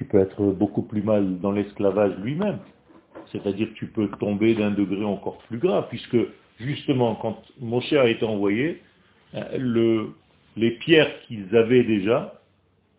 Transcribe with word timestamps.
tu 0.00 0.06
peux 0.06 0.18
être 0.18 0.42
beaucoup 0.42 0.80
plus 0.80 1.02
mal 1.02 1.40
dans 1.40 1.52
l'esclavage 1.52 2.16
lui-même. 2.22 2.58
C'est-à-dire 3.32 3.68
tu 3.74 3.84
peux 3.86 4.08
tomber 4.18 4.54
d'un 4.54 4.70
degré 4.70 5.04
encore 5.04 5.36
plus 5.46 5.58
grave, 5.58 5.88
puisque 5.90 6.16
justement, 6.58 7.16
quand 7.16 7.36
Moshe 7.60 7.92
a 7.92 8.08
été 8.08 8.24
envoyé, 8.24 8.80
euh, 9.34 10.06
les 10.56 10.70
pierres 10.70 11.20
qu'ils 11.26 11.54
avaient 11.54 11.84
déjà, 11.84 12.40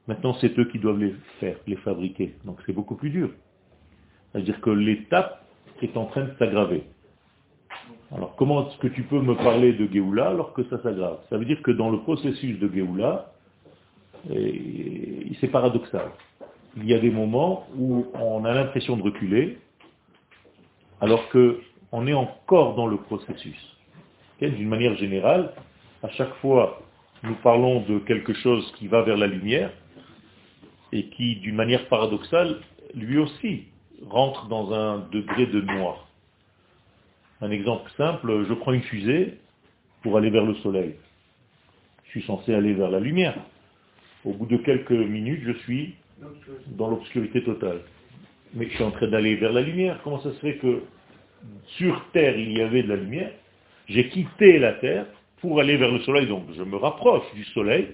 maintenant 0.08 0.36
c'est 0.36 0.56
eux 0.60 0.66
qui 0.66 0.78
doivent 0.78 1.00
les 1.00 1.16
faire, 1.40 1.56
les 1.66 1.76
fabriquer. 1.78 2.36
Donc 2.46 2.60
c'est 2.68 2.72
beaucoup 2.72 2.94
plus 2.96 3.10
dur. 3.10 3.32
C'est-à-dire 4.32 4.62
que 4.62 4.70
l'étape 4.70 5.44
est 5.82 5.98
en 5.98 6.06
train 6.06 6.26
de 6.26 6.34
s'aggraver. 6.38 6.84
Alors 8.16 8.36
comment 8.36 8.70
est-ce 8.70 8.78
que 8.78 8.90
tu 8.90 9.02
peux 9.02 9.22
me 9.22 9.34
parler 9.34 9.74
de 9.74 9.92
Géoula 9.92 10.30
alors 10.30 10.54
que 10.54 10.64
ça 10.66 10.80
s'aggrave? 10.84 11.18
Ça 11.32 11.40
veut 11.40 11.46
dire 11.46 11.64
que 11.64 11.72
dans 11.72 11.90
le 11.90 11.98
processus 12.02 12.60
de 12.60 12.72
Géoula, 12.72 13.34
c'est 14.28 15.48
paradoxal. 15.48 16.12
Il 16.78 16.86
y 16.86 16.94
a 16.94 17.00
des 17.00 17.10
moments 17.10 17.68
où 17.78 18.08
on 18.14 18.46
a 18.46 18.54
l'impression 18.54 18.96
de 18.96 19.04
reculer, 19.04 19.58
alors 21.02 21.28
qu'on 21.30 22.08
est 22.08 22.14
encore 22.14 22.76
dans 22.76 22.88
le 22.88 22.98
processus. 22.98 23.78
D'une 24.40 24.70
manière 24.70 24.96
générale, 24.96 25.54
à 26.02 26.10
chaque 26.10 26.34
fois, 26.36 26.82
nous 27.24 27.36
parlons 27.36 27.82
de 27.82 28.00
quelque 28.00 28.34
chose 28.34 28.72
qui 28.78 28.88
va 28.88 29.04
vers 29.04 29.18
la 29.18 29.28
lumière, 29.28 29.72
et 30.92 31.06
qui, 31.10 31.38
d'une 31.38 31.56
manière 31.56 31.88
paradoxale, 31.88 32.58
lui 32.94 33.18
aussi 33.18 33.66
rentre 34.08 34.48
dans 34.48 34.74
un 34.74 35.00
degré 35.12 35.46
de 35.46 35.62
noir. 35.62 36.08
Un 37.42 37.52
exemple 37.52 37.90
simple, 37.98 38.46
je 38.48 38.54
prends 38.54 38.74
une 38.74 38.82
fusée 38.82 39.38
pour 40.02 40.18
aller 40.18 40.30
vers 40.30 40.46
le 40.46 40.56
soleil. 40.56 40.96
Je 42.06 42.10
suis 42.12 42.24
censé 42.24 42.54
aller 42.54 42.74
vers 42.74 42.90
la 42.90 43.00
lumière. 43.00 43.36
Au 44.26 44.34
bout 44.34 44.46
de 44.46 44.58
quelques 44.58 44.92
minutes, 44.92 45.42
je 45.44 45.54
suis 45.60 45.96
dans 46.68 46.90
l'obscurité 46.90 47.44
totale. 47.44 47.82
Mais 48.54 48.68
je 48.68 48.76
suis 48.76 48.84
en 48.84 48.92
train 48.92 49.08
d'aller 49.08 49.36
vers 49.36 49.54
la 49.54 49.62
lumière. 49.62 50.00
Comment 50.04 50.20
ça 50.22 50.32
se 50.34 50.40
fait 50.40 50.58
que 50.58 50.84
sur 51.78 52.04
Terre, 52.12 52.38
il 52.38 52.52
y 52.58 52.62
avait 52.62 52.84
de 52.84 52.90
la 52.90 52.98
lumière? 52.98 53.32
J'ai 53.88 54.10
quitté 54.10 54.60
la 54.60 54.74
Terre 54.74 55.06
pour 55.40 55.60
aller 55.60 55.78
vers 55.78 55.92
le 55.92 56.00
soleil, 56.02 56.28
donc 56.28 56.46
je 56.54 56.64
me 56.64 56.76
rapproche 56.76 57.24
du 57.34 57.44
soleil, 57.46 57.90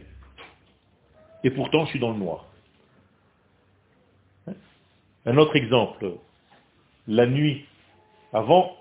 et 1.43 1.49
pourtant 1.49 1.85
je 1.85 1.91
suis 1.91 1.99
dans 1.99 2.11
le 2.11 2.17
noir. 2.17 2.45
Un 5.25 5.37
autre 5.37 5.55
exemple, 5.55 6.11
la 7.07 7.25
nuit, 7.25 7.65
avant 8.33 8.75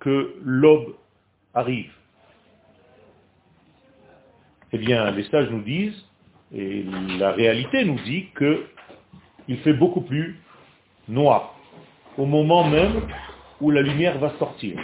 que 0.00 0.34
l'aube 0.42 0.94
arrive. 1.54 1.92
Eh 4.72 4.78
bien, 4.78 5.10
les 5.10 5.24
sages 5.24 5.50
nous 5.50 5.62
disent, 5.62 6.06
et 6.54 6.84
la 7.18 7.32
réalité 7.32 7.84
nous 7.84 7.98
dit 8.04 8.28
qu'il 9.50 9.58
fait 9.58 9.72
beaucoup 9.72 10.02
plus 10.02 10.38
noir 11.08 11.56
au 12.16 12.24
moment 12.24 12.62
même 12.68 13.00
où 13.60 13.72
la 13.72 13.82
lumière 13.82 14.16
va 14.20 14.30
sortir. 14.38 14.78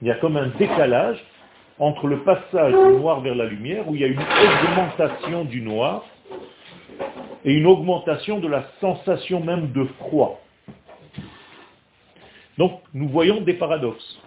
Il 0.00 0.06
y 0.06 0.12
a 0.12 0.14
comme 0.14 0.36
un 0.36 0.46
décalage 0.58 1.18
entre 1.76 2.06
le 2.06 2.20
passage 2.20 2.72
du 2.72 2.98
noir 2.98 3.20
vers 3.20 3.34
la 3.34 3.46
lumière, 3.46 3.88
où 3.88 3.96
il 3.96 4.00
y 4.00 4.04
a 4.04 4.06
une 4.06 4.20
augmentation 4.20 5.44
du 5.44 5.60
noir, 5.60 6.04
et 7.44 7.52
une 7.52 7.66
augmentation 7.66 8.38
de 8.38 8.46
la 8.46 8.64
sensation 8.80 9.42
même 9.42 9.72
de 9.72 9.84
froid. 9.98 10.40
Donc, 12.58 12.82
nous 12.94 13.08
voyons 13.08 13.40
des 13.40 13.54
paradoxes. 13.54 14.20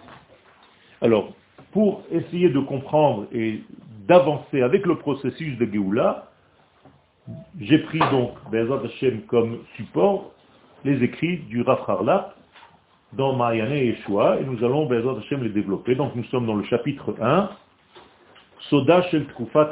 Alors, 1.00 1.32
pour 1.72 2.02
essayer 2.12 2.50
de 2.50 2.60
comprendre 2.60 3.28
et 3.32 3.62
d'avancer 4.06 4.60
avec 4.60 4.84
le 4.84 4.98
processus 4.98 5.56
de 5.56 5.64
Géoula, 5.72 6.28
j'ai 7.60 7.78
pris 7.78 7.98
donc 8.10 8.32
Bezat 8.50 8.82
Hashem 8.84 9.22
comme 9.22 9.60
support 9.76 10.32
les 10.84 11.02
écrits 11.02 11.38
du 11.48 11.62
Rav 11.62 12.32
dans 13.14 13.34
Marianne 13.34 13.72
et 13.72 13.86
Yeshua, 13.86 14.40
et 14.40 14.44
nous 14.44 14.62
allons 14.64 14.86
Bezat 14.86 15.18
Hashem 15.18 15.42
les 15.42 15.50
développer. 15.50 15.94
Donc 15.94 16.14
nous 16.14 16.24
sommes 16.24 16.46
dans 16.46 16.56
le 16.56 16.64
chapitre 16.64 17.14
1, 17.20 17.50
Soda 18.68 19.02
Shel 19.02 19.26
Tkufat 19.26 19.70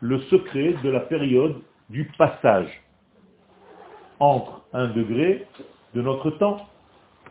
le 0.00 0.20
secret 0.22 0.74
de 0.84 0.90
la 0.90 1.00
période 1.00 1.56
du 1.90 2.04
passage 2.18 2.68
entre 4.20 4.62
un 4.72 4.88
degré 4.88 5.46
de 5.94 6.02
notre 6.02 6.30
temps 6.30 6.66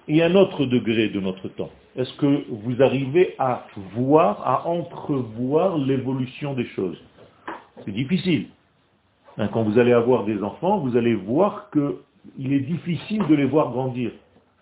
et 0.08 0.24
un 0.24 0.36
autre 0.36 0.66
degré 0.66 1.10
de 1.10 1.20
notre 1.20 1.48
temps. 1.50 1.70
Est-ce 1.96 2.14
que 2.14 2.46
vous 2.50 2.82
arrivez 2.82 3.36
à 3.40 3.66
voir, 3.94 4.46
à 4.46 4.68
entrevoir 4.68 5.78
l'évolution 5.78 6.54
des 6.54 6.66
choses? 6.66 7.02
C'est 7.84 7.92
difficile. 7.92 8.48
Hein, 9.38 9.50
quand 9.52 9.64
vous 9.64 9.78
allez 9.78 9.94
avoir 9.94 10.24
des 10.24 10.42
enfants, 10.44 10.80
vous 10.80 10.96
allez 10.96 11.14
voir 11.14 11.70
qu'il 11.72 12.54
est 12.54 12.62
difficile 12.62 13.26
de 13.28 13.36
les 13.36 13.46
voir 13.46 13.72
grandir. 13.72 14.12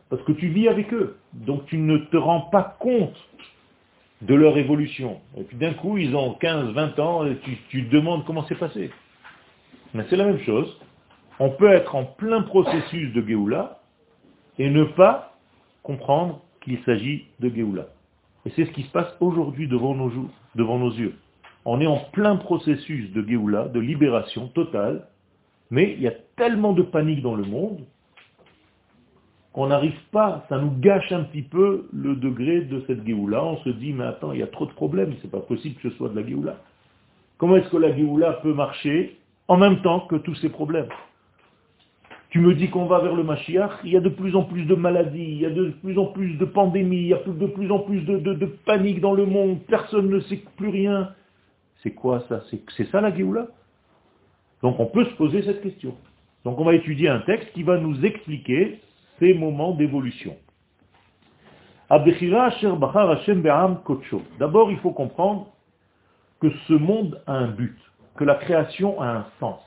Parce 0.09 0.21
que 0.23 0.31
tu 0.31 0.47
vis 0.47 0.67
avec 0.67 0.93
eux. 0.93 1.17
Donc 1.33 1.65
tu 1.65 1.77
ne 1.77 1.97
te 1.97 2.17
rends 2.17 2.41
pas 2.41 2.75
compte 2.79 3.17
de 4.21 4.33
leur 4.33 4.57
évolution. 4.57 5.19
Et 5.37 5.43
puis 5.43 5.57
d'un 5.57 5.73
coup, 5.73 5.97
ils 5.97 6.15
ont 6.15 6.33
15, 6.35 6.73
20 6.73 6.99
ans, 6.99 7.25
et 7.25 7.37
tu, 7.69 7.85
te 7.85 7.91
demandes 7.91 8.25
comment 8.25 8.45
c'est 8.47 8.57
passé. 8.57 8.91
Mais 9.93 10.05
c'est 10.09 10.15
la 10.15 10.25
même 10.25 10.39
chose. 10.39 10.79
On 11.39 11.49
peut 11.49 11.71
être 11.71 11.95
en 11.95 12.05
plein 12.05 12.41
processus 12.41 13.13
de 13.13 13.25
Géoula 13.25 13.79
et 14.59 14.69
ne 14.69 14.83
pas 14.83 15.35
comprendre 15.81 16.41
qu'il 16.61 16.79
s'agit 16.83 17.25
de 17.39 17.49
Géoula. 17.49 17.87
Et 18.45 18.51
c'est 18.55 18.65
ce 18.65 18.71
qui 18.71 18.83
se 18.83 18.91
passe 18.91 19.13
aujourd'hui 19.19 19.67
devant 19.67 19.95
nos 19.95 20.09
yeux. 20.91 21.13
On 21.65 21.79
est 21.79 21.87
en 21.87 21.99
plein 22.11 22.35
processus 22.35 23.11
de 23.13 23.25
Géoula, 23.27 23.67
de 23.69 23.79
libération 23.79 24.47
totale, 24.47 25.07
mais 25.71 25.93
il 25.97 26.01
y 26.01 26.07
a 26.07 26.13
tellement 26.35 26.73
de 26.73 26.83
panique 26.83 27.21
dans 27.21 27.35
le 27.35 27.43
monde 27.43 27.79
qu'on 29.53 29.67
n'arrive 29.67 29.99
pas, 30.11 30.45
ça 30.49 30.57
nous 30.57 30.71
gâche 30.79 31.11
un 31.11 31.23
petit 31.23 31.43
peu 31.43 31.87
le 31.93 32.15
degré 32.15 32.61
de 32.61 32.83
cette 32.87 33.05
Géoula. 33.05 33.43
On 33.43 33.57
se 33.57 33.69
dit, 33.69 33.93
mais 33.93 34.05
attends, 34.05 34.31
il 34.33 34.39
y 34.39 34.43
a 34.43 34.47
trop 34.47 34.65
de 34.65 34.71
problèmes, 34.71 35.13
c'est 35.21 35.29
pas 35.29 35.39
possible 35.39 35.79
que 35.79 35.89
ce 35.89 35.95
soit 35.95 36.09
de 36.09 36.19
la 36.19 36.27
Géoula. 36.27 36.57
Comment 37.37 37.57
est-ce 37.57 37.69
que 37.69 37.77
la 37.77 37.95
Géoula 37.95 38.33
peut 38.41 38.53
marcher 38.53 39.19
en 39.47 39.57
même 39.57 39.81
temps 39.81 40.01
que 40.01 40.15
tous 40.15 40.35
ces 40.35 40.49
problèmes? 40.49 40.89
Tu 42.31 42.39
me 42.39 42.55
dis 42.55 42.71
qu'on 42.71 42.85
va 42.85 42.99
vers 42.99 43.13
le 43.13 43.21
Mashiach, 43.21 43.69
il 43.83 43.91
y 43.91 43.97
a 43.97 43.99
de 43.99 44.09
plus 44.09 44.35
en 44.35 44.41
plus 44.41 44.65
de 44.65 44.73
maladies, 44.73 45.33
il 45.33 45.41
y 45.41 45.45
a 45.45 45.51
de 45.51 45.69
plus 45.83 45.99
en 45.99 46.07
plus 46.07 46.33
de 46.37 46.45
pandémies, 46.45 47.01
il 47.01 47.07
y 47.09 47.13
a 47.13 47.19
de 47.23 47.45
plus 47.45 47.71
en 47.71 47.77
plus 47.77 48.01
de, 48.01 48.45
panique 48.65 49.01
dans 49.01 49.13
le 49.13 49.27
monde, 49.27 49.59
personne 49.67 50.09
ne 50.09 50.19
sait 50.21 50.41
plus 50.57 50.69
rien. 50.69 51.11
C'est 51.83 51.91
quoi 51.91 52.23
ça 52.29 52.41
C'est 52.49 52.89
ça 52.89 53.01
la 53.01 53.15
Géoula? 53.15 53.47
Donc 54.61 54.79
on 54.79 54.85
peut 54.85 55.05
se 55.05 55.13
poser 55.15 55.43
cette 55.43 55.61
question. 55.61 55.95
Donc 56.45 56.59
on 56.59 56.63
va 56.63 56.73
étudier 56.73 57.09
un 57.09 57.19
texte 57.19 57.51
qui 57.53 57.63
va 57.63 57.77
nous 57.77 58.03
expliquer 58.05 58.79
ces 59.19 59.33
moments 59.33 59.73
d'évolution. 59.73 60.35
D'abord, 64.39 64.71
il 64.71 64.77
faut 64.79 64.91
comprendre 64.91 65.47
que 66.39 66.49
ce 66.67 66.73
monde 66.73 67.21
a 67.27 67.33
un 67.33 67.47
but, 67.47 67.77
que 68.15 68.23
la 68.23 68.35
création 68.35 68.99
a 69.01 69.07
un 69.07 69.25
sens. 69.39 69.61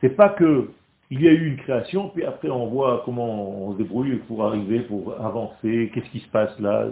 C'est 0.00 0.16
pas 0.16 0.28
que 0.30 0.70
il 1.10 1.22
y 1.22 1.28
a 1.28 1.32
eu 1.32 1.48
une 1.48 1.56
création, 1.56 2.10
puis 2.10 2.24
après 2.24 2.50
on 2.50 2.66
voit 2.66 3.02
comment 3.04 3.66
on 3.66 3.72
se 3.72 3.78
débrouille 3.78 4.16
pour 4.28 4.44
arriver, 4.44 4.80
pour 4.80 5.14
avancer, 5.20 5.90
qu'est-ce 5.92 6.10
qui 6.10 6.20
se 6.20 6.28
passe 6.28 6.58
là. 6.60 6.88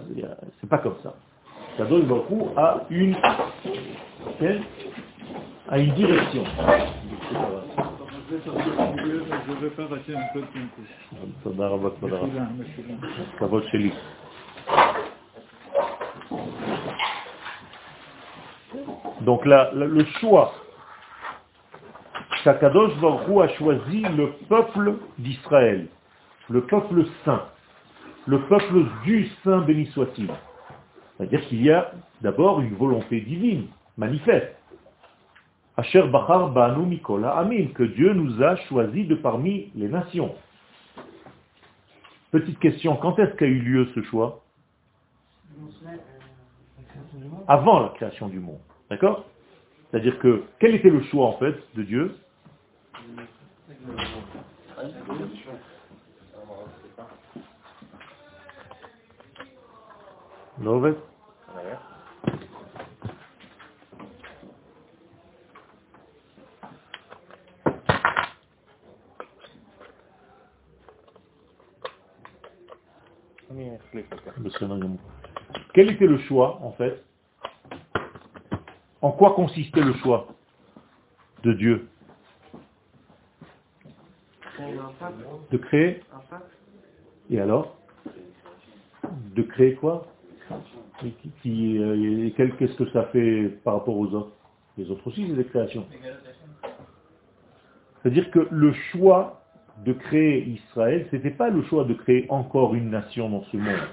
C'est 0.60 0.68
pas 0.68 0.78
comme 0.78 0.96
ça. 1.02 1.14
Donne 1.78 2.06
beaucoup 2.06 2.48
à 2.56 2.80
une, 2.90 3.14
à 5.68 5.78
une 5.78 5.94
direction. 5.94 6.44
Donc 19.20 19.44
là, 19.44 19.70
le 19.74 20.04
choix 20.20 20.52
qu'Akadosh 22.42 22.96
Baruch 23.00 23.42
a 23.42 23.48
choisi 23.56 24.02
le 24.16 24.30
peuple 24.48 24.94
d'Israël, 25.18 25.88
le 26.48 26.62
peuple 26.62 27.04
saint, 27.24 27.42
le 28.26 28.40
peuple 28.42 28.84
du 29.04 29.28
saint 29.44 29.60
béni 29.60 29.86
soit-il. 29.86 30.28
C'est-à-dire 31.16 31.46
qu'il 31.48 31.62
y 31.62 31.70
a 31.70 31.92
d'abord 32.20 32.60
une 32.60 32.74
volonté 32.74 33.20
divine, 33.20 33.66
manifeste. 33.96 34.54
Asher 35.76 36.02
Bachar 36.08 36.50
Banu 36.50 36.86
Mikola 36.86 37.36
Amin, 37.36 37.66
que 37.74 37.82
Dieu 37.82 38.12
nous 38.14 38.42
a 38.42 38.56
choisi 38.68 39.04
de 39.04 39.14
parmi 39.14 39.70
les 39.74 39.88
nations. 39.88 40.34
Petite 42.30 42.58
question, 42.58 42.96
quand 42.96 43.18
est-ce 43.18 43.34
qu'a 43.36 43.46
eu 43.46 43.60
lieu 43.60 43.88
ce 43.94 44.02
choix 44.02 44.42
Avant 47.46 47.80
la 47.80 47.88
création 47.90 48.28
du 48.28 48.40
monde. 48.40 48.60
D'accord 48.90 49.26
C'est-à-dire 49.90 50.18
que, 50.18 50.44
quel 50.58 50.74
était 50.74 50.90
le 50.90 51.02
choix 51.04 51.26
en 51.26 51.38
fait 51.38 51.54
de 51.74 51.82
Dieu 51.82 52.14
לא 60.58 60.80
Quel 75.74 75.90
était 75.90 76.06
le 76.06 76.18
choix, 76.18 76.58
en 76.62 76.72
fait 76.72 77.04
En 79.02 79.12
quoi 79.12 79.34
consistait 79.34 79.82
le 79.82 79.92
choix 79.94 80.26
de 81.42 81.52
Dieu 81.52 81.88
De 85.50 85.58
créer 85.58 86.00
Et 87.30 87.40
alors 87.40 87.76
De 89.04 89.42
créer 89.42 89.74
quoi 89.74 90.06
euh, 90.52 92.30
Qu'est-ce 92.36 92.76
que 92.76 92.90
ça 92.90 93.04
fait 93.04 93.48
par 93.64 93.74
rapport 93.74 93.96
aux 93.96 94.12
autres? 94.14 94.32
Les 94.78 94.90
autres 94.90 95.06
aussi, 95.06 95.26
c'est 95.26 95.36
des 95.36 95.44
créations. 95.44 95.86
C'est-à-dire 98.02 98.30
que 98.30 98.46
le 98.50 98.72
choix 98.92 99.42
de 99.84 99.92
créer 99.92 100.42
Israël, 100.44 101.06
ce 101.10 101.16
n'était 101.16 101.30
pas 101.30 101.50
le 101.50 101.62
choix 101.64 101.84
de 101.84 101.94
créer 101.94 102.26
encore 102.28 102.74
une 102.74 102.90
nation 102.90 103.28
dans 103.28 103.42
ce 103.44 103.56
monde. 103.56 103.88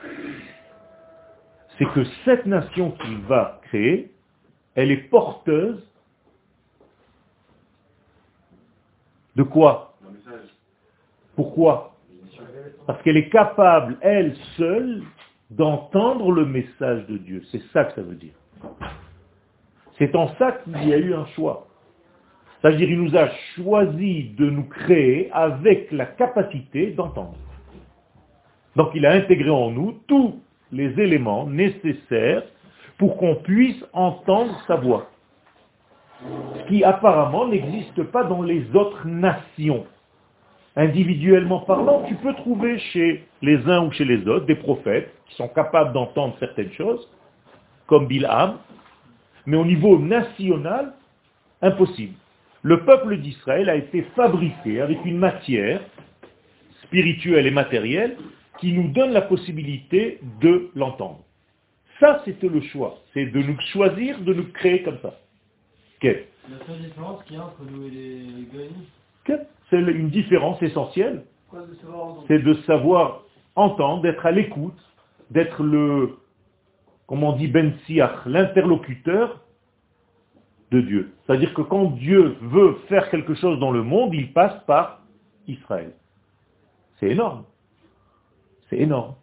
C'est 1.78 1.86
que 1.94 2.04
cette 2.26 2.46
nation 2.46 2.92
qu'il 2.92 3.18
va 3.22 3.60
créer, 3.64 4.12
elle 4.76 4.92
est 4.92 5.10
porteuse 5.10 5.84
de 9.36 9.44
quoi? 9.44 9.96
Pourquoi? 11.36 11.96
Parce 12.86 13.02
qu'elle 13.02 13.18
est 13.18 13.30
capable, 13.30 13.98
elle 14.02 14.36
seule, 14.58 15.04
d'entendre 15.56 16.32
le 16.32 16.46
message 16.46 17.06
de 17.08 17.18
Dieu. 17.18 17.42
C'est 17.52 17.62
ça 17.74 17.86
que 17.86 17.94
ça 17.94 18.02
veut 18.02 18.16
dire. 18.16 18.34
C'est 19.98 20.16
en 20.16 20.28
ça 20.36 20.54
qu'il 20.54 20.88
y 20.88 20.94
a 20.94 20.98
eu 20.98 21.14
un 21.14 21.26
choix. 21.36 21.68
C'est-à-dire 22.62 22.88
qu'il 22.88 23.02
nous 23.02 23.16
a 23.16 23.28
choisi 23.56 24.30
de 24.38 24.50
nous 24.50 24.64
créer 24.64 25.30
avec 25.32 25.92
la 25.92 26.06
capacité 26.06 26.92
d'entendre. 26.92 27.36
Donc 28.76 28.90
il 28.96 29.06
a 29.06 29.12
intégré 29.12 29.50
en 29.50 29.70
nous 29.70 30.00
tous 30.08 30.40
les 30.72 31.00
éléments 31.00 31.46
nécessaires 31.46 32.44
pour 32.98 33.18
qu'on 33.18 33.36
puisse 33.36 33.84
entendre 33.94 34.58
sa 34.66 34.78
voix. 34.78 35.10
Ce 36.58 36.68
qui 36.70 36.84
apparemment 36.84 37.48
n'existe 37.48 38.04
pas 38.04 38.24
dans 38.24 38.42
les 38.42 38.66
autres 38.76 39.06
nations. 39.06 39.86
Individuellement 40.76 41.60
parlant, 41.60 42.04
tu 42.08 42.16
peux 42.16 42.34
trouver 42.34 42.80
chez 42.80 43.24
les 43.42 43.58
uns 43.70 43.86
ou 43.86 43.92
chez 43.92 44.06
les 44.06 44.28
autres 44.28 44.46
des 44.46 44.56
prophètes 44.56 45.14
qui 45.28 45.36
sont 45.36 45.48
capables 45.48 45.94
d'entendre 45.94 46.36
certaines 46.40 46.72
choses, 46.72 47.08
comme 47.86 48.08
Bilham, 48.08 48.58
mais 49.46 49.58
au 49.58 49.66
niveau 49.66 50.00
national, 50.00 50.94
impossible 51.62 52.16
le 52.64 52.86
peuple 52.86 53.18
d'Israël 53.18 53.70
a 53.70 53.76
été 53.76 54.04
fabriqué 54.16 54.82
avec 54.82 55.06
une 55.06 55.18
matière 55.18 55.82
spirituelle 56.84 57.46
et 57.46 57.52
matérielle 57.52 58.18
qui 58.60 58.72
nous 58.72 58.88
donne 58.88 59.12
la 59.12 59.22
possibilité 59.22 60.20
de 60.42 60.70
l'entendre. 60.74 61.24
Ça, 62.00 62.22
c'était 62.26 62.48
le 62.48 62.62
choix. 62.62 63.02
C'est 63.14 63.26
de 63.26 63.40
nous 63.40 63.60
choisir, 63.74 64.20
de 64.22 64.34
nous 64.34 64.52
créer 64.54 64.82
comme 64.84 64.98
ça. 65.02 65.20
Quelle 66.00 66.26
La 66.50 66.66
seule 66.66 66.82
différence 66.82 67.24
qu'il 67.26 67.36
y 67.36 67.40
a 67.40 67.44
entre 67.44 67.64
nous 67.70 67.86
et 67.86 67.90
les 67.90 68.46
C'est 69.26 69.80
une 69.80 70.10
différence 70.10 70.62
essentielle. 70.62 71.24
C'est 72.28 72.40
de 72.40 72.54
savoir 72.66 73.24
entendre, 73.56 74.02
d'être 74.02 74.26
à 74.26 74.32
l'écoute, 74.32 74.78
d'être 75.30 75.64
le, 75.64 76.18
comme 77.08 77.24
on 77.24 77.34
dit 77.34 77.48
Ben 77.48 77.74
Siach, 77.86 78.26
l'interlocuteur 78.26 79.42
de 80.72 80.82
Dieu. 80.82 81.14
C'est-à-dire 81.26 81.54
que 81.54 81.62
quand 81.62 81.86
Dieu 81.86 82.36
veut 82.42 82.76
faire 82.88 83.10
quelque 83.10 83.36
chose 83.36 83.60
dans 83.60 83.72
le 83.72 83.84
monde, 83.84 84.14
il 84.14 84.34
passe 84.34 84.64
par 84.66 85.02
Israël. 85.48 85.94
C'est 87.00 87.10
énorme. 87.10 87.44
C'est 88.70 88.78
énorme. 88.78 89.16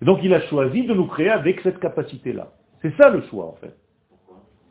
Et 0.00 0.04
donc 0.04 0.20
il 0.22 0.32
a 0.34 0.40
choisi 0.42 0.84
de 0.84 0.94
nous 0.94 1.06
créer 1.06 1.30
avec 1.30 1.60
cette 1.60 1.80
capacité-là. 1.80 2.52
C'est 2.82 2.94
ça 2.96 3.08
le 3.08 3.22
choix 3.22 3.46
en 3.46 3.54
fait. 3.54 3.76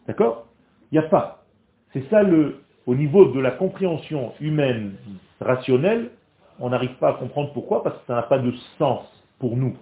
D'accord? 0.08 0.48
Il 0.92 1.00
n'y 1.00 1.06
a 1.06 1.10
pas. 1.10 1.44
C'est 1.92 2.08
ça 2.10 2.22
le, 2.24 2.65
au 2.86 2.96
niveau 2.96 3.26
de 3.26 3.40
la 3.40 3.52
compréhension 3.52 4.34
humaine 4.40 4.96
rationnelle, 5.42 6.12
on 6.60 6.70
n'arrive 6.70 6.96
pas 6.96 7.10
à 7.10 7.14
comprendre 7.14 7.52
pourquoi, 7.54 7.84
parce 7.84 7.98
que 7.98 8.06
ça 8.08 8.16
n'a 8.16 8.24
pas 8.24 8.40
de 8.40 8.52
sens 8.78 9.06
pour 9.40 9.58
nous. 9.58 9.76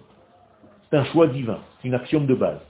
C'est 0.90 0.96
un 0.96 1.04
choix 1.04 1.26
divin, 1.26 1.58
c'est 1.80 1.88
une 1.88 1.94
axiome 1.94 2.26
de 2.26 2.34
base. 2.34 2.60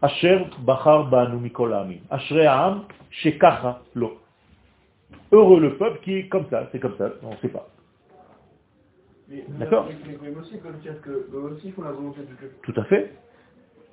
Asher 0.00 0.46
Bachar 0.60 1.10
Shekacha 3.10 3.80
Lo. 3.94 4.18
Heureux 5.30 5.60
le 5.60 5.76
peuple 5.76 6.00
qui 6.02 6.14
est 6.16 6.28
comme 6.28 6.46
ça, 6.50 6.68
c'est 6.72 6.80
comme 6.80 6.96
ça, 6.96 7.10
on 7.22 7.30
ne 7.30 7.36
sait 7.36 7.48
pas. 7.48 7.68
D'accord 9.58 9.88
Tout 12.62 12.74
à 12.76 12.84
fait. 12.84 13.14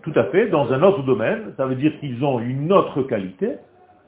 Tout 0.01 0.13
à 0.15 0.23
fait. 0.25 0.47
Dans 0.47 0.71
un 0.73 0.81
autre 0.83 1.03
domaine, 1.03 1.53
ça 1.57 1.65
veut 1.65 1.75
dire 1.75 1.97
qu'ils 1.99 2.23
ont 2.23 2.39
une 2.39 2.71
autre 2.71 3.03
qualité, 3.03 3.57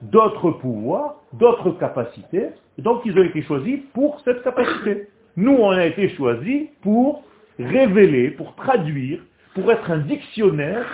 d'autres 0.02 0.52
pouvoirs, 0.52 1.16
d'autres 1.34 1.72
capacités, 1.72 2.50
donc 2.78 3.02
ils 3.06 3.18
ont 3.18 3.24
été 3.24 3.42
choisis 3.44 3.80
pour 3.94 4.20
cette 4.22 4.44
capacité. 4.44 5.08
Nous, 5.38 5.54
on 5.54 5.72
a 5.72 5.86
été 5.86 6.10
choisis 6.16 6.70
pour 6.82 7.24
révéler, 7.60 8.32
pour 8.32 8.56
traduire, 8.56 9.20
pour 9.54 9.72
être 9.72 9.90
un 9.92 10.00
dictionnaire 10.00 10.86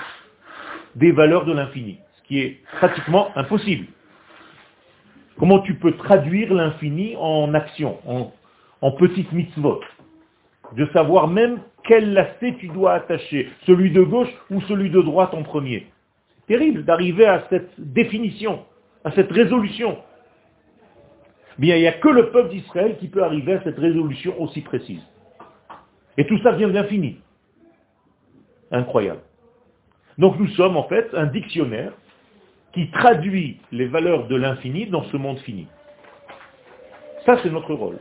des 0.95 1.11
valeurs 1.11 1.45
de 1.45 1.53
l'infini, 1.53 1.99
ce 2.17 2.27
qui 2.27 2.39
est 2.39 2.59
pratiquement 2.77 3.29
impossible. 3.35 3.85
Comment 5.39 5.59
tu 5.59 5.75
peux 5.75 5.91
traduire 5.93 6.53
l'infini 6.53 7.15
en 7.17 7.53
action, 7.53 7.99
en, 8.07 8.31
en 8.81 8.91
petite 8.91 9.31
mitzvot? 9.31 9.81
De 10.75 10.85
savoir 10.87 11.27
même 11.27 11.59
quel 11.87 12.13
lacet 12.13 12.55
tu 12.59 12.67
dois 12.67 12.93
attacher, 12.93 13.49
celui 13.65 13.91
de 13.91 14.01
gauche 14.01 14.33
ou 14.49 14.59
celui 14.61 14.89
de 14.89 15.01
droite 15.01 15.33
en 15.33 15.43
premier. 15.43 15.87
C'est 16.35 16.57
terrible 16.57 16.83
d'arriver 16.83 17.25
à 17.25 17.43
cette 17.49 17.71
définition, 17.77 18.65
à 19.07 19.11
cette 19.11 19.31
résolution. 19.31 19.97
Bien, 21.57 21.77
il 21.77 21.81
n'y 21.81 21.87
a 21.87 21.93
que 21.93 22.09
le 22.09 22.29
peuple 22.29 22.49
d'Israël 22.49 22.97
qui 22.99 23.07
peut 23.07 23.23
arriver 23.23 23.53
à 23.53 23.63
cette 23.63 23.79
résolution 23.79 24.39
aussi 24.41 24.59
précise. 24.59 25.01
Et 26.17 26.27
tout 26.27 26.37
ça 26.39 26.51
vient 26.51 26.67
de 26.67 26.73
l'infini. 26.73 27.21
Incroyable. 28.69 29.21
Donc 30.17 30.37
nous 30.37 30.49
sommes 30.49 30.75
en 30.75 30.83
fait 30.89 31.07
un 31.13 31.27
dictionnaire 31.27 31.93
qui 32.73 32.91
traduit 32.91 33.61
les 33.71 33.87
valeurs 33.87 34.27
de 34.27 34.35
l'infini 34.35 34.87
dans 34.87 35.03
ce 35.03 35.15
monde 35.15 35.39
fini. 35.39 35.67
Ça, 37.25 37.37
c'est 37.41 37.49
notre 37.49 37.73
rôle. 37.73 37.99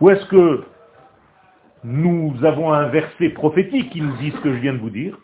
Ou 0.00 0.10
est-ce 0.10 0.24
que 0.26 0.64
nous 1.84 2.34
avons 2.42 2.72
un 2.72 2.88
verset 2.88 3.28
prophétique 3.30 3.90
qui 3.90 4.00
nous 4.00 4.16
dit 4.16 4.30
ce 4.30 4.40
que 4.40 4.54
je 4.54 4.60
viens 4.60 4.72
de 4.72 4.78
vous 4.78 4.90
dire 4.90 5.18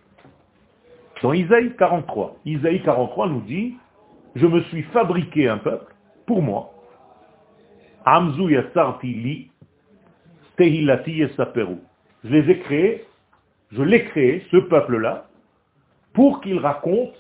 Dans 1.23 1.33
Isaïe 1.33 1.75
43. 1.79 2.37
Isaïe 2.45 2.83
43 2.83 3.29
nous 3.29 3.41
dit, 3.43 3.77
je 4.35 4.47
me 4.47 4.61
suis 4.65 4.83
fabriqué 4.85 5.49
un 5.49 5.59
peuple 5.59 5.95
pour 6.27 6.43
moi. 6.43 6.73
Amzu 8.05 8.49
li, 9.03 9.51
tehilati 10.57 11.23
Je 12.25 12.29
les 12.29 12.51
ai 12.51 12.59
créés 12.61 13.05
je 13.73 13.83
l'ai 13.83 14.05
créé, 14.05 14.45
ce 14.51 14.57
peuple-là, 14.57 15.27
pour 16.13 16.41
qu'il 16.41 16.59
raconte 16.59 17.15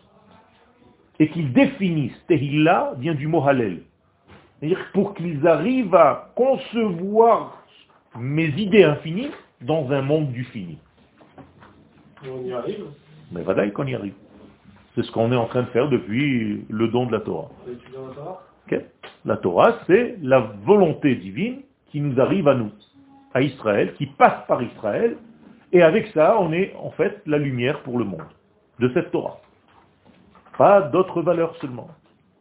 et 1.18 1.28
qu'il 1.28 1.52
définisse. 1.52 2.12
Tehillah 2.26 2.94
vient 2.98 3.14
du 3.14 3.28
mot 3.28 3.46
Halel. 3.46 3.82
C'est-à-dire 4.58 4.84
pour 4.92 5.14
qu'ils 5.14 5.46
arrivent 5.46 5.94
à 5.94 6.32
concevoir 6.34 7.64
mes 8.18 8.48
idées 8.48 8.82
infinies 8.82 9.30
dans 9.60 9.90
un 9.92 10.02
monde 10.02 10.32
du 10.32 10.44
fini. 10.44 10.78
on 12.28 12.42
y 12.44 12.52
arrive 12.52 12.86
Mais 13.30 13.42
voilà 13.42 13.68
qu'on 13.70 13.86
y 13.86 13.94
arrive. 13.94 14.14
C'est 14.94 15.02
ce 15.02 15.12
qu'on 15.12 15.30
est 15.32 15.36
en 15.36 15.46
train 15.46 15.62
de 15.62 15.68
faire 15.68 15.88
depuis 15.88 16.64
le 16.68 16.88
don 16.88 17.06
de 17.06 17.12
la 17.12 17.20
Torah. 17.20 17.48
La 17.66 17.74
Torah, 18.14 18.42
la 19.24 19.36
Torah 19.36 19.78
c'est 19.86 20.16
la 20.22 20.40
volonté 20.64 21.14
divine 21.14 21.62
qui 21.90 22.00
nous 22.00 22.20
arrive 22.20 22.48
à 22.48 22.54
nous, 22.54 22.70
à 23.34 23.42
Israël, 23.42 23.94
qui 23.94 24.06
passe 24.06 24.46
par 24.46 24.62
Israël 24.62 25.16
et 25.72 25.82
avec 25.82 26.08
ça, 26.08 26.36
on 26.40 26.52
est 26.52 26.74
en 26.76 26.90
fait 26.90 27.22
la 27.26 27.38
lumière 27.38 27.80
pour 27.82 27.98
le 27.98 28.04
monde, 28.04 28.24
de 28.80 28.90
cette 28.92 29.12
Torah. 29.12 29.38
Pas 30.58 30.82
d'autres 30.82 31.22
valeurs 31.22 31.54
seulement. 31.56 31.88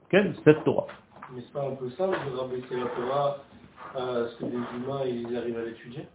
Quelle 0.09 0.33
Cette 0.43 0.63
Torah. 0.63 0.87
Mais 1.33 1.41
c'est 1.41 1.53
pas 1.53 1.67
un 1.67 1.75
peu 1.75 1.89
ça, 1.91 2.07
de 2.07 2.37
rabaisser 2.37 2.75
la 2.75 2.87
Torah 2.87 3.37
à 3.95 4.27
ce 4.27 4.37
que 4.39 4.45
les 4.45 4.51
humains 4.51 5.05
ils 5.05 5.37
arrivent 5.37 5.57
à 5.57 5.65
l'étudier? 5.65 6.07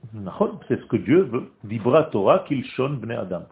C'est 0.68 0.80
ce 0.80 0.86
que 0.86 0.96
Dieu 0.96 1.22
veut. 1.22 1.50
Vibra 1.62 2.04
Torah 2.04 2.40
qu'il 2.48 2.64
shone 2.64 2.96
bne 2.96 3.12
Adam. 3.12 3.44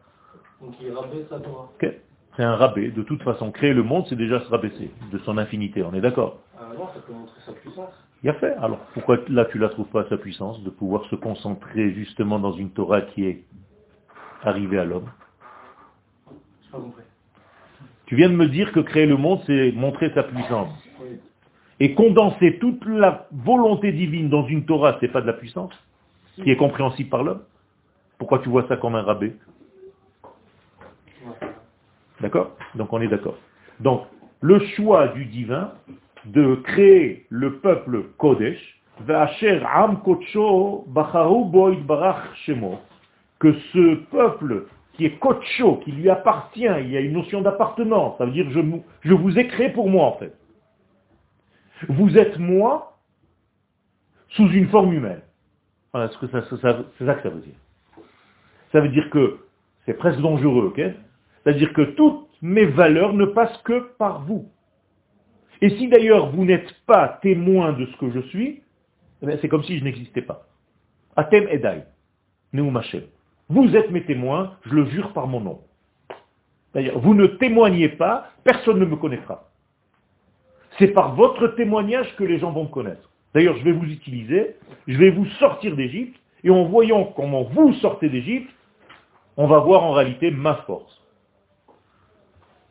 Donc 0.63 0.75
il 0.81 0.93
rabaisse 0.93 1.31
la 1.31 1.41
Torah. 1.41 1.69
C'est 2.37 2.45
un 2.45 2.55
rabais. 2.57 2.89
De 2.89 3.03
toute 3.03 3.23
façon, 3.23 3.51
créer 3.51 3.75
le 3.75 3.83
monde, 3.83 4.07
c'est 4.09 4.17
déjà 4.17 4.41
se 4.41 4.49
rabaisser 4.49 4.91
de 5.11 5.19
son 5.19 5.37
infinité. 5.37 5.83
On 5.83 5.93
est 5.93 6.01
d'accord? 6.01 6.39
Ah 6.59 6.69
non, 6.79 6.87
ça 6.95 7.01
peut 7.07 7.13
montrer 7.13 7.39
sa 7.45 7.53
puissance. 7.53 7.93
Il 8.23 8.29
y 8.29 8.31
a 8.31 8.35
fait. 8.35 8.55
Alors, 8.55 8.79
pourquoi 8.95 9.19
là 9.29 9.45
tu 9.47 9.59
la 9.59 9.69
trouves 9.69 9.89
pas 9.89 10.09
sa 10.09 10.17
puissance 10.17 10.63
de 10.63 10.71
pouvoir 10.71 11.05
se 11.07 11.17
concentrer 11.17 11.93
justement 11.93 12.39
dans 12.39 12.53
une 12.53 12.71
Torah 12.71 13.03
qui 13.03 13.27
est 13.27 13.45
arrivée 14.43 14.79
à 14.79 14.85
l'homme? 14.85 15.11
Tu 18.07 18.17
viens 18.17 18.31
de 18.31 18.35
me 18.35 18.47
dire 18.47 18.73
que 18.73 18.81
créer 18.81 19.07
le 19.07 19.17
monde, 19.17 19.41
c'est 19.47 19.73
montrer 19.73 20.11
sa 20.15 20.23
puissance. 20.23 20.71
Et 21.81 21.95
condenser 21.95 22.59
toute 22.59 22.85
la 22.87 23.27
volonté 23.33 23.93
divine 23.93 24.31
dans 24.31 24.47
une 24.47 24.65
Torah, 24.65 24.97
c'est 25.01 25.09
pas 25.09 25.21
de 25.21 25.27
la 25.27 25.33
puissance, 25.33 25.73
qui 26.37 26.51
est 26.51 26.57
compréhensible 26.57 27.11
par 27.11 27.25
l'homme? 27.25 27.43
Pourquoi 28.19 28.39
tu 28.39 28.49
vois 28.49 28.67
ça 28.69 28.77
comme 28.77 28.95
un 28.95 29.03
rabais? 29.03 29.35
D'accord? 32.23 32.57
Donc 32.77 32.93
on 32.93 33.01
est 33.01 33.09
d'accord. 33.09 33.37
Donc, 33.81 34.07
le 34.41 34.59
choix 34.77 35.09
du 35.09 35.25
divin 35.27 35.73
de 36.25 36.55
créer 36.57 37.27
le 37.29 37.59
peuple 37.59 38.05
Kodesh, 38.17 38.81
que 43.39 43.53
ce 43.73 43.95
peuple 44.11 44.67
qui 44.93 45.07
est 45.07 45.19
Kocho, 45.19 45.77
qui 45.79 45.93
lui 45.93 46.09
appartient, 46.11 46.69
il 46.81 46.91
y 46.91 46.97
a 46.97 47.01
une 47.01 47.15
notion 47.15 47.41
d'appartenance, 47.41 48.17
ça 48.19 48.27
veut 48.27 48.31
dire 48.31 48.47
je, 48.51 49.15
vous 49.15 49.39
ai 49.39 49.49
créé 49.49 49.71
pour 49.71 49.89
moi 49.89 50.07
en 50.07 50.13
fait. 50.19 50.37
Vous 51.89 52.17
êtes 52.17 52.39
moi 52.39 52.99
sous 54.29 54.49
une 54.49 54.69
forme 54.69 54.93
humaine. 54.93 55.23
Voilà 55.93 56.09
c'est 56.09 56.31
ça 56.31 56.41
que 56.41 56.57
ça 56.57 56.73
veut 57.31 57.41
dire. 57.41 57.55
Ça 58.71 58.81
veut 58.81 58.91
dire 58.91 59.11
que 59.11 59.39
c'est 59.87 59.95
presque 59.95 60.21
dangereux, 60.21 60.67
ok? 60.67 60.81
C'est-à-dire 61.43 61.73
que 61.73 61.83
toutes 61.83 62.29
mes 62.41 62.67
valeurs 62.67 63.13
ne 63.13 63.25
passent 63.25 63.61
que 63.65 63.95
par 63.99 64.23
vous. 64.25 64.49
Et 65.61 65.71
si 65.71 65.89
d'ailleurs 65.89 66.31
vous 66.31 66.45
n'êtes 66.45 66.73
pas 66.87 67.21
témoin 67.23 67.73
de 67.73 67.87
ce 67.87 67.97
que 67.97 68.11
je 68.11 68.21
suis, 68.29 68.63
eh 69.23 69.37
c'est 69.41 69.49
comme 69.49 69.63
si 69.63 69.79
je 69.79 69.85
n'existais 69.85 70.23
pas. 70.23 70.47
Atem 71.17 71.47
edai, 71.49 71.85
neumachem. 72.53 73.03
Vous 73.49 73.77
êtes 73.77 73.91
mes 73.91 74.05
témoins, 74.05 74.57
je 74.65 74.75
le 74.75 74.87
jure 74.87 75.13
par 75.13 75.27
mon 75.27 75.41
nom. 75.41 75.61
D'ailleurs, 76.75 76.99
vous 76.99 77.15
ne 77.15 77.27
témoignez 77.27 77.91
pas, 77.91 78.31
personne 78.45 78.79
ne 78.79 78.87
me 78.87 78.97
connaîtra. 78.97 79.51
C'est 80.79 80.89
par 80.89 81.15
votre 81.15 81.49
témoignage 81.49 82.17
que 82.17 82.25
les 82.25 82.39
gens 82.39 82.51
vont 82.51 82.65
me 82.65 82.69
connaître. 82.69 83.11
D'ailleurs, 83.35 83.57
je 83.59 83.65
vais 83.65 83.73
vous 83.73 83.85
utiliser, 83.85 84.57
je 84.87 84.97
vais 84.97 85.11
vous 85.11 85.27
sortir 85.39 85.77
d'Égypte, 85.77 86.19
et 86.45 86.51
en 86.51 86.65
voyant 86.65 87.05
comment 87.15 87.45
vous 87.45 87.75
sortez 87.75 88.09
d'Égypte, 88.09 88.51
on 89.37 89.47
va 89.47 89.59
voir 89.59 89.85
en 89.85 89.93
réalité 89.93 90.31
ma 90.31 90.55
force. 90.67 91.02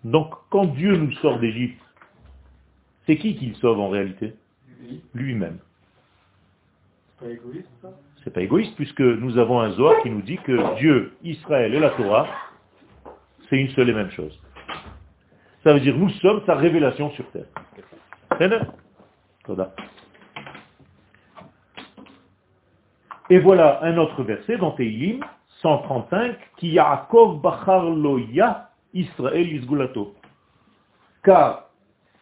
Donc, 0.03 0.34
quand 0.50 0.65
Dieu 0.65 0.98
nous 0.98 1.12
sort 1.13 1.39
d'Égypte, 1.39 1.81
c'est 3.05 3.17
qui 3.17 3.36
qui 3.36 3.48
le 3.48 3.55
sauve 3.55 3.79
en 3.79 3.89
réalité? 3.89 4.34
Lui-même. 5.13 5.60
C'est 7.20 7.25
pas 7.25 7.31
égoïste, 7.31 7.70
ça? 7.81 7.89
C'est 8.24 8.34
pas 8.34 8.41
égoïste, 8.41 8.75
puisque 8.75 9.01
nous 9.01 9.38
avons 9.38 9.60
un 9.60 9.72
Zohar 9.72 10.01
qui 10.01 10.10
nous 10.10 10.22
dit 10.22 10.38
que 10.38 10.77
Dieu, 10.77 11.13
Israël 11.24 11.74
et 11.74 11.79
la 11.79 11.91
Torah, 11.91 12.27
c'est 13.50 13.58
une 13.58 13.70
seule 13.70 13.89
et 13.89 13.93
même 13.93 14.12
chose. 14.12 14.39
Ça 15.63 15.74
veut 15.74 15.79
dire 15.79 15.96
nous 15.96 16.10
sommes 16.10 16.41
sa 16.46 16.55
révélation 16.55 17.12
sur 17.12 17.29
terre. 17.31 17.46
Et 23.29 23.39
voilà 23.39 23.84
un 23.84 23.98
autre 23.98 24.24
verset 24.24 24.58
dans 24.58 24.72
Teilim 24.72 25.20
135, 25.62 26.38
qui 26.58 26.70
Yaakov 26.70 27.41
Bachar 27.41 27.89
Loya 27.89 28.71
Israël 28.93 29.51
Isgulato. 29.53 30.15
Car 31.24 31.69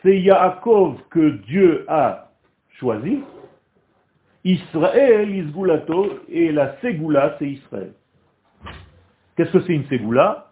c'est 0.02 0.20
Yaakov 0.20 0.98
que 1.10 1.30
Dieu 1.46 1.86
a 1.88 2.32
choisi, 2.80 3.20
Israël 4.44 5.30
Isgulato, 5.36 6.20
et 6.30 6.52
la 6.52 6.80
Ségoula, 6.82 7.36
c'est 7.40 7.50
Israël. 7.50 7.94
Qu'est-ce 9.36 9.52
que 9.52 9.62
c'est 9.62 9.74
une 9.74 9.86
Ségoula? 9.88 10.52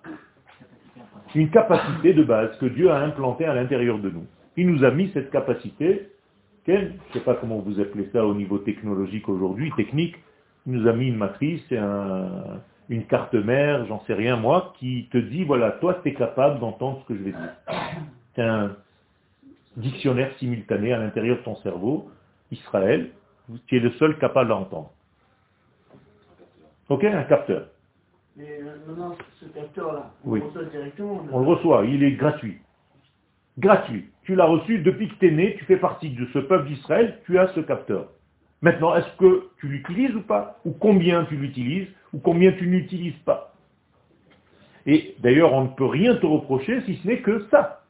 Une 1.35 1.49
capacité 1.49 2.13
de 2.13 2.23
base 2.23 2.57
que 2.57 2.65
Dieu 2.65 2.89
a 2.89 2.99
implantée 2.99 3.45
à 3.45 3.53
l'intérieur 3.53 3.99
de 3.99 4.09
nous. 4.09 4.25
Il 4.55 4.67
nous 4.69 4.83
a 4.83 4.91
mis 4.91 5.11
cette 5.13 5.29
capacité, 5.29 6.09
je 6.67 6.73
ne 6.73 6.89
sais 7.13 7.19
pas 7.19 7.35
comment 7.35 7.59
vous 7.59 7.79
appelez 7.79 8.09
ça 8.11 8.25
au 8.25 8.33
niveau 8.33 8.57
technologique 8.57 9.29
aujourd'hui, 9.29 9.71
technique, 9.77 10.15
il 10.65 10.73
nous 10.73 10.87
a 10.87 10.93
mis 10.93 11.07
une 11.07 11.17
matrice, 11.17 11.63
un, 11.71 12.59
une 12.89 13.05
carte 13.05 13.33
mère, 13.33 13.85
j'en 13.85 14.03
sais 14.05 14.13
rien 14.13 14.35
moi, 14.37 14.73
qui 14.79 15.07
te 15.11 15.17
dit, 15.17 15.43
voilà, 15.43 15.71
toi 15.71 15.99
tu 16.01 16.09
es 16.09 16.13
capable 16.13 16.59
d'entendre 16.59 17.01
ce 17.01 17.07
que 17.07 17.17
je 17.17 17.23
vais 17.23 17.31
dire. 17.31 17.53
C'est 18.35 18.43
un 18.43 18.75
dictionnaire 19.75 20.31
simultané 20.37 20.93
à 20.93 20.99
l'intérieur 20.99 21.37
de 21.37 21.43
ton 21.43 21.55
cerveau, 21.57 22.09
Israël, 22.51 23.09
tu 23.67 23.77
es 23.77 23.79
le 23.79 23.91
seul 23.91 24.17
capable 24.17 24.49
d'entendre. 24.49 24.91
Ok, 26.89 27.03
un 27.03 27.23
capteur. 27.23 27.67
Mais 28.37 28.59
maintenant, 28.87 29.11
euh, 29.11 29.23
ce 29.41 29.45
capteur-là, 29.47 30.11
on 30.23 30.35
le 30.35 30.43
reçoit 30.43 30.63
directement 30.65 31.25
On 31.31 31.39
le 31.39 31.47
reçoit, 31.47 31.85
il 31.85 32.03
est 32.03 32.13
gratuit. 32.13 32.59
Gratuit. 33.57 34.09
Tu 34.23 34.35
l'as 34.35 34.45
reçu 34.45 34.79
depuis 34.79 35.09
que 35.09 35.15
tu 35.15 35.27
es 35.27 35.31
né, 35.31 35.55
tu 35.57 35.65
fais 35.65 35.77
partie 35.77 36.11
de 36.11 36.25
ce 36.27 36.39
peuple 36.39 36.67
d'Israël, 36.67 37.19
tu 37.25 37.39
as 37.39 37.47
ce 37.49 37.61
capteur. 37.61 38.09
Maintenant, 38.61 38.95
est-ce 38.95 39.17
que 39.17 39.49
tu 39.59 39.67
l'utilises 39.67 40.15
ou 40.15 40.21
pas 40.21 40.59
Ou 40.65 40.71
combien 40.71 41.25
tu 41.25 41.35
l'utilises 41.35 41.87
Ou 42.13 42.19
combien 42.19 42.51
tu 42.53 42.67
n'utilises 42.67 43.17
pas 43.25 43.53
Et 44.85 45.15
d'ailleurs, 45.19 45.53
on 45.53 45.65
ne 45.65 45.69
peut 45.69 45.85
rien 45.85 46.15
te 46.15 46.25
reprocher 46.25 46.81
si 46.81 46.95
ce 46.97 47.07
n'est 47.07 47.21
que 47.21 47.45
ça. 47.51 47.83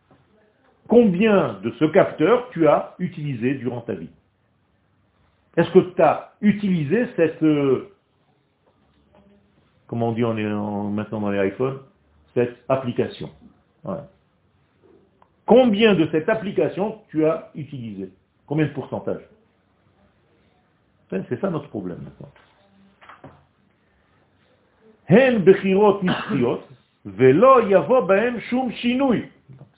Combien 0.87 1.59
de 1.63 1.71
ce 1.79 1.85
capteur 1.85 2.49
tu 2.51 2.67
as 2.67 2.95
utilisé 2.99 3.55
durant 3.55 3.81
ta 3.81 3.93
vie 3.93 4.09
Est-ce 5.55 5.71
que 5.71 5.79
tu 5.79 6.01
as 6.01 6.33
utilisé 6.41 7.07
cette... 7.15 7.43
Euh, 7.43 7.93
comment 9.87 10.09
on 10.09 10.11
dit 10.13 10.21
est 10.21 10.25
maintenant 10.25 11.21
dans 11.21 11.31
les 11.31 11.47
iPhones 11.47 11.79
Cette 12.33 12.57
application. 12.67 13.29
Combien 15.45 15.95
de 15.95 16.07
cette 16.11 16.27
application 16.27 16.99
tu 17.09 17.25
as 17.25 17.51
utilisé 17.55 18.09
Combien 18.45 18.65
de 18.65 18.73
pourcentage 18.73 19.21
c'est 21.09 21.39
ça 21.39 21.49
notre 21.49 21.69
problème 21.69 21.99
maintenant. 22.03 22.31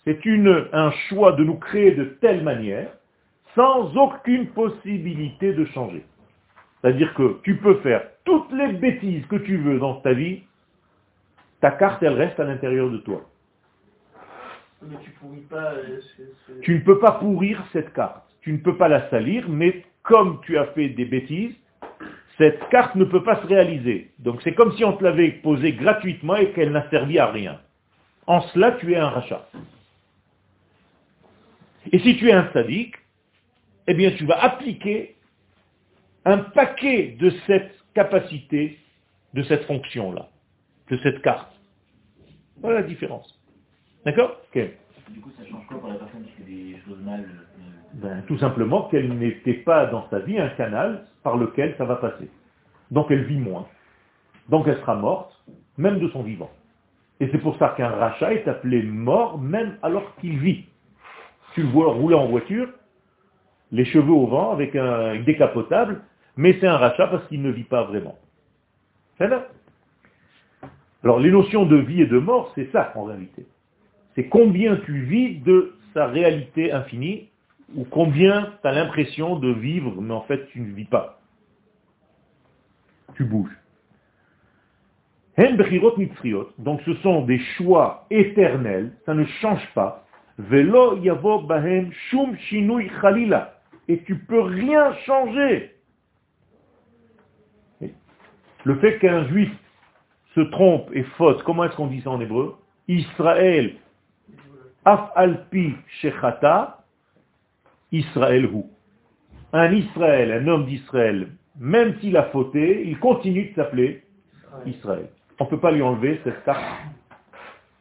C'est 0.05 0.19
un 0.73 0.91
choix 1.07 1.33
de 1.33 1.43
nous 1.43 1.55
créer 1.55 1.91
de 1.91 2.03
telle 2.05 2.43
manière, 2.43 2.89
sans 3.55 3.95
aucune 3.95 4.47
possibilité 4.47 5.53
de 5.53 5.65
changer. 5.65 6.03
C'est-à-dire 6.81 7.13
que 7.13 7.39
tu 7.43 7.57
peux 7.57 7.75
faire 7.75 8.03
toutes 8.23 8.51
les 8.53 8.73
bêtises 8.73 9.25
que 9.27 9.35
tu 9.35 9.57
veux 9.57 9.79
dans 9.79 9.95
ta 9.95 10.13
vie, 10.13 10.43
ta 11.61 11.71
carte, 11.71 12.01
elle 12.03 12.13
reste 12.13 12.39
à 12.39 12.45
l'intérieur 12.45 12.89
de 12.89 12.97
toi. 12.97 13.21
Mais 14.81 14.95
tu 15.03 15.11
pas... 15.49 15.73
Euh, 15.73 15.99
tu 16.61 16.75
ne 16.75 16.79
peux 16.79 16.99
pas 16.99 17.13
pourrir 17.13 17.61
cette 17.73 17.93
carte. 17.93 18.23
Tu 18.41 18.53
ne 18.53 18.59
peux 18.59 18.77
pas 18.77 18.87
la 18.87 19.09
salir, 19.09 19.49
mais 19.49 19.83
comme 20.03 20.41
tu 20.41 20.57
as 20.57 20.65
fait 20.67 20.89
des 20.89 21.05
bêtises, 21.05 21.55
cette 22.37 22.69
carte 22.69 22.95
ne 22.95 23.03
peut 23.03 23.23
pas 23.23 23.41
se 23.41 23.47
réaliser. 23.47 24.11
Donc 24.19 24.41
c'est 24.43 24.53
comme 24.53 24.75
si 24.77 24.83
on 24.83 24.93
te 24.93 25.03
l'avait 25.03 25.31
posée 25.31 25.73
gratuitement 25.73 26.35
et 26.35 26.51
qu'elle 26.51 26.71
n'a 26.71 26.89
servi 26.89 27.19
à 27.19 27.27
rien. 27.27 27.59
En 28.27 28.41
cela, 28.41 28.73
tu 28.73 28.93
es 28.93 28.95
un 28.95 29.09
rachat. 29.09 29.47
Et 31.91 31.99
si 31.99 32.17
tu 32.17 32.29
es 32.29 32.31
un 32.31 32.49
sadique, 32.53 32.95
eh 33.87 33.93
bien 33.93 34.11
tu 34.11 34.25
vas 34.25 34.41
appliquer 34.41 35.15
un 36.25 36.37
paquet 36.37 37.17
de 37.19 37.31
cette 37.47 37.75
capacité, 37.93 38.77
de 39.33 39.43
cette 39.43 39.65
fonction-là, 39.65 40.29
de 40.89 40.97
cette 40.97 41.21
carte. 41.21 41.51
Voilà 42.61 42.81
la 42.81 42.87
différence. 42.87 43.37
D'accord? 44.05 44.39
Du 44.53 45.19
coup, 45.21 45.31
ça 45.37 45.45
change 45.49 45.65
quoi 45.67 45.79
pour 45.79 45.89
la 45.89 45.95
personne 45.95 46.23
qui 46.23 46.31
fait 46.31 46.51
des 46.51 46.77
choses 46.85 46.99
mal 47.01 47.25
ben, 48.01 48.23
Tout 48.27 48.37
simplement 48.37 48.83
qu'elle 48.89 49.13
n'était 49.17 49.53
pas 49.53 49.85
dans 49.87 50.07
sa 50.09 50.19
vie 50.19 50.39
un 50.39 50.49
canal 50.49 51.05
par 51.23 51.37
lequel 51.37 51.75
ça 51.77 51.85
va 51.85 51.95
passer. 51.95 52.29
Donc 52.91 53.11
elle 53.11 53.23
vit 53.23 53.37
moins. 53.37 53.67
Donc 54.49 54.67
elle 54.67 54.77
sera 54.77 54.95
morte, 54.95 55.31
même 55.77 55.99
de 55.99 56.07
son 56.09 56.23
vivant. 56.23 56.49
Et 57.19 57.27
c'est 57.31 57.37
pour 57.37 57.57
ça 57.57 57.73
qu'un 57.75 57.89
rachat 57.89 58.33
est 58.33 58.47
appelé 58.47 58.81
mort 58.81 59.39
même 59.39 59.77
alors 59.81 60.15
qu'il 60.17 60.39
vit. 60.39 60.65
Tu 61.53 61.63
le 61.63 61.67
vois 61.67 61.93
rouler 61.93 62.15
en 62.15 62.27
voiture, 62.27 62.69
les 63.71 63.85
cheveux 63.85 64.11
au 64.11 64.27
vent, 64.27 64.51
avec 64.51 64.75
un 64.75 65.19
décapotable, 65.21 66.01
mais 66.37 66.57
c'est 66.59 66.67
un 66.67 66.77
rachat 66.77 67.07
parce 67.07 67.27
qu'il 67.27 67.41
ne 67.41 67.51
vit 67.51 67.63
pas 67.63 67.83
vraiment. 67.83 68.17
Alors 71.03 71.19
les 71.19 71.31
notions 71.31 71.65
de 71.65 71.75
vie 71.75 72.01
et 72.01 72.05
de 72.05 72.17
mort, 72.17 72.51
c'est 72.55 72.71
ça 72.71 72.93
en 72.95 73.03
réalité. 73.03 73.45
C'est 74.15 74.27
combien 74.27 74.77
tu 74.77 75.01
vis 75.01 75.39
de 75.39 75.73
sa 75.93 76.07
réalité 76.07 76.71
infinie, 76.71 77.29
ou 77.75 77.85
combien 77.85 78.53
tu 78.61 78.67
as 78.67 78.71
l'impression 78.71 79.37
de 79.37 79.51
vivre, 79.51 80.01
mais 80.01 80.13
en 80.13 80.21
fait 80.21 80.47
tu 80.47 80.61
ne 80.61 80.73
vis 80.73 80.85
pas. 80.85 81.19
Tu 83.15 83.25
bouges. 83.25 83.55
Donc 86.57 86.81
ce 86.85 86.93
sont 86.95 87.21
des 87.25 87.39
choix 87.57 88.05
éternels, 88.09 88.91
ça 89.05 89.13
ne 89.13 89.23
change 89.41 89.65
pas. 89.73 90.05
Et 93.87 94.03
tu 94.03 94.15
peux 94.19 94.41
rien 94.41 94.93
changer. 95.05 95.75
Le 98.65 98.75
fait 98.79 98.99
qu'un 98.99 99.25
juif 99.27 99.51
se 100.35 100.41
trompe 100.41 100.89
et 100.93 101.03
faute, 101.17 101.41
comment 101.43 101.63
est-ce 101.63 101.75
qu'on 101.75 101.87
dit 101.87 102.01
ça 102.01 102.09
en 102.11 102.19
hébreu? 102.19 102.57
Israël 102.87 103.75
Af 104.85 105.11
alpi 105.15 105.73
shechata, 106.01 106.78
Israël 107.91 108.45
où? 108.47 108.69
Un 109.53 109.71
Israël, 109.71 110.31
un 110.31 110.47
homme 110.47 110.65
d'Israël, 110.65 111.29
même 111.59 111.99
s'il 111.99 112.15
a 112.17 112.23
fauté, 112.25 112.83
il 112.87 112.99
continue 112.99 113.49
de 113.49 113.55
s'appeler 113.55 114.03
Israël. 114.65 115.09
On 115.39 115.45
ne 115.45 115.49
peut 115.49 115.59
pas 115.59 115.71
lui 115.71 115.81
enlever 115.81 116.19
cette 116.23 116.43
carte 116.43 116.63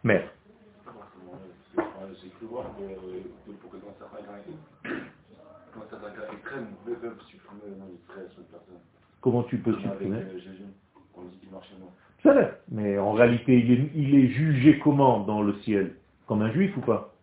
mère. 0.03 0.29
Comment 9.21 9.43
tu 9.45 9.59
peux 9.59 9.75
supprimer? 9.81 10.23
Ça 12.23 12.33
va. 12.33 12.51
Mais 12.71 12.99
en 12.99 13.13
réalité, 13.13 13.59
il 13.59 13.73
est, 13.73 13.91
il 13.95 14.15
est 14.15 14.29
jugé 14.29 14.79
comment 14.79 15.21
dans 15.21 15.43
le 15.43 15.55
ciel? 15.61 15.95
Comme 16.27 16.43
un 16.43 16.53
juif 16.53 16.77
ou 16.77 16.81
pas? 16.81 17.15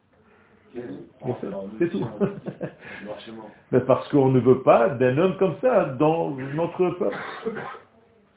C'est 1.79 1.89
tout. 1.89 2.05
Mais 3.71 3.79
parce 3.81 4.07
qu'on 4.09 4.29
ne 4.29 4.39
veut 4.39 4.61
pas 4.61 4.89
d'un 4.89 5.17
homme 5.17 5.37
comme 5.37 5.55
ça 5.61 5.85
dans 5.85 6.31
notre 6.31 6.89
peuple. 6.91 7.15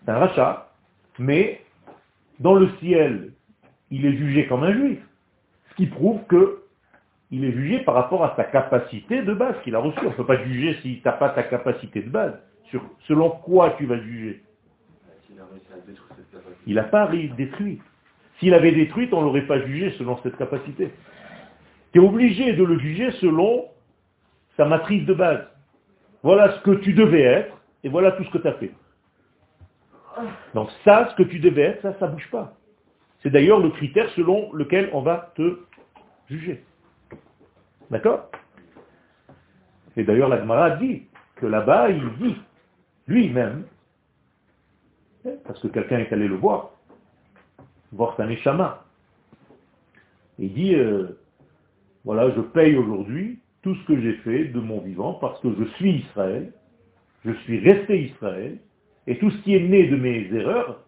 C'est 0.04 0.10
un 0.10 0.18
rachat. 0.18 0.70
Mais 1.18 1.62
dans 2.38 2.54
le 2.54 2.68
ciel, 2.80 3.32
il 3.90 4.06
est 4.06 4.16
jugé 4.16 4.46
comme 4.46 4.62
un 4.62 4.72
juif. 4.72 5.00
Ce 5.70 5.74
qui 5.76 5.86
prouve 5.86 6.22
que 6.28 6.62
il 7.30 7.44
est 7.44 7.52
jugé 7.52 7.80
par 7.80 7.94
rapport 7.94 8.24
à 8.24 8.34
sa 8.36 8.44
capacité 8.44 9.22
de 9.22 9.34
base 9.34 9.54
qu'il 9.62 9.74
a 9.74 9.80
reçue. 9.80 9.98
On 10.02 10.10
ne 10.10 10.14
peut 10.14 10.24
pas 10.24 10.42
juger 10.44 10.78
si 10.82 11.00
tu 11.00 11.02
n'as 11.04 11.12
pas 11.12 11.28
ta 11.30 11.42
capacité 11.42 12.00
de 12.00 12.08
base. 12.08 12.34
Sur, 12.70 12.82
selon 13.06 13.30
quoi 13.30 13.74
tu 13.76 13.86
vas 13.86 14.00
juger 14.00 14.42
S'il 15.26 15.38
a 15.38 15.44
réussi 15.44 15.66
à 15.72 15.86
détruire 15.86 16.08
cette 16.16 16.30
capacité. 16.30 16.62
Il 16.66 16.74
n'a 16.76 16.84
pas 16.84 17.10
détruit. 17.36 17.82
S'il 18.38 18.54
avait 18.54 18.72
détruit, 18.72 19.08
on 19.12 19.20
ne 19.20 19.26
l'aurait 19.26 19.46
pas 19.46 19.60
jugé 19.60 19.90
selon 19.98 20.18
cette 20.22 20.36
capacité. 20.36 20.90
Obligé 21.98 22.52
de 22.52 22.64
le 22.64 22.78
juger 22.78 23.10
selon 23.12 23.66
sa 24.56 24.64
matrice 24.64 25.06
de 25.06 25.14
base. 25.14 25.46
Voilà 26.22 26.52
ce 26.56 26.62
que 26.62 26.72
tu 26.72 26.92
devais 26.92 27.22
être, 27.22 27.56
et 27.84 27.88
voilà 27.88 28.12
tout 28.12 28.24
ce 28.24 28.30
que 28.30 28.38
tu 28.38 28.48
as 28.48 28.54
fait. 28.54 28.72
Donc 30.54 30.68
ça, 30.84 31.08
ce 31.10 31.14
que 31.14 31.22
tu 31.22 31.38
devais 31.38 31.62
être, 31.62 31.82
ça, 31.82 31.94
ça 31.98 32.08
ne 32.08 32.12
bouge 32.12 32.28
pas. 32.30 32.56
C'est 33.22 33.30
d'ailleurs 33.30 33.60
le 33.60 33.70
critère 33.70 34.08
selon 34.10 34.52
lequel 34.52 34.90
on 34.92 35.02
va 35.02 35.32
te 35.36 35.60
juger. 36.28 36.64
D'accord? 37.90 38.30
Et 39.96 40.04
d'ailleurs, 40.04 40.28
la 40.28 40.38
Gemara 40.38 40.70
dit 40.70 41.06
que 41.36 41.46
là-bas, 41.46 41.90
il 41.90 42.08
dit 42.18 42.36
lui-même, 43.06 43.64
parce 45.44 45.58
que 45.60 45.68
quelqu'un 45.68 45.98
est 45.98 46.12
allé 46.12 46.28
le 46.28 46.36
voir, 46.36 46.70
voir 47.92 48.16
sa 48.16 48.26
neshama. 48.26 48.84
Il 50.38 50.52
dit, 50.52 50.74
euh, 50.74 51.18
voilà, 52.08 52.34
je 52.34 52.40
paye 52.40 52.74
aujourd'hui 52.74 53.38
tout 53.60 53.74
ce 53.74 53.84
que 53.84 54.00
j'ai 54.00 54.14
fait 54.24 54.44
de 54.44 54.60
mon 54.60 54.80
vivant 54.80 55.12
parce 55.20 55.38
que 55.40 55.48
je 55.58 55.64
suis 55.74 55.96
Israël, 55.96 56.54
je 57.22 57.32
suis 57.32 57.58
resté 57.58 58.00
Israël, 58.04 58.56
et 59.06 59.18
tout 59.18 59.30
ce 59.30 59.36
qui 59.42 59.54
est 59.54 59.60
né 59.60 59.88
de 59.88 59.96
mes 59.96 60.26
erreurs, 60.32 60.86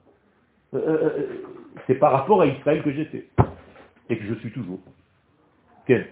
euh, 0.72 0.78
euh, 0.78 1.26
c'est 1.86 1.96
par 1.96 2.12
rapport 2.12 2.40
à 2.40 2.46
Israël 2.46 2.82
que 2.82 2.90
j'étais, 2.92 3.28
et 4.08 4.16
que 4.16 4.24
je 4.24 4.32
suis 4.36 4.50
toujours. 4.50 4.80
Quel 5.86 6.06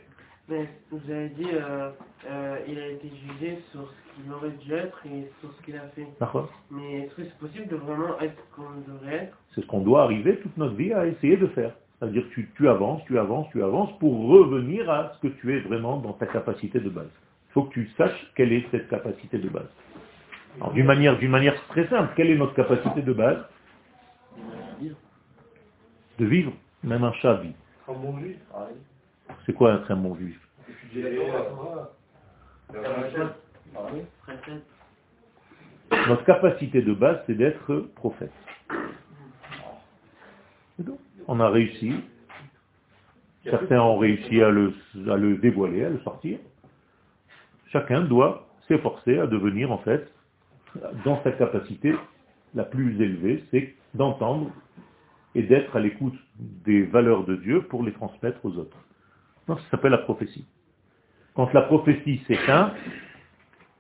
Mais 0.46 0.68
vous 0.90 1.10
avez 1.10 1.30
dit, 1.30 1.48
euh, 1.54 1.88
euh, 2.30 2.58
il 2.68 2.78
a 2.78 2.88
été 2.88 3.08
jugé 3.08 3.60
sur 3.72 3.90
ce 3.90 4.22
qu'il 4.22 4.30
aurait 4.30 4.58
dû 4.62 4.74
être 4.74 5.00
et 5.06 5.30
sur 5.40 5.50
ce 5.54 5.62
qu'il 5.62 5.76
a 5.76 5.88
fait. 5.96 6.06
D'accord 6.20 6.52
Mais 6.70 7.04
est-ce 7.04 7.14
que 7.14 7.24
c'est 7.24 7.38
possible 7.38 7.68
de 7.68 7.76
vraiment 7.76 8.20
être 8.20 8.46
comme 8.54 8.66
on 8.76 8.92
devrait 8.92 9.14
être? 9.14 9.38
C'est 9.54 9.62
ce 9.62 9.66
qu'on 9.68 9.80
doit 9.80 10.02
arriver 10.02 10.36
toute 10.40 10.58
notre 10.58 10.74
vie 10.74 10.92
à 10.92 11.06
essayer 11.06 11.38
de 11.38 11.46
faire. 11.46 11.72
C'est-à-dire 11.98 12.28
que 12.28 12.34
tu, 12.34 12.50
tu 12.56 12.68
avances, 12.68 13.02
tu 13.06 13.18
avances, 13.18 13.48
tu 13.50 13.62
avances 13.62 13.96
pour 13.98 14.28
revenir 14.28 14.88
à 14.88 15.12
ce 15.14 15.26
que 15.26 15.34
tu 15.34 15.56
es 15.56 15.60
vraiment 15.60 15.96
dans 15.98 16.12
ta 16.12 16.26
capacité 16.26 16.78
de 16.78 16.88
base. 16.90 17.10
Il 17.50 17.52
faut 17.52 17.62
que 17.64 17.72
tu 17.72 17.90
saches 17.96 18.32
quelle 18.36 18.52
est 18.52 18.64
cette 18.70 18.88
capacité 18.88 19.38
de 19.38 19.48
base. 19.48 19.68
Alors, 20.56 20.72
d'une 20.72 20.86
manière, 20.86 21.20
manière 21.28 21.60
très 21.68 21.88
simple, 21.88 22.12
quelle 22.16 22.30
est 22.30 22.36
notre 22.36 22.54
capacité 22.54 23.02
de 23.02 23.12
base? 23.12 23.38
De 26.18 26.24
vivre. 26.24 26.52
Même 26.84 27.02
un 27.02 27.12
chat 27.14 27.34
vit. 27.34 27.54
Un 27.88 27.92
bon 27.94 28.18
juif. 28.18 28.36
C'est 29.44 29.52
quoi 29.52 29.74
être 29.74 29.90
un 29.90 29.96
bon 29.96 30.16
juif? 30.16 30.40
Notre 35.90 36.24
capacité 36.24 36.82
de 36.82 36.94
base, 36.94 37.22
c'est 37.26 37.34
d'être 37.34 37.88
prophète. 37.96 38.32
C'est 40.76 40.84
tout. 40.84 40.98
On 41.28 41.40
a 41.40 41.48
réussi. 41.50 41.92
Certains 43.44 43.80
ont 43.80 43.98
réussi 43.98 44.42
à 44.42 44.48
le, 44.48 44.72
à 45.08 45.16
le 45.16 45.36
dévoiler, 45.36 45.84
à 45.84 45.90
le 45.90 46.00
sortir. 46.00 46.38
Chacun 47.70 48.00
doit 48.00 48.48
s'efforcer 48.66 49.18
à 49.18 49.26
devenir, 49.26 49.70
en 49.70 49.78
fait, 49.78 50.10
dans 51.04 51.22
sa 51.22 51.32
capacité 51.32 51.94
la 52.54 52.64
plus 52.64 53.00
élevée, 53.00 53.44
c'est 53.50 53.74
d'entendre 53.94 54.50
et 55.34 55.42
d'être 55.42 55.76
à 55.76 55.80
l'écoute 55.80 56.18
des 56.38 56.82
valeurs 56.82 57.24
de 57.24 57.36
Dieu 57.36 57.62
pour 57.62 57.82
les 57.82 57.92
transmettre 57.92 58.44
aux 58.44 58.56
autres. 58.56 58.76
Donc, 59.46 59.60
ça 59.60 59.70
s'appelle 59.70 59.92
la 59.92 59.98
prophétie. 59.98 60.46
Quand 61.34 61.52
la 61.52 61.62
prophétie 61.62 62.22
s'éteint, 62.26 62.72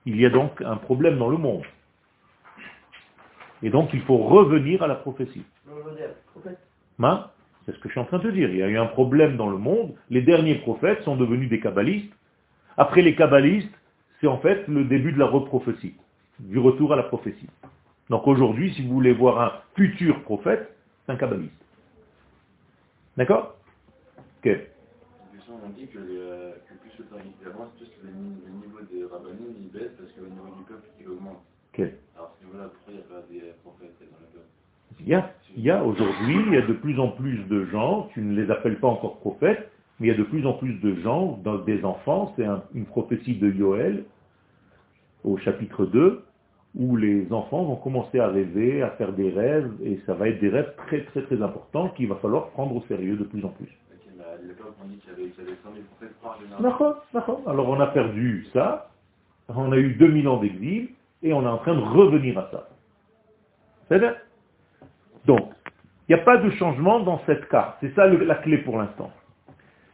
il 0.04 0.20
y 0.20 0.26
a 0.26 0.30
donc 0.30 0.60
un 0.62 0.76
problème 0.76 1.18
dans 1.18 1.30
le 1.30 1.38
monde. 1.38 1.64
Et 3.62 3.70
donc, 3.70 3.90
il 3.92 4.02
faut 4.02 4.18
revenir 4.18 4.82
à 4.82 4.86
la 4.86 4.94
prophétie. 4.94 5.44
Ma, 6.98 7.32
c'est 7.68 7.74
ce 7.74 7.78
que 7.80 7.88
je 7.88 7.92
suis 7.92 8.00
en 8.00 8.06
train 8.06 8.18
de 8.18 8.30
dire. 8.30 8.48
Il 8.48 8.56
y 8.56 8.62
a 8.62 8.68
eu 8.68 8.78
un 8.78 8.86
problème 8.86 9.36
dans 9.36 9.50
le 9.50 9.58
monde. 9.58 9.94
Les 10.08 10.22
derniers 10.22 10.54
prophètes 10.54 11.02
sont 11.02 11.16
devenus 11.16 11.50
des 11.50 11.60
kabbalistes. 11.60 12.10
Après 12.78 13.02
les 13.02 13.14
kabbalistes, 13.14 13.74
c'est 14.20 14.26
en 14.26 14.38
fait 14.38 14.66
le 14.68 14.84
début 14.84 15.12
de 15.12 15.18
la 15.18 15.26
reprophétie, 15.26 15.94
du 16.38 16.58
retour 16.58 16.94
à 16.94 16.96
la 16.96 17.02
prophétie. 17.02 17.48
Donc 18.08 18.26
aujourd'hui, 18.26 18.72
si 18.72 18.86
vous 18.86 18.94
voulez 18.94 19.12
voir 19.12 19.38
un 19.42 19.52
futur 19.76 20.22
prophète, 20.22 20.74
c'est 21.04 21.12
un 21.12 21.16
kabbaliste. 21.16 21.52
D'accord? 23.18 23.58
Ok. 24.38 24.46
Les 24.46 24.58
gens 25.46 25.60
ont 25.62 25.68
dit 25.76 25.88
que, 25.88 25.98
les- 25.98 26.54
que 26.68 26.74
plus 26.80 26.98
le 27.00 27.04
temps 27.04 27.16
avance, 27.46 27.72
plus 27.76 27.90
le, 28.02 28.10
ni- 28.12 28.40
le 28.46 28.66
niveau 28.66 28.80
des 28.90 29.04
rabbinines 29.04 29.56
il 29.60 29.68
baisse 29.70 29.92
parce 29.98 30.10
que 30.12 30.20
le 30.22 30.28
niveau 30.28 30.56
du 30.56 30.64
peuple 30.64 30.88
il 30.98 31.08
augmente. 31.08 31.42
Ok. 31.74 31.84
Alors 32.16 32.34
ce 32.40 32.46
niveau-là, 32.46 32.70
pourquoi 32.72 32.94
il 32.94 32.96
n'y 32.96 33.00
a 33.00 33.04
pas 33.04 33.26
des 33.28 33.52
prophètes 33.62 33.92
dans 34.00 34.16
le 34.20 34.32
peuple 34.32 35.12
a, 35.14 35.34
il 35.58 35.64
y 35.64 35.70
a 35.72 35.82
aujourd'hui, 35.82 36.36
il 36.46 36.54
y 36.54 36.56
a 36.56 36.62
de 36.62 36.72
plus 36.72 37.00
en 37.00 37.08
plus 37.08 37.38
de 37.48 37.64
gens, 37.66 38.08
tu 38.14 38.20
ne 38.20 38.40
les 38.40 38.48
appelles 38.48 38.78
pas 38.78 38.86
encore 38.86 39.18
prophètes, 39.18 39.70
mais 39.98 40.06
il 40.06 40.10
y 40.10 40.14
a 40.14 40.16
de 40.16 40.22
plus 40.22 40.46
en 40.46 40.52
plus 40.52 40.74
de 40.74 40.94
gens, 41.00 41.40
dans 41.42 41.58
des 41.58 41.84
enfants, 41.84 42.32
c'est 42.36 42.44
un- 42.44 42.62
une 42.74 42.86
prophétie 42.86 43.34
de 43.34 43.50
Yoël, 43.50 44.04
au 45.24 45.36
chapitre 45.36 45.84
2, 45.84 46.22
où 46.76 46.96
les 46.96 47.32
enfants 47.32 47.64
vont 47.64 47.74
commencer 47.74 48.20
à 48.20 48.28
rêver, 48.28 48.82
à 48.82 48.90
faire 48.90 49.12
des 49.12 49.30
rêves, 49.30 49.72
et 49.82 49.98
ça 50.06 50.14
va 50.14 50.28
être 50.28 50.38
des 50.40 50.48
rêves 50.48 50.72
très 50.86 51.02
très 51.06 51.22
très 51.22 51.42
importants 51.42 51.88
qu'il 51.88 52.06
va 52.08 52.14
falloir 52.16 52.50
prendre 52.50 52.76
au 52.76 52.82
sérieux 52.82 53.16
de 53.16 53.24
plus 53.24 53.44
en 53.44 53.48
plus. 53.48 53.66
Ok, 53.92 54.12
mais 54.16 54.22
à 54.22 54.36
l'époque 54.46 54.74
on 54.80 54.86
dit 54.86 54.98
qu'il 54.98 55.10
y 55.10 55.14
avait, 55.14 55.30
qu'il 55.32 55.44
y 55.44 55.46
avait 55.48 55.56
100 55.64 55.72
000 55.72 55.84
prophètes 55.96 56.16
par 56.22 56.38
génération. 56.40 56.68
D'accord, 56.68 57.04
d'accord. 57.12 57.42
Alors 57.48 57.68
on 57.68 57.80
a 57.80 57.88
perdu 57.88 58.46
ça, 58.52 58.90
on 59.48 59.72
a 59.72 59.76
eu 59.76 59.94
2000 59.94 60.28
ans 60.28 60.36
d'exil, 60.38 60.90
et 61.24 61.32
on 61.32 61.42
est 61.42 61.48
en 61.48 61.58
train 61.58 61.74
de 61.74 61.80
revenir 61.80 62.38
à 62.38 62.48
ça. 62.52 62.68
C'est 63.88 63.98
bien 63.98 64.14
Donc, 65.28 65.52
il 66.08 66.16
n'y 66.16 66.20
a 66.20 66.24
pas 66.24 66.38
de 66.38 66.50
changement 66.52 67.00
dans 67.00 67.22
cette 67.26 67.48
carte. 67.48 67.76
C'est 67.80 67.94
ça 67.94 68.06
la 68.06 68.34
clé 68.36 68.58
pour 68.58 68.78
l'instant. 68.78 69.12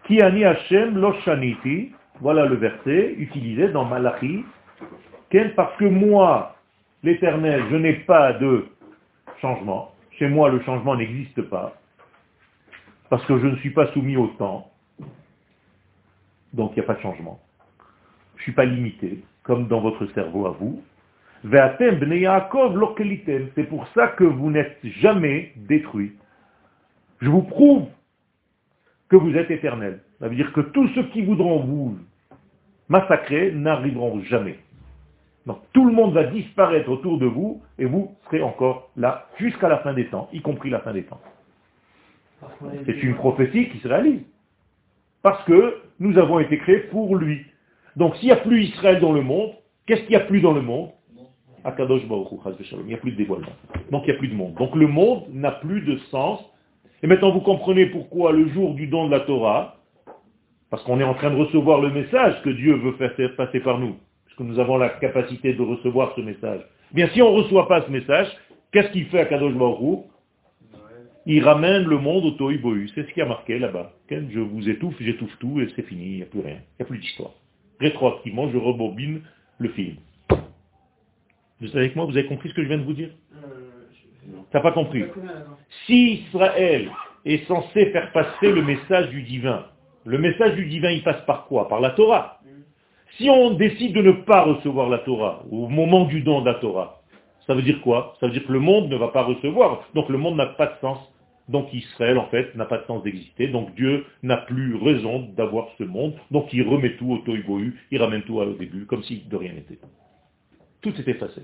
Ki 0.04 0.22
Hashem 0.22 0.98
lo 0.98 1.12
shaniti, 1.24 1.92
voilà 2.20 2.46
le 2.46 2.54
verset 2.56 3.14
utilisé 3.18 3.68
dans 3.68 3.84
Malachi, 3.84 4.44
parce 5.56 5.76
que 5.76 5.84
moi, 5.84 6.54
l'éternel, 7.02 7.64
je 7.70 7.76
n'ai 7.76 7.94
pas 7.94 8.34
de 8.34 8.66
changement. 9.40 9.92
Chez 10.12 10.28
moi, 10.28 10.48
le 10.48 10.60
changement 10.62 10.96
n'existe 10.96 11.42
pas. 11.42 11.74
Parce 13.10 13.24
que 13.26 13.38
je 13.38 13.46
ne 13.46 13.56
suis 13.56 13.70
pas 13.70 13.88
soumis 13.92 14.16
au 14.16 14.28
temps. 14.38 14.70
Donc 16.52 16.72
il 16.72 16.78
n'y 16.78 16.84
a 16.84 16.86
pas 16.86 16.94
de 16.94 17.00
changement. 17.00 17.40
Je 18.36 18.40
ne 18.40 18.42
suis 18.44 18.52
pas 18.52 18.64
limité, 18.64 19.24
comme 19.42 19.66
dans 19.66 19.80
votre 19.80 20.06
cerveau 20.12 20.46
à 20.46 20.50
vous. 20.50 20.82
C'est 23.54 23.68
pour 23.68 23.86
ça 23.88 24.08
que 24.08 24.24
vous 24.24 24.50
n'êtes 24.50 24.78
jamais 24.82 25.52
détruits. 25.56 26.12
Je 27.20 27.28
vous 27.28 27.42
prouve 27.42 27.86
que 29.08 29.16
vous 29.16 29.36
êtes 29.36 29.50
éternel. 29.50 30.00
Ça 30.20 30.28
veut 30.28 30.36
dire 30.36 30.52
que 30.52 30.62
tous 30.62 30.88
ceux 30.94 31.04
qui 31.08 31.22
voudront 31.22 31.60
vous 31.60 31.98
massacrer 32.88 33.52
n'arriveront 33.52 34.20
jamais. 34.22 34.58
Donc 35.46 35.58
tout 35.74 35.84
le 35.84 35.92
monde 35.92 36.14
va 36.14 36.24
disparaître 36.24 36.88
autour 36.88 37.18
de 37.18 37.26
vous 37.26 37.62
et 37.78 37.84
vous 37.84 38.16
serez 38.24 38.42
encore 38.42 38.90
là 38.96 39.28
jusqu'à 39.38 39.68
la 39.68 39.78
fin 39.78 39.92
des 39.92 40.06
temps, 40.06 40.30
y 40.32 40.40
compris 40.40 40.70
la 40.70 40.80
fin 40.80 40.92
des 40.92 41.04
temps. 41.04 41.20
C'est 42.86 43.02
une 43.02 43.14
prophétie 43.14 43.68
qui 43.68 43.78
se 43.78 43.88
réalise. 43.88 44.22
Parce 45.22 45.42
que 45.44 45.82
nous 46.00 46.18
avons 46.18 46.40
été 46.40 46.58
créés 46.58 46.80
pour 46.90 47.16
lui. 47.16 47.44
Donc 47.96 48.16
s'il 48.16 48.26
n'y 48.26 48.32
a 48.32 48.36
plus 48.36 48.64
Israël 48.64 49.00
dans 49.00 49.12
le 49.12 49.22
monde, 49.22 49.52
qu'est-ce 49.86 50.00
qu'il 50.02 50.10
n'y 50.10 50.16
a 50.16 50.20
plus 50.20 50.40
dans 50.40 50.52
le 50.52 50.62
monde? 50.62 50.90
Akadosh 51.64 52.06
Baruch. 52.06 52.28
Il 52.72 52.86
n'y 52.86 52.94
a 52.94 52.98
plus 52.98 53.12
de 53.12 53.16
dévoilement. 53.16 53.52
Donc 53.90 54.04
il 54.04 54.10
n'y 54.10 54.16
a 54.16 54.18
plus 54.18 54.28
de 54.28 54.34
monde. 54.34 54.54
Donc 54.54 54.74
le 54.76 54.86
monde 54.86 55.24
n'a 55.32 55.50
plus 55.50 55.80
de 55.80 55.96
sens. 56.10 56.40
Et 57.02 57.06
maintenant 57.06 57.32
vous 57.32 57.40
comprenez 57.40 57.86
pourquoi 57.86 58.32
le 58.32 58.48
jour 58.48 58.74
du 58.74 58.86
don 58.86 59.06
de 59.06 59.10
la 59.10 59.20
Torah, 59.20 59.76
Parce 60.70 60.82
qu'on 60.84 61.00
est 61.00 61.04
en 61.04 61.14
train 61.14 61.30
de 61.30 61.36
recevoir 61.36 61.80
le 61.80 61.90
message 61.90 62.40
que 62.42 62.50
Dieu 62.50 62.74
veut 62.76 62.92
faire 62.92 63.36
passer 63.36 63.60
par 63.60 63.78
nous. 63.78 63.96
Puisque 64.26 64.40
nous 64.40 64.58
avons 64.58 64.76
la 64.76 64.90
capacité 64.90 65.54
de 65.54 65.62
recevoir 65.62 66.12
ce 66.16 66.20
message. 66.20 66.60
Bien, 66.92 67.08
si 67.08 67.22
on 67.22 67.32
ne 67.32 67.42
reçoit 67.42 67.66
pas 67.66 67.82
ce 67.82 67.90
message, 67.90 68.28
qu'est-ce 68.72 68.90
qu'il 68.90 69.06
fait 69.06 69.20
à 69.20 69.24
Kadosh 69.24 69.54
Baruch 69.54 70.00
Il 71.26 71.42
ramène 71.44 71.84
le 71.84 71.98
monde 71.98 72.24
au 72.24 72.30
Tohubohu. 72.32 72.90
C'est 72.94 73.06
ce 73.06 73.12
qui 73.12 73.20
a 73.20 73.26
marqué 73.26 73.58
là-bas. 73.58 73.92
Je 74.10 74.40
vous 74.40 74.68
étouffe, 74.68 74.96
j'étouffe 75.00 75.36
tout 75.38 75.60
et 75.60 75.68
c'est 75.74 75.82
fini, 75.82 76.04
il 76.04 76.16
n'y 76.16 76.22
a 76.22 76.26
plus 76.26 76.40
rien. 76.40 76.56
Il 76.56 76.76
n'y 76.80 76.82
a 76.82 76.84
plus 76.84 76.98
d'histoire. 76.98 77.32
Rétroactivement, 77.80 78.50
je 78.50 78.58
rebobine 78.58 79.22
le 79.58 79.68
film. 79.70 79.96
Vous 81.60 81.68
savez 81.68 81.84
avec 81.84 81.96
moi, 81.96 82.04
vous 82.04 82.16
avez 82.16 82.26
compris 82.26 82.48
ce 82.48 82.54
que 82.54 82.62
je 82.62 82.68
viens 82.68 82.78
de 82.78 82.84
vous 82.84 82.92
dire 82.92 83.10
T'as 84.50 84.60
pas 84.60 84.72
compris. 84.72 85.04
Si 85.86 86.24
Israël 86.26 86.90
est 87.24 87.46
censé 87.46 87.86
faire 87.86 88.12
passer 88.12 88.52
le 88.52 88.62
message 88.62 89.08
du 89.10 89.22
divin, 89.22 89.66
le 90.04 90.18
message 90.18 90.54
du 90.54 90.66
divin, 90.66 90.90
il 90.90 91.02
passe 91.02 91.24
par 91.26 91.46
quoi? 91.46 91.68
Par 91.68 91.80
la 91.80 91.90
Torah. 91.90 92.40
Si 93.16 93.30
on 93.30 93.54
décide 93.54 93.94
de 93.94 94.02
ne 94.02 94.12
pas 94.12 94.42
recevoir 94.42 94.88
la 94.88 94.98
Torah, 94.98 95.42
au 95.50 95.68
moment 95.68 96.04
du 96.04 96.20
don 96.22 96.40
de 96.40 96.46
la 96.46 96.54
Torah, 96.54 97.02
ça 97.46 97.54
veut 97.54 97.62
dire 97.62 97.80
quoi? 97.80 98.14
Ça 98.18 98.26
veut 98.26 98.32
dire 98.32 98.44
que 98.46 98.52
le 98.52 98.58
monde 98.58 98.88
ne 98.88 98.96
va 98.96 99.08
pas 99.08 99.22
recevoir, 99.22 99.84
donc 99.94 100.08
le 100.08 100.18
monde 100.18 100.36
n'a 100.36 100.46
pas 100.46 100.66
de 100.66 100.74
sens. 100.80 100.98
Donc 101.48 101.72
Israël, 101.74 102.18
en 102.18 102.26
fait, 102.26 102.54
n'a 102.54 102.64
pas 102.64 102.78
de 102.78 102.86
sens 102.86 103.02
d'exister, 103.02 103.48
donc 103.48 103.74
Dieu 103.74 104.06
n'a 104.22 104.38
plus 104.38 104.76
raison 104.76 105.28
d'avoir 105.36 105.68
ce 105.78 105.84
monde, 105.84 106.14
donc 106.30 106.52
il 106.52 106.66
remet 106.66 106.96
tout 106.96 107.12
au 107.12 107.18
toibohu, 107.18 107.78
il 107.90 108.00
ramène 108.00 108.22
tout 108.22 108.38
au 108.38 108.52
début, 108.54 108.86
comme 108.86 109.02
si 109.04 109.24
de 109.28 109.36
rien 109.36 109.52
n'était. 109.52 109.78
Tout 110.84 110.94
est 111.00 111.08
effacé. 111.08 111.40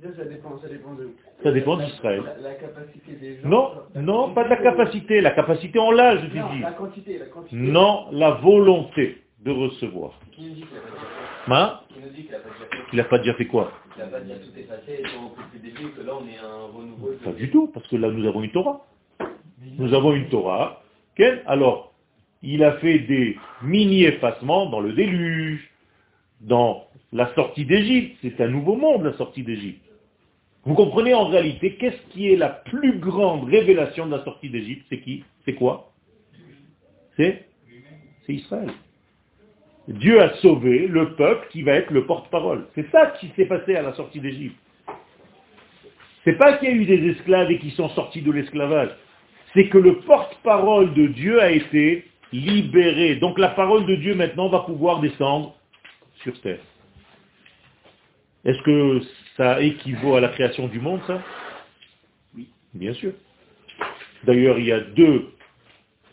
Ça 0.00 0.24
dépend, 0.24 0.56
ça 0.62 0.68
dépend 0.68 0.94
de... 0.94 1.10
Ça 1.42 1.50
dépend 1.50 1.76
d'Israël. 1.76 2.22
La, 2.24 2.50
la, 2.50 2.54
capacité 2.54 3.12
des 3.14 3.40
gens. 3.40 3.48
Non, 3.48 3.72
non, 3.96 4.32
pas 4.32 4.44
de 4.44 4.50
la 4.50 4.58
capacité. 4.58 5.20
La 5.20 5.32
capacité, 5.32 5.76
on 5.80 5.90
l'a, 5.90 6.18
je 6.18 6.26
Non, 6.38 6.52
dit. 6.52 6.60
la 6.60 6.70
quantité, 6.70 7.18
la 7.18 7.26
quantité. 7.26 7.56
Non, 7.56 8.06
la 8.12 8.30
volonté 8.30 9.18
de 9.40 9.50
recevoir. 9.50 10.12
Qui 10.30 10.42
nous 10.42 10.54
dit 10.54 10.62
qu'il 10.62 10.74
n'a 10.76 10.80
pas 11.48 11.56
Hein 11.56 11.80
pas 11.88 11.98
déjà 11.98 12.38
fait 12.38 12.76
Il 12.92 12.96
n'a 12.96 13.04
pas 13.04 13.18
déjà 13.18 13.34
fait 13.34 13.46
quoi 13.46 13.72
Il 13.96 14.00
n'a 14.00 14.06
pas 14.06 14.20
déjà 14.20 14.36
tout 14.36 14.56
effacé 14.56 15.02
et 15.02 15.58
début, 15.58 15.90
que 15.90 16.02
là 16.02 16.12
on 16.14 16.26
est 16.28 16.38
un 16.38 16.72
renouveau. 16.72 17.10
Pas 17.24 17.32
du 17.32 17.50
tout, 17.50 17.66
parce 17.74 17.86
que 17.88 17.96
là 17.96 18.08
nous 18.08 18.26
avons 18.28 18.42
une 18.42 18.52
Torah. 18.52 18.86
Nous 19.78 19.92
avons 19.94 20.12
une 20.12 20.28
Torah. 20.28 20.82
Quel 21.16 21.42
Alors, 21.46 21.92
il 22.42 22.62
a 22.62 22.74
fait 22.74 23.00
des 23.00 23.36
mini-effacements 23.62 24.66
dans 24.66 24.80
le 24.80 24.92
déluge, 24.92 25.68
dans 26.40 26.87
la 27.12 27.34
sortie 27.34 27.64
d'Égypte. 27.64 28.18
C'est 28.22 28.40
un 28.40 28.48
nouveau 28.48 28.76
monde, 28.76 29.04
la 29.04 29.14
sortie 29.14 29.42
d'Égypte. 29.42 29.84
Vous 30.64 30.74
comprenez 30.74 31.14
en 31.14 31.26
réalité, 31.26 31.76
qu'est-ce 31.76 32.12
qui 32.12 32.32
est 32.32 32.36
la 32.36 32.48
plus 32.48 32.98
grande 32.98 33.48
révélation 33.48 34.06
de 34.06 34.16
la 34.16 34.24
sortie 34.24 34.50
d'Égypte? 34.50 34.84
C'est 34.88 35.00
qui? 35.00 35.24
C'est 35.44 35.54
quoi? 35.54 35.92
C'est? 37.16 37.48
Israël. 38.32 38.70
Dieu 39.88 40.20
a 40.20 40.34
sauvé 40.36 40.86
le 40.86 41.14
peuple 41.14 41.48
qui 41.50 41.62
va 41.62 41.72
être 41.72 41.90
le 41.90 42.04
porte-parole. 42.04 42.66
C'est 42.74 42.90
ça 42.90 43.06
qui 43.18 43.30
s'est 43.36 43.46
passé 43.46 43.74
à 43.74 43.82
la 43.82 43.94
sortie 43.94 44.20
d'Égypte. 44.20 44.56
C'est 46.24 46.36
pas 46.36 46.58
qu'il 46.58 46.68
y 46.68 46.72
a 46.72 46.74
eu 46.74 46.84
des 46.84 47.10
esclaves 47.10 47.50
et 47.50 47.58
qui 47.58 47.70
sont 47.70 47.88
sortis 47.90 48.20
de 48.20 48.30
l'esclavage. 48.30 48.90
C'est 49.54 49.68
que 49.68 49.78
le 49.78 50.00
porte-parole 50.00 50.92
de 50.92 51.06
Dieu 51.06 51.40
a 51.40 51.50
été 51.50 52.04
libéré. 52.32 53.16
Donc 53.16 53.38
la 53.38 53.48
parole 53.48 53.86
de 53.86 53.94
Dieu 53.94 54.14
maintenant 54.14 54.48
va 54.48 54.60
pouvoir 54.60 55.00
descendre 55.00 55.54
sur 56.22 56.38
terre. 56.42 56.60
Est-ce 58.48 58.62
que 58.62 59.02
ça 59.36 59.60
équivaut 59.60 60.14
à 60.14 60.22
la 60.22 60.28
création 60.28 60.68
du 60.68 60.80
monde, 60.80 61.02
ça? 61.06 61.22
Oui. 62.34 62.48
Bien 62.72 62.94
sûr. 62.94 63.12
D'ailleurs, 64.24 64.58
il 64.58 64.64
y 64.64 64.72
a 64.72 64.80
deux 64.80 65.26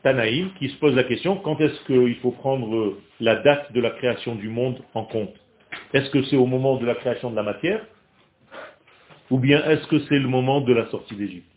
Tanaïm 0.03 0.49
qui 0.59 0.67
se 0.67 0.75
posent 0.75 0.95
la 0.95 1.05
question, 1.05 1.37
quand 1.37 1.61
est-ce 1.61 1.85
qu'il 1.85 2.17
faut 2.17 2.31
prendre 2.31 2.97
la 3.21 3.37
date 3.37 3.71
de 3.71 3.79
la 3.79 3.91
création 3.91 4.35
du 4.35 4.49
monde 4.49 4.81
en 4.93 5.05
compte? 5.05 5.33
Est-ce 5.93 6.09
que 6.09 6.23
c'est 6.23 6.35
au 6.35 6.45
moment 6.45 6.75
de 6.75 6.85
la 6.85 6.95
création 6.95 7.31
de 7.31 7.37
la 7.37 7.43
matière? 7.43 7.85
Ou 9.31 9.39
bien 9.39 9.63
est-ce 9.69 9.87
que 9.87 9.99
c'est 10.09 10.19
le 10.19 10.27
moment 10.27 10.59
de 10.59 10.73
la 10.73 10.87
sortie 10.87 11.15
d'Égypte? 11.15 11.49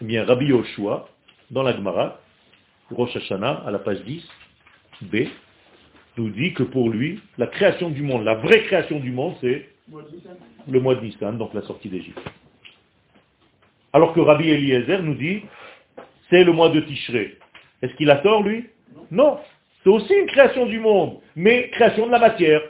Eh 0.00 0.04
bien, 0.04 0.24
Rabbi 0.24 0.46
Yoshua, 0.46 1.08
dans 1.52 1.62
la 1.62 1.76
Gemara, 1.76 2.20
Rosh 2.90 3.14
Hashanah, 3.14 3.62
à 3.64 3.70
la 3.70 3.78
page 3.78 4.02
10, 4.02 4.28
B, 5.02 5.28
nous 6.16 6.28
dit 6.30 6.54
que 6.54 6.64
pour 6.64 6.90
lui, 6.90 7.20
la 7.38 7.46
création 7.46 7.88
du 7.88 8.02
monde, 8.02 8.24
la 8.24 8.34
vraie 8.34 8.64
création 8.64 8.98
du 8.98 9.12
monde, 9.12 9.36
c'est 9.40 9.71
le 10.68 10.80
mois 10.80 10.94
de 10.94 11.00
Nissan, 11.00 11.38
donc 11.38 11.54
la 11.54 11.62
sortie 11.62 11.88
d'Égypte. 11.88 12.20
Alors 13.92 14.14
que 14.14 14.20
Rabbi 14.20 14.48
Eliezer 14.48 15.02
nous 15.02 15.14
dit, 15.14 15.42
c'est 16.30 16.44
le 16.44 16.52
mois 16.52 16.70
de 16.70 16.80
Tishré. 16.80 17.38
Est-ce 17.82 17.94
qu'il 17.94 18.10
a 18.10 18.16
tort, 18.16 18.42
lui? 18.42 18.68
Non. 19.10 19.38
C'est 19.82 19.90
aussi 19.90 20.14
une 20.14 20.26
création 20.26 20.66
du 20.66 20.78
monde, 20.78 21.18
mais 21.36 21.68
création 21.70 22.06
de 22.06 22.12
la 22.12 22.18
matière. 22.18 22.62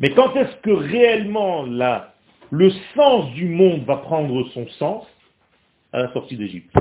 Mais 0.00 0.10
quand 0.10 0.34
est-ce 0.36 0.56
que 0.56 0.70
réellement 0.70 1.64
la, 1.64 2.14
le 2.50 2.70
sens 2.94 3.30
du 3.32 3.46
monde 3.46 3.84
va 3.84 3.98
prendre 3.98 4.48
son 4.50 4.66
sens? 4.78 5.06
À 5.92 6.02
la 6.02 6.12
sortie 6.12 6.36
d'Égypte. 6.36 6.74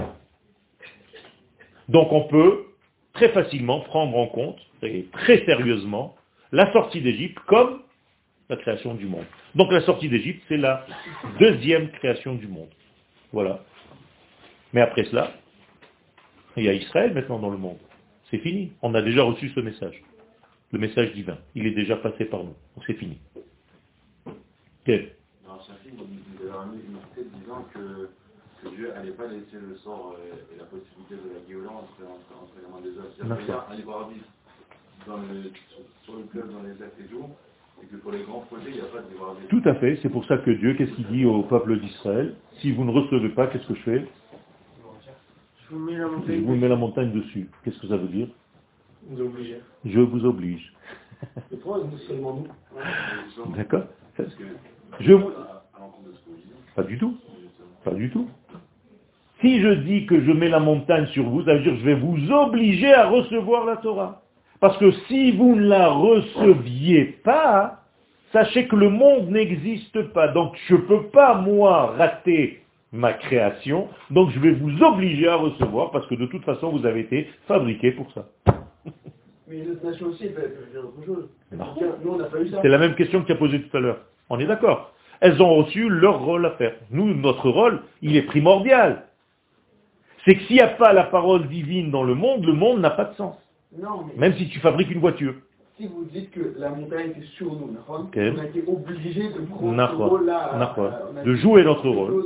Donc 1.87 2.11
on 2.11 2.23
peut 2.23 2.65
très 3.13 3.29
facilement 3.29 3.81
prendre 3.81 4.17
en 4.17 4.25
compte, 4.25 4.59
et 4.81 5.05
très 5.11 5.45
sérieusement, 5.45 6.15
la 6.51 6.73
sortie 6.73 6.99
d'Égypte 6.99 7.37
comme 7.45 7.83
la 8.49 8.57
création 8.57 8.93
du 8.95 9.05
monde. 9.05 9.25
Donc 9.55 9.71
la 9.71 9.81
sortie 9.81 10.09
d'Égypte, 10.09 10.43
c'est 10.47 10.57
la 10.57 10.85
deuxième 11.39 11.89
création 11.91 12.35
du 12.35 12.47
monde. 12.47 12.69
Voilà. 13.31 13.63
Mais 14.73 14.81
après 14.81 15.05
cela, 15.05 15.31
il 16.57 16.63
y 16.63 16.69
a 16.69 16.73
Israël 16.73 17.13
maintenant 17.13 17.39
dans 17.39 17.49
le 17.49 17.57
monde. 17.57 17.77
C'est 18.29 18.39
fini. 18.39 18.71
On 18.81 18.93
a 18.95 19.01
déjà 19.01 19.23
reçu 19.23 19.49
ce 19.49 19.59
message. 19.59 20.01
Le 20.71 20.79
message 20.79 21.13
divin. 21.13 21.37
Il 21.55 21.67
est 21.67 21.71
déjà 21.71 21.95
passé 21.97 22.25
par 22.25 22.43
nous. 22.43 22.55
Donc 22.75 22.83
c'est 22.85 22.95
fini. 22.95 23.17
Quel? 24.85 25.13
Dans 25.45 25.59
chapitre, 25.59 26.03
vous 26.03 26.47
avez 26.47 26.77
une 26.77 26.97
tête 27.15 27.31
disant 27.39 27.65
que, 27.73 28.09
que 28.61 28.75
Dieu 28.75 28.91
n'allait 28.93 29.11
pas 29.11 29.27
laisser 29.27 29.57
le 29.61 29.75
sort 29.77 30.17
euh, 30.17 30.53
et 30.53 30.57
la 30.57 30.65
possibilité 30.65 31.15
de 31.15 31.33
la 31.33 31.39
guéola 31.47 31.69
entre, 31.71 31.93
les 32.01 32.67
mains 32.71 32.81
des 32.81 32.97
hommes. 32.97 33.11
C'est-à-dire 33.15 33.65
qu'il 33.69 33.85
dans 35.05 35.17
le, 35.17 35.43
sur, 35.43 35.83
sur 36.03 36.15
le 36.17 36.23
club, 36.25 36.51
dans 36.51 36.63
les 36.63 36.81
actes 36.81 36.99
et 36.99 37.05
tout, 37.05 37.29
et 37.81 37.85
que 37.87 37.95
pour 37.97 38.11
les 38.11 38.23
grands 38.23 38.41
projets, 38.41 38.69
il 38.69 38.75
n'y 38.75 38.81
a 38.81 38.85
pas 38.85 39.01
de 39.01 39.09
libre 39.09 39.29
arbitre. 39.29 39.47
Tout 39.49 39.61
à 39.65 39.75
fait. 39.75 39.97
C'est 40.01 40.09
pour 40.09 40.25
ça 40.25 40.37
que 40.37 40.51
Dieu, 40.51 40.73
qu'est-ce 40.75 40.91
qu'il 40.91 41.07
dit 41.07 41.25
au 41.25 41.43
peuple 41.43 41.79
d'Israël? 41.79 42.35
Si 42.59 42.71
vous 42.71 42.83
ne 42.85 42.91
recevez 42.91 43.29
pas, 43.29 43.47
qu'est-ce 43.47 43.67
que 43.67 43.75
je 43.75 43.81
fais? 43.81 44.05
Je 45.69 45.75
vous 45.75 45.79
mets 45.85 45.97
la 45.97 46.05
Je 46.07 46.11
montagne. 46.11 46.41
vous 46.43 46.55
mets 46.55 46.67
la 46.67 46.75
montagne 46.75 47.11
dessus. 47.11 47.49
Qu'est-ce 47.63 47.79
que 47.79 47.87
ça 47.87 47.97
veut 47.97 48.07
dire? 48.07 48.27
Vous 49.07 49.21
obligez. 49.21 49.57
Je 49.85 49.99
vous 49.99 50.25
oblige. 50.25 50.73
Et 51.51 51.55
pourquoi 51.57 51.83
nous 51.83 51.97
seulement 51.99 52.33
nous 52.35 53.53
D'accord 53.55 53.83
Parce 54.15 54.33
que, 54.35 54.43
Je 54.99 55.13
vous... 55.13 55.27
à, 55.29 55.65
à 55.75 55.79
l'encontre 55.79 56.09
de 56.09 56.13
ce 56.13 56.19
que 56.19 56.29
vous 56.29 56.35
dites, 56.37 56.75
Pas 56.75 56.83
du 56.83 56.97
tout. 56.97 57.17
Pas 57.83 57.91
du 57.91 58.09
tout. 58.11 58.29
Si 59.41 59.59
je 59.61 59.69
dis 59.73 60.05
que 60.05 60.21
je 60.23 60.31
mets 60.31 60.47
la 60.47 60.59
montagne 60.61 61.05
sur 61.07 61.29
vous, 61.29 61.43
ça 61.43 61.53
veut 61.55 61.63
dire 61.63 61.73
que 61.73 61.79
je 61.79 61.85
vais 61.85 61.95
vous 61.99 62.31
obliger 62.31 62.93
à 62.93 63.09
recevoir 63.09 63.65
la 63.65 63.77
Torah. 63.77 64.22
Parce 64.63 64.77
que 64.77 64.91
si 65.09 65.31
vous 65.31 65.57
ne 65.57 65.67
la 65.67 65.89
receviez 65.89 67.03
pas, 67.25 67.81
sachez 68.31 68.65
que 68.69 68.77
le 68.77 68.87
monde 68.87 69.29
n'existe 69.29 70.03
pas. 70.13 70.29
Donc 70.29 70.57
je 70.69 70.75
ne 70.75 70.79
peux 70.79 71.03
pas, 71.07 71.33
moi, 71.33 71.87
rater 71.97 72.61
ma 72.93 73.11
création. 73.11 73.89
Donc 74.09 74.29
je 74.29 74.39
vais 74.39 74.51
vous 74.51 74.81
obliger 74.81 75.27
à 75.27 75.35
recevoir 75.35 75.91
parce 75.91 76.07
que 76.07 76.15
de 76.15 76.27
toute 76.27 76.45
façon, 76.45 76.69
vous 76.69 76.85
avez 76.85 77.01
été 77.01 77.27
fabriqué 77.45 77.91
pour 77.91 78.09
ça. 78.13 78.29
Mais 79.49 79.57
les 79.57 79.71
autres 79.71 79.85
nations 79.85 80.05
aussi, 80.05 80.27
elles 80.27 80.33
peuvent 80.33 80.55
faire 80.71 80.85
autre 80.85 81.05
chose. 81.05 81.29
Non. 81.51 81.65
Tiens, 81.77 81.95
Nous, 82.01 82.11
on 82.13 82.17
n'a 82.17 82.27
pas 82.27 82.39
eu 82.39 82.47
ça. 82.47 82.59
C'est 82.61 82.69
la 82.69 82.77
même 82.77 82.95
question 82.95 83.19
que 83.21 83.25
tu 83.25 83.33
as 83.33 83.35
posée 83.35 83.61
tout 83.63 83.75
à 83.75 83.81
l'heure. 83.81 83.99
On 84.29 84.39
est 84.39 84.45
d'accord. 84.45 84.93
Elles 85.19 85.41
ont 85.41 85.55
reçu 85.55 85.89
leur 85.89 86.23
rôle 86.23 86.45
à 86.45 86.51
faire. 86.51 86.75
Nous, 86.89 87.13
notre 87.13 87.49
rôle, 87.49 87.81
il 88.01 88.15
est 88.15 88.21
primordial. 88.21 89.07
C'est 90.23 90.35
que 90.35 90.43
s'il 90.43 90.55
n'y 90.55 90.61
a 90.61 90.69
pas 90.69 90.93
la 90.93 91.03
parole 91.03 91.49
divine 91.49 91.91
dans 91.91 92.05
le 92.05 92.15
monde, 92.15 92.45
le 92.45 92.53
monde 92.53 92.79
n'a 92.79 92.91
pas 92.91 93.03
de 93.03 93.15
sens. 93.15 93.35
Non, 93.77 94.05
mais 94.07 94.13
Même 94.19 94.37
si 94.37 94.47
tu 94.49 94.59
fabriques 94.59 94.91
une 94.91 94.99
voiture. 94.99 95.33
si 95.77 95.87
vous 95.87 96.05
dites 96.05 96.31
que 96.31 96.55
la 96.57 96.69
montagne 96.69 97.11
était 97.11 97.25
sur 97.37 97.51
nous, 97.53 97.71
d'accord 97.73 98.01
Ok. 98.01 98.17
on 98.17 98.39
a 98.39 98.45
été 98.45 98.63
obligés 98.67 99.29
de 99.29 99.45
prendre 99.45 99.89
ce 99.89 99.95
rôle-là. 99.95 100.51
Euh, 100.77 100.91
on 101.21 101.23
De 101.23 101.35
jouer 101.35 101.63
notre 101.63 101.89
rôle. 101.89 102.25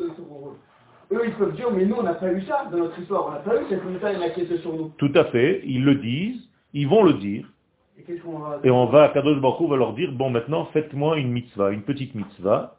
Eux, 1.12 1.22
ils 1.26 1.34
peuvent 1.34 1.56
dire, 1.56 1.72
mais 1.72 1.86
nous, 1.86 1.96
on 1.96 2.04
n'a 2.04 2.16
pas 2.16 2.32
eu 2.34 2.42
ça 2.44 2.68
dans 2.70 2.80
notre 2.80 3.00
histoire. 3.00 3.28
On 3.28 3.32
n'a 3.32 3.40
pas 3.40 3.62
eu 3.62 3.66
cette 3.70 3.86
montagne-là 3.86 4.30
qui 4.32 4.42
était 4.42 4.58
sur 4.58 4.74
nous. 4.74 4.92
Tout 4.98 5.12
à 5.16 5.26
fait. 5.26 5.62
Ils 5.66 5.84
le 5.86 5.96
disent. 5.96 6.50
Ils 6.74 6.88
vont 6.88 7.04
le 7.04 7.14
dire. 7.14 7.50
Et 7.98 8.04
qu'est-ce 8.04 8.22
qu'on 8.22 8.40
va... 8.40 8.60
Et 8.64 8.70
on 8.70 8.88
va, 8.88 9.04
à 9.04 9.10
Kadosh 9.10 9.40
Baruch 9.40 9.70
va 9.70 9.78
leur 9.78 9.94
dire, 9.94 10.12
bon, 10.12 10.30
maintenant, 10.30 10.66
faites-moi 10.74 11.18
une 11.18 11.32
mitzvah, 11.32 11.72
une 11.72 11.84
petite 11.84 12.14
mitzvah, 12.14 12.76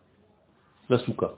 la 0.90 0.98
souka. 0.98 1.30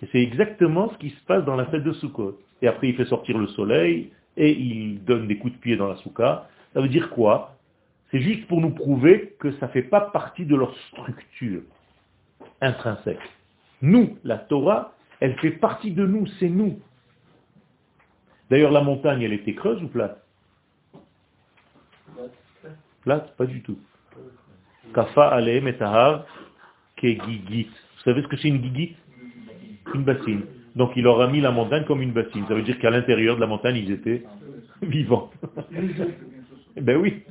Et 0.00 0.06
c'est 0.12 0.22
exactement 0.22 0.90
ce 0.90 0.98
qui 0.98 1.10
se 1.10 1.24
passe 1.26 1.44
dans 1.44 1.56
la 1.56 1.66
fête 1.66 1.82
de 1.82 1.92
Sukkot. 1.92 2.38
Et 2.62 2.68
après, 2.68 2.88
il 2.88 2.94
fait 2.94 3.04
sortir 3.06 3.36
le 3.36 3.48
soleil, 3.48 4.12
et 4.36 4.52
il 4.52 5.04
donne 5.04 5.26
des 5.26 5.38
coups 5.38 5.54
de 5.54 5.58
pied 5.58 5.76
dans 5.76 5.88
la 5.88 5.96
souka. 5.96 6.48
Ça 6.74 6.80
veut 6.80 6.88
dire 6.88 7.10
quoi? 7.10 7.56
C'est 8.10 8.20
juste 8.20 8.46
pour 8.46 8.60
nous 8.60 8.70
prouver 8.70 9.36
que 9.38 9.52
ça 9.58 9.66
ne 9.66 9.72
fait 9.72 9.82
pas 9.82 10.00
partie 10.00 10.46
de 10.46 10.56
leur 10.56 10.74
structure 10.88 11.62
intrinsèque. 12.60 13.20
Nous, 13.82 14.16
la 14.24 14.38
Torah, 14.38 14.94
elle 15.20 15.38
fait 15.38 15.50
partie 15.50 15.92
de 15.92 16.06
nous, 16.06 16.26
c'est 16.38 16.48
nous. 16.48 16.80
D'ailleurs, 18.50 18.72
la 18.72 18.80
montagne, 18.80 19.22
elle 19.22 19.32
était 19.32 19.54
creuse 19.54 19.82
ou 19.82 19.88
plate? 19.88 20.24
Là, 23.04 23.20
pas 23.36 23.46
du 23.46 23.62
tout. 23.62 23.78
Kafa 24.94 25.40
et. 25.42 25.60
Vous 25.60 25.70
savez 28.04 28.22
ce 28.22 28.26
que 28.28 28.36
c'est 28.36 28.48
une 28.48 28.62
gigit? 28.62 28.96
Une 29.94 30.04
bassine. 30.04 30.42
Donc 30.78 30.92
il 30.94 31.02
leur 31.02 31.20
a 31.20 31.26
mis 31.26 31.40
la 31.40 31.50
montagne 31.50 31.84
comme 31.86 32.02
une 32.02 32.12
bassine. 32.12 32.44
Ça 32.46 32.54
veut 32.54 32.62
dire 32.62 32.78
qu'à 32.78 32.90
l'intérieur 32.90 33.34
de 33.34 33.40
la 33.40 33.48
montagne, 33.48 33.76
ils 33.76 33.90
étaient 33.90 34.22
vivants. 34.82 35.28
ben 36.80 36.96
oui. 36.96 37.24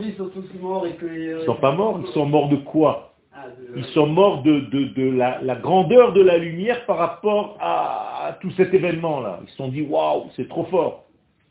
Ils 0.00 0.14
sont 0.14 0.28
tous 0.28 0.44
morts 0.60 0.86
et 0.86 0.94
que 0.94 1.04
les... 1.04 1.40
Ils 1.40 1.46
sont 1.46 1.56
pas 1.56 1.72
morts. 1.72 2.00
Ils 2.06 2.12
sont 2.12 2.26
morts 2.26 2.48
de 2.48 2.56
quoi? 2.56 3.14
Ah, 3.32 3.46
Ils 3.74 3.84
sont 3.86 4.06
morts 4.06 4.44
de, 4.44 4.60
de, 4.60 4.84
de 4.94 5.10
la, 5.10 5.42
la 5.42 5.56
grandeur 5.56 6.12
de 6.12 6.20
la 6.22 6.38
lumière 6.38 6.86
par 6.86 6.98
rapport 6.98 7.58
à, 7.60 8.26
à 8.28 8.32
tout 8.34 8.52
cet 8.52 8.72
événement-là. 8.72 9.40
Ils 9.42 9.50
se 9.50 9.56
sont 9.56 9.68
dit, 9.68 9.82
waouh, 9.82 10.30
c'est 10.36 10.48
trop 10.48 10.64
fort. 10.66 11.06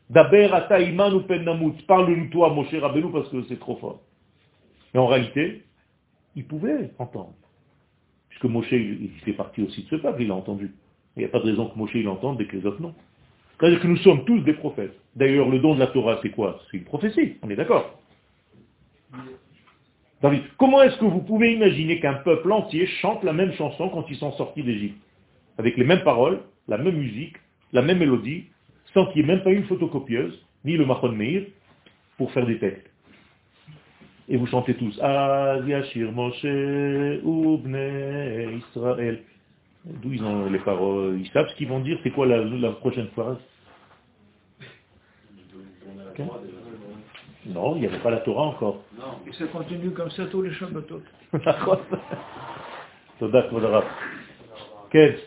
Daber 0.08 0.48
ou 1.14 1.20
pennamut. 1.20 1.86
Parle-nous 1.86 2.30
toi, 2.30 2.48
mon 2.48 2.64
cher 2.64 2.80
parce 3.12 3.28
que 3.28 3.42
c'est 3.48 3.60
trop 3.60 3.76
fort. 3.76 4.00
Et 4.94 4.98
en 4.98 5.06
réalité, 5.06 5.64
ils 6.34 6.46
pouvaient 6.46 6.92
entendre. 6.98 7.34
Puisque 8.30 8.44
Moshe, 8.46 8.72
il, 8.72 9.04
il 9.04 9.10
fait 9.22 9.34
partie 9.34 9.62
aussi 9.62 9.82
de 9.82 9.88
ce 9.88 9.96
peuple, 9.96 10.22
il 10.22 10.30
a 10.30 10.34
entendu. 10.34 10.72
Il 11.16 11.20
n'y 11.20 11.24
a 11.26 11.28
pas 11.28 11.40
de 11.40 11.46
raison 11.46 11.68
que 11.68 11.78
Moshe 11.78 11.94
il 11.94 12.08
entende 12.08 12.40
et 12.40 12.46
que 12.46 12.56
les 12.56 12.66
autres 12.66 12.82
non. 12.82 12.94
C'est-à-dire 13.58 13.80
que 13.80 13.86
nous 13.86 13.96
sommes 13.98 14.24
tous 14.24 14.40
des 14.40 14.54
prophètes. 14.54 14.98
D'ailleurs, 15.14 15.48
le 15.48 15.60
don 15.60 15.74
de 15.74 15.80
la 15.80 15.86
Torah, 15.86 16.18
c'est 16.22 16.30
quoi? 16.30 16.60
C'est 16.70 16.78
une 16.78 16.84
prophétie, 16.84 17.36
on 17.42 17.50
est 17.50 17.56
d'accord? 17.56 18.00
David, 20.22 20.42
comment 20.58 20.82
est-ce 20.82 20.98
que 20.98 21.04
vous 21.04 21.20
pouvez 21.20 21.52
imaginer 21.52 22.00
qu'un 22.00 22.14
peuple 22.14 22.50
entier 22.50 22.86
chante 22.86 23.22
la 23.22 23.32
même 23.32 23.52
chanson 23.52 23.90
quand 23.90 24.06
ils 24.10 24.16
sont 24.16 24.32
sortis 24.32 24.62
d'Égypte? 24.62 24.98
Avec 25.58 25.76
les 25.76 25.84
mêmes 25.84 26.02
paroles, 26.02 26.40
la 26.66 26.78
même 26.78 26.96
musique, 26.96 27.36
la 27.72 27.82
même 27.82 27.98
mélodie, 27.98 28.46
sans 28.92 29.06
qu'il 29.06 29.22
n'y 29.24 29.30
ait 29.30 29.34
même 29.34 29.44
pas 29.44 29.52
une 29.52 29.64
photocopieuse, 29.64 30.44
ni 30.64 30.76
le 30.76 30.86
Mahon 30.86 31.12
Meir, 31.12 31.44
pour 32.16 32.32
faire 32.32 32.46
des 32.46 32.58
textes. 32.58 32.90
Et 34.28 34.36
vous 34.36 34.46
chantez 34.46 34.74
tous 34.74 34.96
Yashir 34.96 36.10
Moshe 36.12 36.44
Israël. 38.72 39.22
D'où 39.84 40.12
ils 40.12 40.24
ont 40.24 40.46
les 40.46 40.58
paroles 40.60 41.20
Ils 41.20 41.30
savent 41.30 41.48
ce 41.50 41.56
qu'ils 41.56 41.68
vont 41.68 41.80
dire, 41.80 41.98
c'est 42.02 42.10
quoi 42.10 42.26
la, 42.26 42.70
prochaine 42.72 43.08
phrase? 43.08 43.36
Non, 47.46 47.76
il 47.76 47.80
n'y 47.80 47.86
avait 47.86 47.98
pas 47.98 48.10
la 48.10 48.20
Torah 48.20 48.44
encore. 48.44 48.82
Non, 48.98 49.18
et 49.26 49.32
ça 49.34 49.44
continue 49.46 49.90
comme 49.90 50.10
ça 50.10 50.24
tous 50.26 50.40
les 50.40 50.52
Shabbatot. 50.52 51.02
Toda 53.18 53.42
Kodarab. 53.42 53.84
Quel 54.90 55.18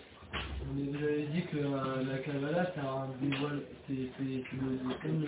Vous 0.73 0.95
avez 0.95 1.27
dit 1.33 1.43
que 1.43 1.57
euh, 1.57 2.03
la 2.09 2.17
Kabbalah, 2.17 2.71
c'est 2.73 2.81
un 2.81 3.07
dévoile, 3.21 3.61
c'est 3.87 3.93
le 3.93 4.41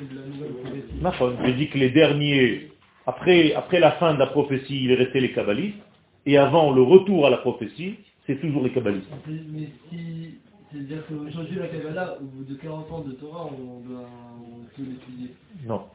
de 0.07 0.15
la 0.15 0.25
nouvelle 0.27 0.53
prophétie. 0.53 1.45
J'ai 1.45 1.53
dit 1.53 1.69
que 1.69 1.77
les 1.77 1.91
derniers, 1.91 2.71
après, 3.05 3.53
après 3.53 3.79
la 3.79 3.91
fin 3.93 4.13
de 4.15 4.19
la 4.19 4.27
prophétie, 4.27 4.83
il 4.85 4.91
est 4.91 4.95
resté 4.95 5.19
les 5.19 5.31
Kabbalistes, 5.31 5.77
et 6.25 6.37
avant 6.37 6.71
le 6.71 6.81
retour 6.81 7.27
à 7.27 7.29
la 7.29 7.37
prophétie, 7.37 7.97
c'est 8.29 8.39
toujours 8.41 8.63
les 8.63 8.71
kabbalistes. 8.71 9.09
Mais 9.27 9.69
si, 9.89 10.35
c'est-à-dire 10.71 11.03
qu'aujourd'hui, 11.07 11.57
la 11.57 11.67
Kabbalah, 11.67 12.17
au 12.21 12.25
bout 12.25 12.43
de 12.43 12.53
40 12.53 12.91
ans 12.91 13.01
de 13.01 13.13
Torah, 13.13 13.47
on, 13.47 13.79
doit, 13.79 14.07
on 14.39 14.65
peut 14.75 14.83
l'étudier. 14.87 15.33
Non. 15.65 15.85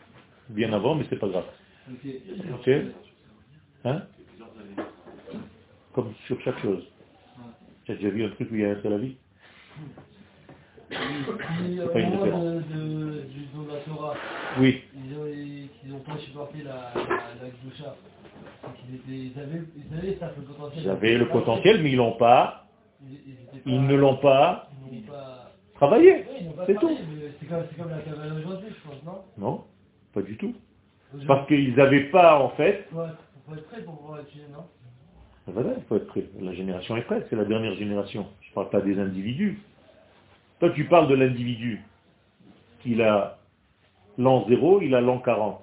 Bien 0.49 0.73
avant, 0.73 0.97
mais 0.97 1.05
c'est 1.09 1.19
pas 1.19 1.29
grave. 1.29 1.45
Ok. 1.89 2.69
Hein? 3.85 4.03
Comme 5.93 6.13
sur 6.27 6.41
chaque 6.41 6.59
chose. 6.61 6.83
Tu 7.85 7.93
as 7.93 7.95
déjà 7.95 8.09
vu 8.09 8.25
un 8.25 8.31
truc 8.31 8.51
où 8.51 8.55
il 8.57 8.63
y 8.63 8.65
a 8.65 8.71
un 8.71 8.83
seul 8.83 8.95
avis 8.95 9.17
C'est 10.91 10.97
pas 11.93 12.01
une 12.01 12.11
de, 12.11 12.25
de, 12.25 13.23
de 13.23 13.73
la 13.73 13.81
Torah, 13.87 14.17
Oui. 14.59 14.83
ils 14.95 15.17
ont, 15.17 15.64
ils 15.87 15.93
ont 15.95 16.01
pas 16.01 16.19
supporté 16.19 16.63
la, 16.63 16.73
la, 16.95 17.45
la 17.45 17.51
qu'ils 18.87 18.95
étaient, 18.97 19.33
ils 19.35 19.39
avaient, 19.39 19.63
ils 19.77 19.99
avaient 19.99 20.17
ça, 20.19 20.33
le 20.37 20.43
potentiel. 20.45 20.83
Ils 20.85 20.91
avaient 20.91 21.19
le 21.19 21.29
potentiel, 21.29 21.83
mais 21.83 21.91
ils 21.93 21.97
l'ont 21.97 22.13
pas. 22.13 22.67
Ils, 23.03 23.13
ils 23.27 23.33
étaient 23.33 23.59
pas- 23.59 23.71
Ils 23.71 23.87
ne 23.87 23.95
l'ont 23.95 24.17
pas 24.17 24.69
n'ont 24.81 25.03
travaillé. 25.75 26.25
Oui, 26.39 26.45
n'ont 26.47 26.53
C'est 26.67 26.75
tout. 26.79 26.99
C'est 27.41 27.47
comme, 27.77 27.91
la 27.91 27.99
Kabbalah 27.99 28.35
aujourd'hui, 28.35 28.69
je 28.71 28.89
pense, 28.89 29.03
non? 29.05 29.23
Non, 29.39 29.65
pas 30.13 30.23
du 30.23 30.37
tout. 30.37 30.55
Parce 31.27 31.47
qu'ils 31.49 31.75
n'avaient 31.77 32.11
pas, 32.11 32.41
en 32.41 32.51
fait, 32.51 32.89
être, 33.07 33.19
faut 33.47 33.55
être 33.55 33.67
prêt 33.69 33.83
pour 33.83 33.99
pouvoir 33.99 34.21
étudier, 34.21 34.45
non? 34.53 34.65
Voilà, 35.47 35.71
il 35.77 35.83
faut 35.85 35.97
être 35.97 36.07
prêt. 36.07 36.25
La 36.41 36.55
génération 36.55 36.97
est 36.97 37.03
prête, 37.03 37.27
c'est 37.29 37.37
la 37.37 37.45
dernière 37.45 37.75
génération. 37.75 38.27
Je 38.41 38.49
ne 38.51 38.55
parle 38.55 38.71
pas 38.71 38.81
des 38.81 38.99
individus. 38.99 39.61
Toi, 40.59 40.71
tu 40.71 40.85
parles 40.87 41.09
de 41.09 41.15
l'individu. 41.15 41.83
Il 42.87 43.03
a 43.03 43.39
l'an 44.17 44.47
0, 44.49 44.81
il 44.81 44.95
a 44.95 45.01
l'an 45.01 45.19
40. 45.19 45.61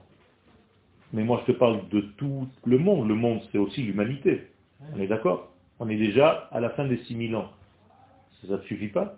Mais 1.13 1.24
moi, 1.24 1.41
je 1.45 1.52
te 1.52 1.58
parle 1.58 1.88
de 1.89 2.02
tout 2.17 2.47
le 2.65 2.78
monde. 2.78 3.08
Le 3.08 3.15
monde, 3.15 3.41
c'est 3.52 3.58
aussi 3.58 3.84
l'humanité. 3.84 4.47
On 4.95 5.00
est 5.00 5.08
d'accord? 5.08 5.52
On 5.80 5.89
est 5.89 5.97
déjà 5.97 6.47
à 6.52 6.60
la 6.60 6.69
fin 6.69 6.86
des 6.86 6.97
6000 6.97 7.36
ans. 7.36 7.50
Ça 8.47 8.54
ne 8.54 8.62
suffit 8.62 8.88
pas? 8.88 9.15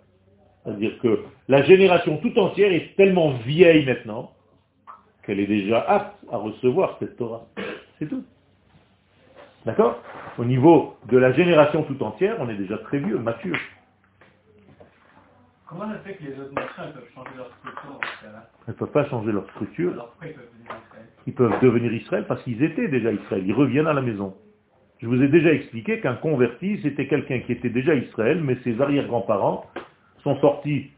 C'est-à-dire 0.64 0.98
que 0.98 1.24
la 1.48 1.62
génération 1.62 2.16
tout 2.18 2.38
entière 2.38 2.72
est 2.72 2.96
tellement 2.96 3.32
vieille 3.44 3.84
maintenant 3.84 4.32
qu'elle 5.24 5.40
est 5.40 5.46
déjà 5.46 5.80
apte 5.80 6.16
à 6.30 6.36
recevoir 6.36 6.96
cette 6.98 7.16
Torah. 7.16 7.46
C'est 7.98 8.08
tout. 8.08 8.24
D'accord? 9.64 10.02
Au 10.38 10.44
niveau 10.44 10.96
de 11.10 11.16
la 11.16 11.32
génération 11.32 11.82
tout 11.84 12.02
entière, 12.02 12.36
on 12.40 12.48
est 12.48 12.56
déjà 12.56 12.78
très 12.78 12.98
vieux, 12.98 13.18
mature. 13.18 13.56
Comment 15.74 15.92
ça 15.92 15.98
fait 16.00 16.14
que 16.14 16.22
les 16.22 16.38
autres 16.38 16.54
nations 16.54 16.82
elles 16.84 16.92
peuvent 16.92 17.12
changer 17.14 17.30
leur 17.36 17.50
structure 17.58 17.90
dans 17.90 18.00
ce 18.00 18.24
cas-là? 18.24 18.48
Elles 18.66 18.74
ne 18.74 18.78
peuvent 18.78 18.92
pas 18.92 19.04
changer 19.06 19.32
leur 19.32 19.50
structure. 19.50 19.92
Alors 19.92 20.08
pourquoi 20.10 20.28
ils 20.28 20.34
peuvent 20.34 20.44
devenir 20.44 20.70
Israël? 20.86 21.06
Ils 21.26 21.34
peuvent 21.34 21.60
devenir 21.60 21.92
Israël 21.92 22.24
parce 22.28 22.42
qu'ils 22.44 22.62
étaient 22.62 22.86
déjà 22.86 23.12
Israël. 23.12 23.42
Ils 23.44 23.52
reviennent 23.52 23.88
à 23.88 23.92
la 23.92 24.00
maison. 24.00 24.36
Je 25.00 25.08
vous 25.08 25.20
ai 25.20 25.26
déjà 25.26 25.52
expliqué 25.52 25.98
qu'un 26.00 26.14
converti, 26.14 26.78
c'était 26.82 27.08
quelqu'un 27.08 27.40
qui 27.40 27.50
était 27.50 27.70
déjà 27.70 27.92
Israël, 27.94 28.40
mais 28.40 28.56
ses 28.62 28.80
arrière-grands-parents 28.80 29.66
sont 30.22 30.36
sortis. 30.40 30.92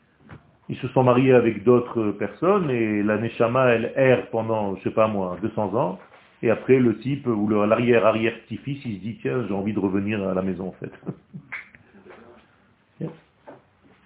Ils 0.69 0.77
se 0.77 0.89
sont 0.89 1.05
mariés 1.05 1.33
avec 1.33 1.65
d'autres 1.65 2.11
personnes 2.11 2.69
et 2.71 3.03
la 3.03 3.17
Neshama, 3.17 3.71
elle 3.71 3.93
erre 3.97 4.29
pendant, 4.29 4.77
je 4.77 4.83
sais 4.83 4.91
pas 4.91 5.09
moi, 5.09 5.39
200 5.41 5.75
ans. 5.75 5.99
Et 6.43 6.51
après, 6.51 6.79
le 6.79 6.99
type 6.99 7.27
ou 7.27 7.49
l'arrière-arrière-petit-fils, 7.49 8.85
il 8.85 8.97
se 8.97 9.01
dit, 9.01 9.19
tiens, 9.23 9.47
j'ai 9.49 9.55
envie 9.55 9.73
de 9.73 9.79
revenir 9.79 10.23
à 10.29 10.35
la 10.35 10.43
maison, 10.43 10.69
en 10.69 10.73
fait. 10.73 10.93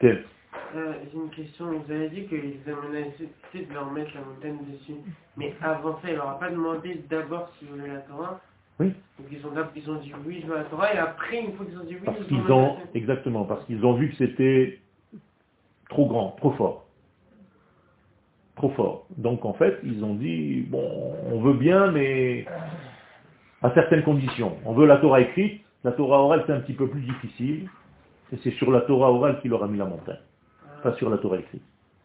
J'ai 0.74 1.18
une 1.18 1.30
question. 1.30 1.66
Vous 1.66 1.92
avez 1.92 2.08
dit 2.08 2.26
qu'ils 2.26 2.60
avaient 2.66 3.04
nécessité 3.04 3.66
de 3.68 3.74
leur 3.74 3.90
mettre 3.90 4.10
la 4.14 4.20
montagne 4.22 4.58
dessus. 4.70 5.00
Mais 5.36 5.54
avant 5.62 5.98
ça, 6.00 6.10
il 6.10 6.16
leur 6.16 6.28
a 6.28 6.38
pas 6.38 6.50
demandé 6.50 7.02
d'abord 7.08 7.50
s'ils 7.58 7.68
voulaient 7.68 7.88
la 7.88 8.00
Torah 8.00 8.40
Oui. 8.78 8.92
Donc 9.18 9.28
ils 9.30 9.46
ont, 9.46 9.52
ils 9.74 9.90
ont 9.90 9.96
dit 9.96 10.12
oui, 10.26 10.40
je 10.42 10.46
veux 10.46 10.56
la 10.56 10.64
Torah. 10.64 10.94
Et 10.94 10.98
après, 10.98 11.40
une 11.40 11.52
fois 11.54 11.66
qu'ils 11.66 11.78
ont 11.78 11.84
dit 11.84 11.94
oui, 11.94 12.02
Parce 12.04 12.18
ils 12.30 12.44
la 12.46 12.54
ont, 12.54 12.76
exactement, 12.94 13.44
parce 13.44 13.64
qu'ils 13.66 13.84
ont 13.84 13.94
vu 13.94 14.10
que 14.10 14.16
c'était 14.16 14.78
trop 15.88 16.06
grand, 16.06 16.36
trop 16.38 16.52
fort. 16.52 16.86
Trop 18.56 18.70
fort. 18.70 19.06
Donc 19.16 19.44
en 19.44 19.54
fait, 19.54 19.78
ils 19.84 20.04
ont 20.04 20.14
dit, 20.14 20.62
bon, 20.68 21.14
on 21.32 21.40
veut 21.40 21.54
bien, 21.54 21.90
mais 21.90 22.46
à 23.62 23.72
certaines 23.74 24.02
conditions. 24.02 24.56
On 24.64 24.72
veut 24.72 24.86
la 24.86 24.98
Torah 24.98 25.20
écrite, 25.20 25.62
la 25.84 25.92
Torah 25.92 26.18
orale 26.18 26.44
c'est 26.46 26.52
un 26.52 26.60
petit 26.60 26.72
peu 26.74 26.88
plus 26.88 27.00
difficile, 27.00 27.68
et 28.32 28.36
c'est 28.42 28.52
sur 28.52 28.70
la 28.70 28.82
Torah 28.82 29.10
orale 29.12 29.40
qu'il 29.40 29.50
leur 29.50 29.62
a 29.64 29.68
mis 29.68 29.78
la 29.78 29.86
montagne, 29.86 30.18
pas 30.82 30.92
sur 30.94 31.10
la 31.10 31.18
Torah 31.18 31.38
écrite. 31.38 31.62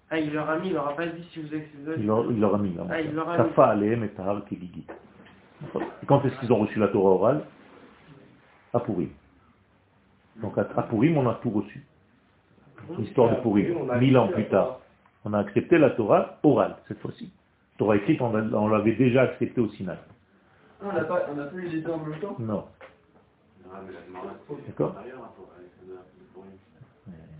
Ah, 0.09 0.19
il 0.19 0.31
leur 0.33 0.49
a 0.49 0.59
mis, 0.59 0.67
il 0.67 0.73
leur 0.73 0.87
a 0.87 0.95
pas 0.95 1.07
dit 1.07 1.23
si 1.31 1.41
vous 1.41 1.53
êtes 1.53 1.67
ces 1.71 1.99
Il 2.01 2.05
leur, 2.05 2.31
il 2.31 2.39
leur 2.39 2.55
a 2.55 2.57
mis 2.59 2.73
la 2.73 2.83
Ah, 2.89 3.01
il 3.01 3.13
leur 3.13 3.29
a 3.29 3.37
mis. 3.37 4.03
Et 4.03 4.09
tahar 4.09 4.45
kegigi. 4.45 4.85
Et 6.03 6.05
quand 6.05 6.23
est-ce 6.25 6.39
qu'ils 6.39 6.51
ont 6.53 6.59
reçu 6.59 6.79
la 6.79 6.89
Torah 6.89 7.11
orale? 7.11 7.43
À 8.73 8.79
Pourim. 8.79 9.09
Donc 10.41 10.57
à 10.57 10.61
à 10.61 10.83
Pourim, 10.83 11.17
on 11.17 11.27
a 11.29 11.35
tout 11.35 11.49
reçu. 11.49 11.83
L'histoire 12.99 13.35
de 13.35 13.41
Pourim, 13.41 13.89
mille 13.99 14.17
ans 14.17 14.27
plus 14.27 14.47
tard. 14.47 14.79
On 15.23 15.33
a 15.33 15.39
accepté 15.39 15.77
la 15.79 15.89
Torah 15.91 16.37
orale, 16.43 16.75
cette 16.87 16.99
fois-ci. 16.99 17.31
Torah 17.77 17.95
écrite, 17.95 18.21
on 18.21 18.31
l'a- 18.31 18.57
on 18.57 18.67
l'avait 18.67 18.93
déjà 18.95 19.23
acceptée 19.23 19.59
au 19.59 19.69
Sinaï. 19.69 19.97
Ah, 20.81 20.85
on 20.91 20.93
n'a 20.93 21.03
pas, 21.05 21.25
on 21.31 21.35
n'a 21.35 21.45
pas 21.45 21.55
eu 21.57 21.67
les 21.67 21.81
deux 21.81 21.91
en 21.91 21.97
même 21.97 22.19
temps? 22.19 22.35
Non. 22.37 22.65
Ah, 23.73 23.79
D'accord. 24.67 24.95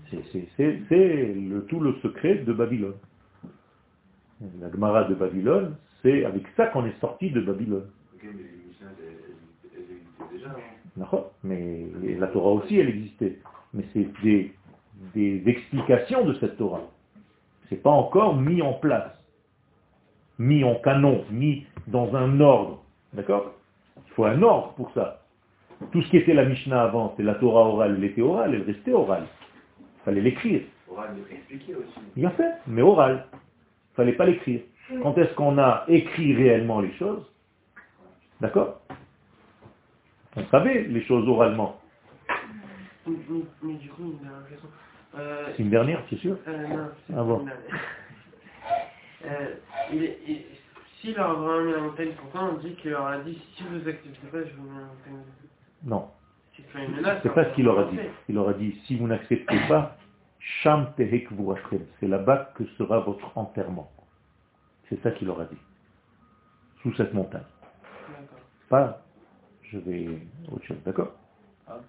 C'est- 0.09 1.33
le, 1.33 1.65
tout 1.67 1.79
le 1.79 1.93
secret 2.01 2.35
de 2.35 2.53
Babylone. 2.53 2.95
La 4.59 4.69
Gemara 4.71 5.05
de 5.05 5.15
Babylone, 5.15 5.75
c'est 6.01 6.25
avec 6.25 6.43
ça 6.57 6.67
qu'on 6.67 6.85
est 6.85 6.99
sorti 6.99 7.31
de 7.31 7.41
Babylone. 7.41 7.87
Ok, 8.15 8.23
mais 8.23 8.43
les 8.43 8.67
Mishnah, 8.67 8.87
elles, 8.99 9.05
elles- 9.07 9.79
elles 9.89 9.95
existaient 9.95 10.37
déjà. 10.37 10.49
hein. 10.49 10.61
D'accord 10.97 11.31
Mais 11.43 11.87
la 12.19 12.27
Torah 12.27 12.51
aussi, 12.51 12.77
elle 12.77 12.89
existait. 12.89 13.39
Mais 13.73 13.83
c'est 13.93 14.07
des, 14.21 14.53
des 15.13 15.43
explications 15.47 16.25
de 16.25 16.33
cette 16.35 16.57
Torah. 16.57 16.81
C'est 17.69 17.81
pas 17.81 17.89
encore 17.89 18.35
mis 18.39 18.61
en 18.61 18.73
place, 18.73 19.11
mis 20.37 20.63
en 20.63 20.75
canon, 20.75 21.25
mis 21.31 21.65
dans 21.87 22.15
un 22.15 22.39
ordre. 22.39 22.83
D'accord? 23.13 23.53
Il 24.05 24.11
faut 24.13 24.25
un 24.25 24.41
ordre 24.43 24.73
pour 24.73 24.91
ça. 24.91 25.21
Tout 25.91 26.01
ce 26.01 26.09
qui 26.09 26.17
était 26.17 26.33
la 26.33 26.45
Mishnah 26.45 26.83
avant, 26.83 27.13
c'est 27.17 27.23
la 27.23 27.35
Torah 27.35 27.67
orale, 27.67 27.95
elle 27.97 28.03
était 28.03 28.21
orale, 28.21 28.53
elle 28.53 28.61
restait 28.63 28.93
orale. 28.93 29.25
Il 30.05 30.11
fallait 30.11 30.21
l'écrire. 30.21 30.61
Oral, 30.87 31.15
mais 31.17 31.35
expliqué 31.35 31.73
aussi. 31.73 31.99
Bien 32.15 32.29
fait, 32.31 32.53
mais 32.67 32.83
oral. 32.83 33.25
Il 33.33 33.95
fallait 33.95 34.13
pas 34.13 34.25
l'écrire. 34.25 34.61
Quand 35.01 35.17
est-ce 35.17 35.33
qu'on 35.33 35.57
a 35.57 35.83
écrit 35.87 36.35
réellement 36.35 36.79
les 36.79 36.93
choses? 36.93 37.25
D'accord? 38.39 38.81
On 40.35 40.45
savait 40.47 40.83
les 40.83 41.01
choses 41.05 41.27
oralement. 41.27 41.79
Mais, 43.07 43.15
mais- 43.29 43.41
mais 43.63 43.73
du 43.75 43.89
coup, 43.89 44.03
une 44.03 44.19
dernière 44.19 44.47
question. 44.49 44.69
Euh, 45.17 45.47
C'est 45.55 45.63
une 45.63 45.69
dernière, 45.71 46.03
c'est 46.09 46.17
sûr? 46.17 46.37
Euh, 46.47 46.67
non, 46.67 46.89
c'est 47.07 47.13
Ah 47.17 47.23
bon. 47.23 47.39
une 47.39 47.45
dernière. 47.45 47.65
Euh, 49.25 49.55
il 49.91 50.03
est- 50.03 50.19
il- 50.27 50.45
S'il 51.01 51.15
leur 51.15 51.31
a 51.31 51.33
vraiment 51.33 51.63
mis 51.63 51.71
la 51.71 51.79
montagne, 51.79 52.09
pourquoi 52.15 52.43
on 52.43 52.53
dit 52.57 52.75
qu'il 52.75 52.91
leur 52.91 53.07
a 53.07 53.17
dit 53.19 53.41
si 53.55 53.63
vous 53.63 53.77
acceptez 53.87 54.27
pas, 54.31 54.37
je 54.43 54.53
vous 54.55 54.69
mets 54.69 54.79
la 54.79 54.85
montagne 54.85 55.25
Non. 55.83 56.07
C'est 57.23 57.33
pas 57.33 57.45
ce 57.45 57.55
qu'il 57.55 57.65
leur 57.65 57.79
a 57.79 57.85
dit. 57.85 57.99
Il 58.29 58.35
leur 58.35 58.49
a 58.49 58.53
dit, 58.53 58.79
si 58.85 58.97
vous 58.97 59.07
n'acceptez 59.07 59.59
pas, 59.67 59.97
Sham 60.39 60.93
c'est 60.97 62.07
là-bas 62.07 62.51
que 62.55 62.65
sera 62.77 62.99
votre 62.99 63.37
enterrement. 63.37 63.91
C'est 64.89 65.01
ça 65.01 65.11
qu'il 65.11 65.27
leur 65.27 65.41
a 65.41 65.45
dit. 65.45 65.57
Sous 66.81 66.93
cette 66.95 67.13
montagne. 67.13 67.41
D'accord. 68.07 68.39
Pas, 68.69 69.01
je 69.63 69.79
vais 69.79 70.07
autre 70.51 70.65
chose, 70.65 70.77
d'accord 70.85 71.13
Pourquoi 71.65 71.79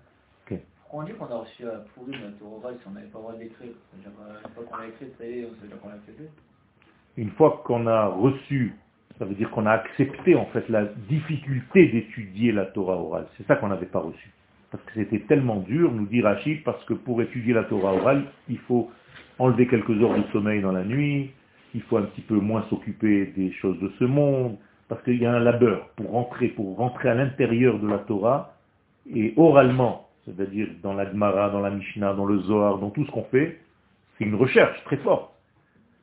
on 0.92 1.02
dit 1.02 1.12
qu'on 1.12 1.26
a 1.26 1.38
reçu 1.38 1.66
à 1.68 1.82
pourri 1.94 2.12
notre 2.12 2.38
Torah 2.38 2.72
si 2.72 2.86
on 2.86 2.92
n'avait 2.92 3.06
pas 3.08 3.18
le 3.18 3.22
droit 3.22 3.34
d'écrire 3.34 3.72
une 3.94 4.02
fois 4.54 4.64
qu'on 4.64 4.76
l'a 4.76 4.86
écrit, 4.86 5.06
ça 5.18 5.26
y 5.26 5.40
est, 5.40 5.44
on 5.44 5.54
sait 5.54 5.66
déjà 5.66 5.76
qu'on 5.76 5.88
l'a 5.88 5.94
accepté. 5.94 6.24
Une 7.16 7.30
fois 7.30 7.62
qu'on 7.64 7.86
a 7.86 8.06
reçu, 8.06 8.74
ça 9.18 9.24
veut 9.24 9.34
dire 9.34 9.50
qu'on 9.50 9.66
a 9.66 9.72
accepté 9.72 10.36
en 10.36 10.46
fait 10.46 10.68
la 10.68 10.84
difficulté 10.84 11.88
d'étudier 11.88 12.52
la 12.52 12.66
Torah 12.66 12.96
orale. 12.96 13.26
C'est 13.36 13.46
ça 13.46 13.56
qu'on 13.56 13.68
n'avait 13.68 13.86
pas 13.86 13.98
reçu. 13.98 14.30
Parce 14.76 14.88
que 14.88 15.04
c'était 15.04 15.20
tellement 15.20 15.60
dur, 15.60 15.90
nous 15.90 16.04
dit 16.04 16.20
Rachid, 16.20 16.62
parce 16.62 16.84
que 16.84 16.92
pour 16.92 17.22
étudier 17.22 17.54
la 17.54 17.64
Torah 17.64 17.94
orale, 17.94 18.24
il 18.50 18.58
faut 18.58 18.90
enlever 19.38 19.66
quelques 19.66 19.90
heures 20.02 20.14
de 20.14 20.22
sommeil 20.32 20.60
dans 20.60 20.72
la 20.72 20.84
nuit, 20.84 21.30
il 21.74 21.80
faut 21.80 21.96
un 21.96 22.02
petit 22.02 22.20
peu 22.20 22.34
moins 22.34 22.62
s'occuper 22.68 23.32
des 23.34 23.52
choses 23.52 23.80
de 23.80 23.90
ce 23.98 24.04
monde, 24.04 24.58
parce 24.88 25.02
qu'il 25.02 25.16
y 25.16 25.24
a 25.24 25.32
un 25.32 25.40
labeur 25.40 25.88
pour 25.96 26.10
rentrer, 26.10 26.48
pour 26.48 26.76
rentrer 26.76 27.08
à 27.08 27.14
l'intérieur 27.14 27.78
de 27.78 27.88
la 27.88 27.98
Torah, 28.00 28.54
et 29.14 29.32
oralement, 29.38 30.10
c'est-à-dire 30.26 30.68
dans 30.82 30.92
la 30.92 31.10
Gemara, 31.10 31.48
dans 31.48 31.60
la 31.60 31.70
Mishnah, 31.70 32.12
dans 32.12 32.26
le 32.26 32.38
Zohar, 32.40 32.76
dans 32.76 32.90
tout 32.90 33.06
ce 33.06 33.10
qu'on 33.10 33.24
fait, 33.24 33.58
c'est 34.18 34.24
une 34.24 34.34
recherche 34.34 34.84
très 34.84 34.98
forte. 34.98 35.32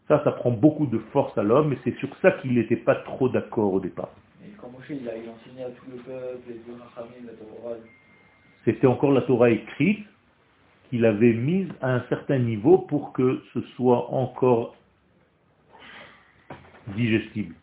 Ça, 0.07 0.23
ça 0.23 0.31
prend 0.31 0.49
beaucoup 0.49 0.87
de 0.87 0.97
force 1.11 1.37
à 1.37 1.43
l'homme, 1.43 1.73
et 1.73 1.77
c'est 1.83 1.95
sur 1.97 2.09
ça 2.23 2.31
qu'il 2.31 2.55
n'était 2.55 2.75
pas 2.75 2.95
trop 2.95 3.29
d'accord 3.29 3.71
au 3.71 3.79
départ. 3.79 4.09
Et 4.43 4.49
quand 4.59 4.69
Moshe, 4.69 4.89
il 4.89 5.07
a, 5.07 5.11
enseigné 5.11 5.63
à 5.63 5.69
tout 5.69 5.85
le 5.91 5.97
peuple, 5.97 6.47
les 6.47 6.55
deux 6.55 6.79
la 7.27 7.33
Torah. 7.33 7.75
C'était 8.65 8.87
encore 8.87 9.11
la 9.11 9.21
Torah 9.21 9.49
écrite 9.49 10.05
qu'il 10.89 11.05
avait 11.05 11.33
mise 11.33 11.69
à 11.81 11.95
un 11.95 12.03
certain 12.09 12.39
niveau 12.39 12.77
pour 12.77 13.13
que 13.13 13.41
ce 13.53 13.61
soit 13.75 14.11
encore 14.13 14.75
digestible. 16.95 17.55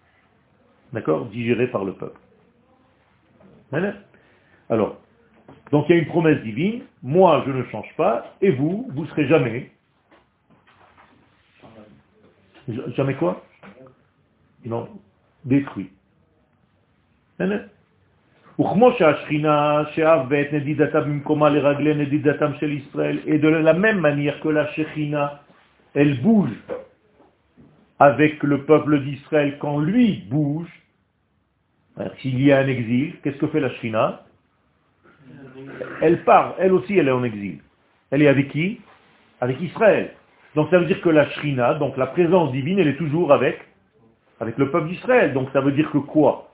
D'accord? 0.92 1.26
Digéré 1.26 1.68
par 1.68 1.84
le 1.84 1.94
peuple. 1.94 2.18
Voilà. 3.70 3.94
Alors, 4.68 4.98
donc 5.70 5.86
il 5.88 5.94
y 5.94 5.98
a 5.98 6.02
une 6.02 6.08
promesse 6.08 6.42
divine, 6.42 6.82
moi 7.02 7.42
je 7.46 7.52
ne 7.52 7.62
change 7.64 7.94
pas, 7.96 8.34
et 8.40 8.50
vous, 8.50 8.88
vous 8.92 9.02
ne 9.02 9.08
serez 9.08 9.26
jamais. 9.28 9.70
Ja- 12.68 12.90
Jamais 12.96 13.14
quoi? 13.14 13.44
Non, 14.64 14.88
détruit. 15.44 15.90
Voilà. 17.38 17.64
Et 23.26 23.38
de 23.38 23.48
la 23.48 23.72
même 23.72 24.00
manière 24.00 24.40
que 24.40 24.48
la 24.48 24.66
Shekhinah, 24.72 25.40
elle 25.94 26.20
bouge 26.20 26.52
avec 27.98 28.42
le 28.42 28.64
peuple 28.64 29.00
d'Israël 29.00 29.56
quand 29.58 29.78
lui 29.78 30.24
bouge, 30.30 30.68
s'il 32.18 32.42
y 32.42 32.52
a 32.52 32.58
un 32.58 32.66
exil, 32.66 33.14
qu'est-ce 33.22 33.38
que 33.38 33.46
fait 33.48 33.60
la 33.60 33.70
Shekhinah? 33.70 34.24
Elle 36.02 36.22
part, 36.24 36.54
elle 36.58 36.72
aussi 36.72 36.98
elle 36.98 37.08
est 37.08 37.12
en 37.12 37.24
exil. 37.24 37.58
Elle 38.10 38.22
est 38.22 38.28
avec 38.28 38.48
qui? 38.50 38.80
Avec 39.40 39.60
Israël. 39.60 40.10
Donc 40.54 40.68
ça 40.70 40.78
veut 40.78 40.86
dire 40.86 41.00
que 41.00 41.08
la 41.08 41.28
Shrina, 41.30 41.74
donc 41.74 41.96
la 41.96 42.06
présence 42.06 42.52
divine, 42.52 42.78
elle 42.78 42.88
est 42.88 42.96
toujours 42.96 43.32
avec, 43.32 43.60
avec 44.40 44.58
le 44.58 44.70
peuple 44.70 44.88
d'Israël. 44.88 45.32
Donc 45.32 45.48
ça 45.52 45.60
veut 45.60 45.72
dire 45.72 45.90
que 45.90 45.98
quoi? 45.98 46.49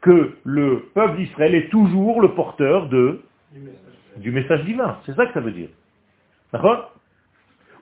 Que 0.00 0.36
le 0.44 0.90
peuple 0.94 1.16
d'Israël 1.16 1.54
est 1.54 1.68
toujours 1.70 2.20
le 2.20 2.34
porteur 2.34 2.88
du 2.88 4.30
message 4.30 4.64
divin. 4.64 4.98
C'est 5.06 5.16
ça 5.16 5.26
que 5.26 5.32
ça 5.32 5.40
veut 5.40 5.52
dire. 5.52 5.68
D'accord? 6.52 6.92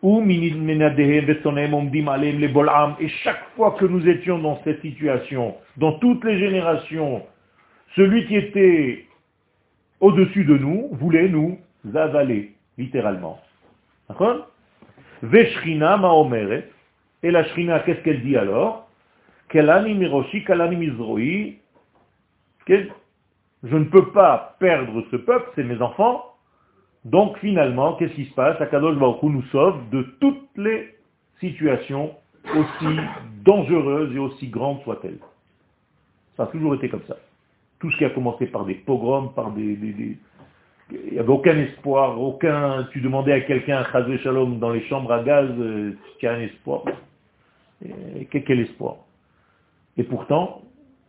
Et 0.02 0.68
chaque 3.22 3.44
fois 3.56 3.72
que 3.72 3.86
nous 3.86 4.08
étions 4.08 4.38
dans 4.38 4.60
cette 4.62 4.80
situation, 4.82 5.56
dans 5.76 5.98
toutes 5.98 6.22
les 6.24 6.38
générations, 6.38 7.26
celui 7.94 8.26
qui 8.26 8.36
était 8.36 9.06
au-dessus 10.00 10.44
de 10.44 10.58
nous 10.58 10.90
voulait 10.92 11.28
nous 11.28 11.58
avaler, 11.94 12.52
littéralement. 12.76 13.40
Et 17.22 17.30
la 17.30 17.44
Shrina, 17.44 17.80
qu'est-ce 17.80 18.02
qu'elle 18.02 18.22
dit 18.22 18.36
alors? 18.36 18.86
Je 22.68 23.76
ne 23.76 23.84
peux 23.84 24.10
pas 24.10 24.56
perdre 24.58 25.04
ce 25.10 25.16
peuple, 25.16 25.50
c'est 25.54 25.64
mes 25.64 25.80
enfants. 25.80 26.24
Donc 27.04 27.38
finalement, 27.38 27.94
qu'est-ce 27.94 28.14
qui 28.14 28.24
se 28.24 28.34
passe? 28.34 28.60
Akadosh 28.60 28.96
Baruch 28.96 29.22
nous 29.22 29.42
sauve 29.52 29.88
de 29.90 30.02
toutes 30.20 30.48
les 30.56 30.94
situations, 31.38 32.14
aussi 32.44 32.96
dangereuses 33.44 34.14
et 34.14 34.18
aussi 34.18 34.48
grandes 34.48 34.82
soient-elles. 34.82 35.18
Ça 36.36 36.44
a 36.44 36.46
toujours 36.46 36.74
été 36.74 36.88
comme 36.88 37.04
ça. 37.06 37.16
Tout 37.78 37.90
ce 37.90 37.96
qui 37.98 38.04
a 38.04 38.10
commencé 38.10 38.46
par 38.46 38.64
des 38.64 38.74
pogroms, 38.74 39.32
par 39.34 39.52
des... 39.52 39.78
Il 40.90 41.12
n'y 41.12 41.18
avait 41.18 41.28
aucun 41.28 41.56
espoir, 41.58 42.20
aucun... 42.20 42.88
Tu 42.92 43.00
demandais 43.00 43.32
à 43.32 43.40
quelqu'un, 43.40 43.84
Chazé 43.90 44.18
Shalom, 44.18 44.58
dans 44.58 44.70
les 44.70 44.82
chambres 44.86 45.12
à 45.12 45.22
gaz, 45.22 45.48
euh, 45.58 45.96
tu 46.18 46.26
as 46.26 46.32
un 46.32 46.40
espoir? 46.40 46.82
Quel 48.30 48.60
espoir? 48.60 48.96
Et 49.96 50.04
pourtant, 50.04 50.62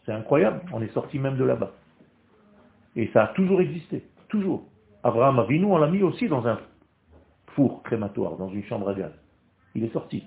c'est 0.08 0.13
incroyable, 0.13 0.62
on 0.72 0.82
est 0.82 0.93
sorti 0.93 1.20
même 1.20 1.36
de 1.36 1.43
là-bas. 1.43 1.72
Et 2.96 3.10
ça 3.13 3.26
a 3.26 3.28
toujours 3.28 3.60
existé, 3.60 4.04
toujours. 4.30 4.63
Abraham 5.04 5.39
Avinu, 5.39 5.65
on 5.65 5.78
l'a 5.78 5.88
mis 5.88 6.02
aussi 6.02 6.30
dans 6.30 6.48
un 6.48 6.58
four 7.48 7.84
crématoire, 7.84 8.38
dans 8.38 8.50
une 8.50 8.63
chambre 8.63 8.89
à 8.89 8.93
gaz. 8.93 9.12
Il 9.76 9.84
est 9.84 9.91
sorti. 9.91 10.24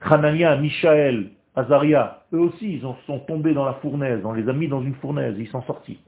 Hanania, 0.00 0.56
Michaël, 0.56 1.30
Azaria, 1.54 2.24
eux 2.32 2.40
aussi, 2.40 2.74
ils 2.74 2.80
sont 3.06 3.20
tombés 3.20 3.54
dans 3.54 3.64
la 3.64 3.74
fournaise, 3.74 4.24
on 4.24 4.32
les 4.32 4.48
a 4.48 4.52
mis 4.52 4.66
dans 4.66 4.82
une 4.82 4.94
fournaise, 4.96 5.36
ils 5.38 5.48
sont 5.48 5.62
sortis. 5.62 6.00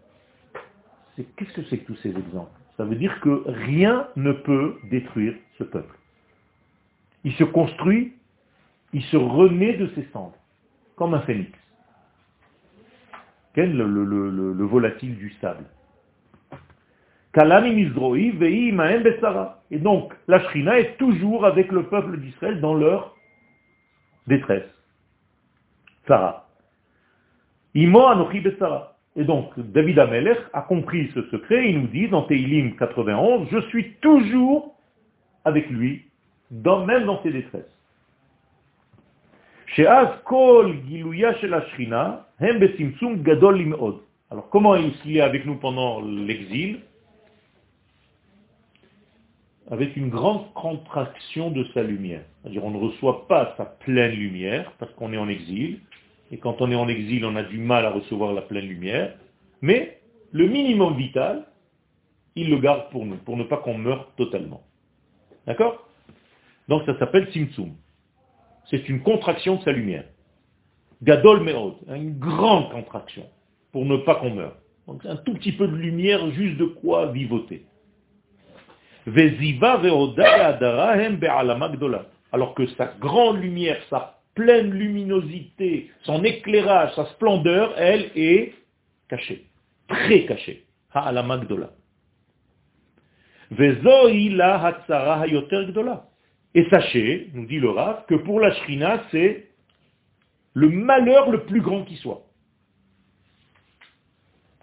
Qu'est-ce 1.17 1.53
que 1.53 1.63
c'est 1.65 1.79
que 1.79 1.87
tous 1.87 1.97
ces 1.97 2.11
exemples? 2.11 2.51
Ça 2.77 2.85
veut 2.85 2.97
dire 2.97 3.21
que 3.21 3.45
rien 3.47 4.09
ne 4.17 4.33
peut 4.33 4.77
détruire 4.91 5.35
ce 5.57 5.65
peuple. 5.65 5.95
Il 7.23 7.33
se 7.35 7.45
construit, 7.45 8.15
il 8.93 9.03
se 9.05 9.17
remet 9.17 9.77
de 9.77 9.87
ses 9.95 10.09
cendres, 10.13 10.37
comme 10.97 11.15
un 11.15 11.21
phénix. 11.21 11.53
Quel 13.55 13.77
le, 13.77 13.87
le- 13.87 14.05
le- 14.05 14.31
le- 14.31 14.53
le 14.53 14.65
volatile 14.65 15.17
du 15.17 15.31
sable. 15.41 15.65
Et 19.71 19.79
donc, 19.79 20.13
la 20.27 20.41
Shrina 20.41 20.79
est 20.81 20.97
toujours 20.97 21.45
avec 21.45 21.71
le 21.71 21.85
peuple 21.85 22.19
d'Israël 22.19 22.61
dans 22.61 22.75
leur 22.75 23.17
détresse. 24.27 24.69
Sarah. 26.09 26.49
Imo 27.75 28.07
Anochi. 28.07 28.43
Et 29.17 29.25
donc, 29.25 29.59
David 29.59 29.99
Amelech 29.99 30.39
a 30.53 30.63
compris 30.63 31.11
ce 31.15 31.23
secret, 31.31 31.71
il 31.71 31.81
nous 31.81 31.89
dit 31.89 32.09
dans 32.09 32.23
Teilim 32.23 32.77
91, 32.77 33.49
je 33.51 33.61
suis 33.69 33.95
toujours 34.01 34.77
avec 35.45 35.69
lui, 35.71 36.05
même 36.51 37.05
dans 37.07 37.23
ses 37.23 37.33
détresses. 37.33 37.80
Sheaz 39.77 40.23
kol 40.25 40.75
giluya 40.89 41.35
shel 41.39 41.55
ashrina. 41.55 42.27
Alors 44.31 44.49
comment 44.51 44.75
il 44.77 45.17
est 45.17 45.21
avec 45.21 45.47
nous 45.47 45.57
pendant 45.57 46.01
l'exil? 46.01 46.81
Avec 49.71 49.97
une 49.97 50.09
grande 50.09 50.53
contraction 50.55 51.51
de 51.51 51.65
sa 51.73 51.83
lumière. 51.85 52.23
C'est-à-dire 52.43 52.65
on 52.65 52.71
ne 52.71 52.79
reçoit 52.79 53.29
pas 53.29 53.55
sa 53.57 53.65
pleine 53.65 54.13
lumière 54.13 54.73
parce 54.79 54.93
qu'on 54.95 55.13
est 55.13 55.19
en 55.19 55.29
exil. 55.29 55.79
Et 56.33 56.39
quand 56.39 56.61
on 56.61 56.71
est 56.71 56.77
en 56.77 56.89
exil, 56.89 57.25
on 57.25 57.37
a 57.37 57.43
du 57.43 57.59
mal 57.59 57.85
à 57.85 57.91
recevoir 57.91 58.33
la 58.33 58.43
pleine 58.43 58.67
lumière. 58.67 59.15
Mais 59.63 60.01
le 60.33 60.49
minimum 60.49 60.97
vital, 60.97 61.47
il 62.35 62.51
le 62.51 62.59
garde 62.59 62.91
pour 62.91 63.05
nous, 63.07 63.17
pour 63.17 63.37
ne 63.37 63.45
pas 63.45 63.59
qu'on 63.59 63.79
meure 63.79 64.11
totalement. 64.17 64.63
D'accord? 65.47 65.87
Donc 66.69 66.85
ça 66.87 66.99
s'appelle 66.99 67.29
Simtsum 67.33 67.73
c'est 68.69 68.89
une 68.89 69.03
contraction 69.03 69.57
de 69.57 69.63
sa 69.63 69.73
lumière. 69.73 70.05
Gadol 71.03 71.43
Meod, 71.43 71.75
une 71.89 72.19
grande 72.19 72.71
contraction, 72.71 73.27
pour 73.73 73.87
ne 73.87 73.97
pas 73.99 74.17
qu'on 74.17 74.35
meure. 74.35 74.57
Donc 74.87 75.05
un 75.07 75.17
tout 75.17 75.35
petit 75.35 75.53
peu 75.53 75.67
de 75.67 75.77
lumière, 75.77 76.31
juste 76.33 76.59
de 76.59 76.67
quoi 76.67 77.07
vivoter. 77.13 77.65
Alors 82.33 82.55
que 82.55 82.67
sa 82.77 82.87
grande 83.01 83.41
lumière, 83.41 83.79
sa 83.89 84.21
pleine 84.35 84.71
luminosité, 84.71 85.91
son 86.03 86.23
éclairage, 86.23 86.95
sa 86.95 87.07
splendeur, 87.07 87.73
elle 87.77 88.11
est 88.15 88.53
caché, 89.09 89.47
très 89.89 90.27
caché. 90.27 90.67
Ha'alama 90.93 91.39
gdola. 91.39 91.71
Vezohi 93.51 94.31
la 94.31 94.65
hatzara 94.65 95.21
hayoter 95.21 95.67
gdola. 95.69 96.10
Et 96.55 96.67
sachez, 96.69 97.31
nous 97.35 97.47
dit 97.47 97.59
le 97.59 97.71
Rav, 97.71 98.05
que 98.07 98.17
pour 98.17 98.41
la 98.41 98.53
Shrina, 98.53 99.05
c'est 99.11 99.49
le 100.55 100.69
malheur 100.69 101.31
le 101.31 101.45
plus 101.45 101.61
grand 101.61 101.85
qui 101.85 101.97
soit. 101.97 102.23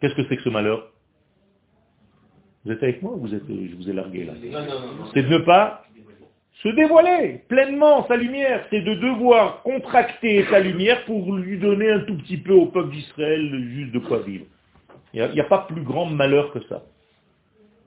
Qu'est-ce 0.01 0.15
que 0.15 0.27
c'est 0.27 0.37
que 0.37 0.43
ce 0.43 0.49
malheur? 0.49 0.91
Vous 2.65 2.71
êtes 2.71 2.83
avec 2.83 3.01
moi 3.01 3.13
ou 3.13 3.21
vous 3.21 3.33
êtes, 3.33 3.47
je 3.47 3.75
vous 3.75 3.89
ai 3.89 3.93
largué 3.93 4.25
là? 4.25 4.33
C'est 5.13 5.23
de 5.23 5.29
ne 5.29 5.37
pas 5.39 5.85
se 6.63 6.69
dévoiler 6.69 7.43
pleinement 7.47 8.05
sa 8.07 8.17
lumière. 8.17 8.65
C'est 8.69 8.81
de 8.81 8.95
devoir 8.95 9.61
contracter 9.63 10.43
sa 10.49 10.59
lumière 10.59 11.05
pour 11.05 11.33
lui 11.33 11.57
donner 11.57 11.89
un 11.89 12.01
tout 12.01 12.17
petit 12.17 12.37
peu 12.37 12.53
au 12.53 12.65
peuple 12.65 12.91
d'Israël 12.91 13.69
juste 13.69 13.93
de 13.93 13.99
quoi 13.99 14.19
vivre. 14.19 14.45
Il 15.13 15.21
n'y 15.31 15.39
a, 15.39 15.43
a 15.43 15.47
pas 15.47 15.59
plus 15.59 15.81
grand 15.81 16.05
malheur 16.05 16.51
que 16.51 16.59
ça. 16.67 16.83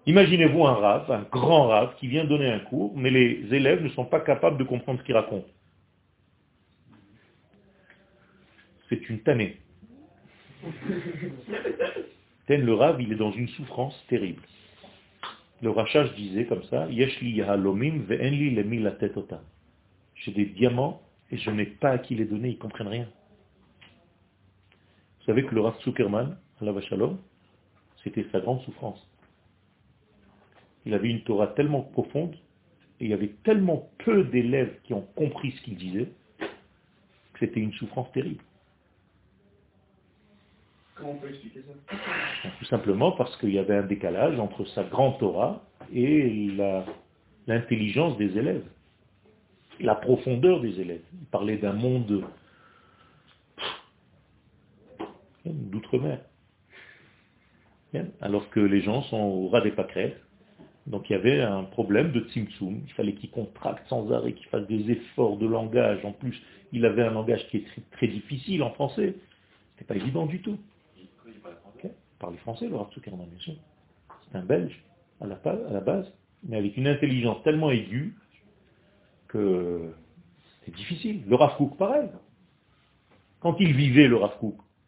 Imaginez-vous 0.06 0.64
un 0.66 0.74
rave, 0.74 1.10
un 1.10 1.22
grand 1.30 1.68
rave, 1.68 1.94
qui 1.96 2.08
vient 2.08 2.24
donner 2.24 2.50
un 2.50 2.60
cours, 2.60 2.96
mais 2.96 3.10
les 3.10 3.46
élèves 3.52 3.82
ne 3.82 3.88
sont 3.90 4.06
pas 4.06 4.20
capables 4.20 4.56
de 4.56 4.64
comprendre 4.64 5.00
ce 5.00 5.04
qu'il 5.04 5.14
raconte. 5.14 5.46
C'est 8.88 9.08
une 9.08 9.20
tannée. 9.20 9.58
Tel 12.46 12.64
le 12.64 12.74
rave, 12.74 13.00
il 13.00 13.12
est 13.12 13.16
dans 13.16 13.30
une 13.30 13.48
souffrance 13.48 13.94
terrible. 14.08 14.42
Le 15.62 15.70
rachage 15.70 16.14
disait 16.14 16.46
comme 16.46 16.64
ça, 16.64 16.86
Yeshli 16.88 17.32
yahalomim 17.32 18.04
ve'enli 18.08 18.50
lemi 18.50 18.78
la 18.78 18.92
tetota. 18.92 19.42
J'ai 20.14 20.32
des 20.32 20.46
diamants 20.46 21.02
et 21.30 21.36
je 21.36 21.50
n'ai 21.50 21.66
pas 21.66 21.90
à 21.90 21.98
qui 21.98 22.14
les 22.14 22.24
donner, 22.24 22.48
ils 22.48 22.54
ne 22.54 22.58
comprennent 22.58 22.88
rien. 22.88 23.08
Vous 25.20 25.26
savez 25.26 25.44
que 25.44 25.54
le 25.54 25.60
Rav 25.60 25.78
Zuckerman, 25.82 26.36
Allah 26.60 26.80
Shalom, 26.80 27.18
c'était 28.02 28.26
sa 28.32 28.40
grande 28.40 28.62
souffrance. 28.62 29.09
Il 30.86 30.94
avait 30.94 31.10
une 31.10 31.22
Torah 31.22 31.48
tellement 31.48 31.82
profonde, 31.82 32.34
et 33.00 33.04
il 33.04 33.10
y 33.10 33.14
avait 33.14 33.34
tellement 33.44 33.90
peu 34.04 34.24
d'élèves 34.24 34.80
qui 34.84 34.94
ont 34.94 35.06
compris 35.14 35.52
ce 35.52 35.62
qu'il 35.62 35.76
disait, 35.76 36.08
que 36.38 37.38
c'était 37.40 37.60
une 37.60 37.72
souffrance 37.74 38.10
terrible. 38.12 38.42
Comment 40.94 41.12
on 41.12 41.16
peut 41.16 41.30
expliquer 41.30 41.62
ça? 41.62 41.98
Tout 42.58 42.64
simplement 42.66 43.12
parce 43.12 43.34
qu'il 43.38 43.54
y 43.54 43.58
avait 43.58 43.76
un 43.76 43.86
décalage 43.86 44.38
entre 44.38 44.66
sa 44.66 44.84
grande 44.84 45.18
Torah 45.18 45.64
et 45.94 46.50
l'intelligence 47.46 48.18
des 48.18 48.36
élèves, 48.36 48.66
la 49.80 49.94
profondeur 49.94 50.60
des 50.60 50.78
élèves. 50.78 51.04
Il 51.20 51.26
parlait 51.26 51.56
d'un 51.56 51.72
monde 51.72 52.24
d'outre-mer. 55.46 56.20
Alors 58.20 58.50
que 58.50 58.60
les 58.60 58.82
gens 58.82 59.02
sont 59.04 59.16
au 59.16 59.48
ras 59.48 59.62
des 59.62 59.72
pâquerettes. 59.72 60.20
Donc 60.86 61.08
il 61.08 61.12
y 61.12 61.16
avait 61.16 61.40
un 61.40 61.64
problème 61.64 62.12
de 62.12 62.20
Tzimtzum. 62.20 62.82
Il 62.86 62.92
fallait 62.94 63.14
qu'il 63.14 63.30
contracte 63.30 63.86
sans 63.88 64.10
arrêt, 64.12 64.32
qu'il 64.32 64.46
fasse 64.46 64.66
des 64.66 64.90
efforts 64.90 65.36
de 65.36 65.46
langage. 65.46 66.04
En 66.04 66.12
plus, 66.12 66.40
il 66.72 66.84
avait 66.84 67.02
un 67.02 67.12
langage 67.12 67.46
qui 67.48 67.58
est 67.58 67.64
très, 67.92 68.08
difficile 68.08 68.62
en 68.62 68.70
français. 68.70 69.14
C'était 69.72 69.84
pas 69.84 69.96
évident 69.96 70.26
du 70.26 70.40
tout. 70.40 70.58
Il 70.96 71.06
parlait 72.18 72.38
français, 72.38 72.68
le 72.68 72.76
Rav 72.76 72.88
bien 72.94 73.38
sûr. 73.38 73.54
C'est 74.30 74.36
un 74.36 74.44
Belge 74.44 74.78
à 75.20 75.26
la, 75.26 75.80
base, 75.80 76.12
mais 76.46 76.56
avec 76.56 76.76
une 76.76 76.86
intelligence 76.86 77.42
tellement 77.42 77.70
aiguë 77.70 78.14
que 79.28 79.92
c'est 80.64 80.74
difficile. 80.74 81.22
Le 81.26 81.34
Rav 81.34 81.56
pareil. 81.78 82.08
Quand 83.40 83.56
il 83.58 83.74
vivait, 83.74 84.06
le 84.06 84.16
Rav 84.16 84.32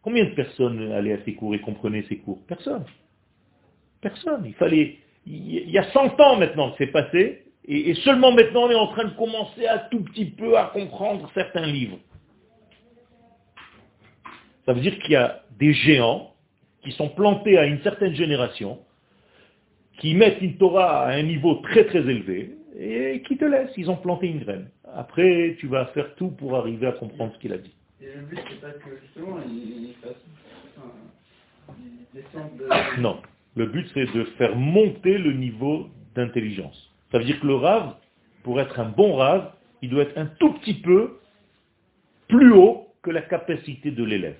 combien 0.02 0.24
de 0.24 0.34
personnes 0.34 0.92
allaient 0.92 1.14
à 1.14 1.24
ses 1.24 1.34
cours 1.34 1.54
et 1.54 1.60
comprenaient 1.60 2.04
ses 2.08 2.18
cours? 2.18 2.42
Personne. 2.46 2.84
Personne. 4.00 4.44
Il 4.44 4.54
fallait... 4.54 4.98
Il 5.26 5.70
y 5.70 5.78
a 5.78 5.84
100 5.92 6.20
ans 6.20 6.36
maintenant 6.36 6.70
que 6.70 6.76
c'est 6.78 6.92
passé, 6.92 7.44
et, 7.66 7.90
et 7.90 7.94
seulement 7.96 8.32
maintenant 8.32 8.64
on 8.64 8.70
est 8.70 8.74
en 8.74 8.88
train 8.88 9.04
de 9.04 9.14
commencer 9.16 9.66
à 9.66 9.78
tout 9.78 10.02
petit 10.02 10.26
peu 10.26 10.58
à 10.58 10.66
comprendre 10.66 11.30
certains 11.34 11.66
livres. 11.66 11.98
Ça 14.66 14.72
veut 14.72 14.80
dire 14.80 14.98
qu'il 15.00 15.12
y 15.12 15.16
a 15.16 15.42
des 15.58 15.72
géants 15.72 16.34
qui 16.82 16.92
sont 16.92 17.08
plantés 17.08 17.58
à 17.58 17.66
une 17.66 17.80
certaine 17.82 18.14
génération, 18.14 18.80
qui 19.98 20.14
mettent 20.14 20.40
une 20.40 20.56
Torah 20.56 21.06
à 21.06 21.12
un 21.12 21.22
niveau 21.22 21.56
très 21.56 21.84
très 21.84 22.00
élevé, 22.00 22.56
et 22.78 23.22
qui 23.26 23.36
te 23.36 23.44
laissent. 23.44 23.72
Ils 23.76 23.90
ont 23.90 23.96
planté 23.96 24.26
une 24.26 24.40
graine. 24.40 24.68
Après, 24.94 25.56
tu 25.58 25.66
vas 25.68 25.86
faire 25.86 26.14
tout 26.16 26.30
pour 26.30 26.56
arriver 26.56 26.86
à 26.86 26.92
comprendre 26.92 27.32
ce 27.34 27.38
qu'il 27.38 27.52
a 27.52 27.58
dit. 27.58 27.74
Et 28.00 28.06
le 28.06 28.22
but, 28.22 28.40
c'est 28.48 28.60
pas 28.60 28.72
que 28.72 28.90
justement, 29.02 29.38
ils 29.46 29.88
ils 29.88 29.94
fassent. 30.02 30.12
Enfin, 30.76 31.74
ils 31.78 32.20
descendent 32.20 32.56
de. 32.58 33.00
Non. 33.00 33.20
Le 33.54 33.66
but, 33.66 33.86
c'est 33.92 34.12
de 34.12 34.24
faire 34.38 34.56
monter 34.56 35.18
le 35.18 35.32
niveau 35.32 35.88
d'intelligence. 36.14 36.90
Ça 37.10 37.18
veut 37.18 37.24
dire 37.24 37.38
que 37.40 37.46
le 37.46 37.56
rave, 37.56 37.94
pour 38.42 38.60
être 38.60 38.80
un 38.80 38.88
bon 38.88 39.16
rave, 39.16 39.52
il 39.82 39.90
doit 39.90 40.04
être 40.04 40.16
un 40.16 40.26
tout 40.26 40.54
petit 40.54 40.74
peu 40.74 41.18
plus 42.28 42.52
haut 42.52 42.88
que 43.02 43.10
la 43.10 43.22
capacité 43.22 43.90
de 43.90 44.04
l'élève. 44.04 44.38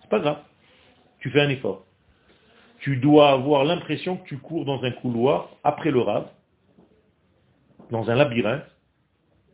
C'est 0.00 0.10
pas 0.10 0.18
grave. 0.18 0.38
Tu 1.20 1.30
fais 1.30 1.40
un 1.40 1.48
effort. 1.48 1.84
Tu 2.80 2.98
dois 2.98 3.30
avoir 3.30 3.64
l'impression 3.64 4.18
que 4.18 4.28
tu 4.28 4.38
cours 4.38 4.64
dans 4.64 4.82
un 4.84 4.90
couloir 4.90 5.56
après 5.64 5.90
le 5.90 6.00
rave, 6.00 6.28
dans 7.90 8.10
un 8.10 8.14
labyrinthe, 8.14 8.66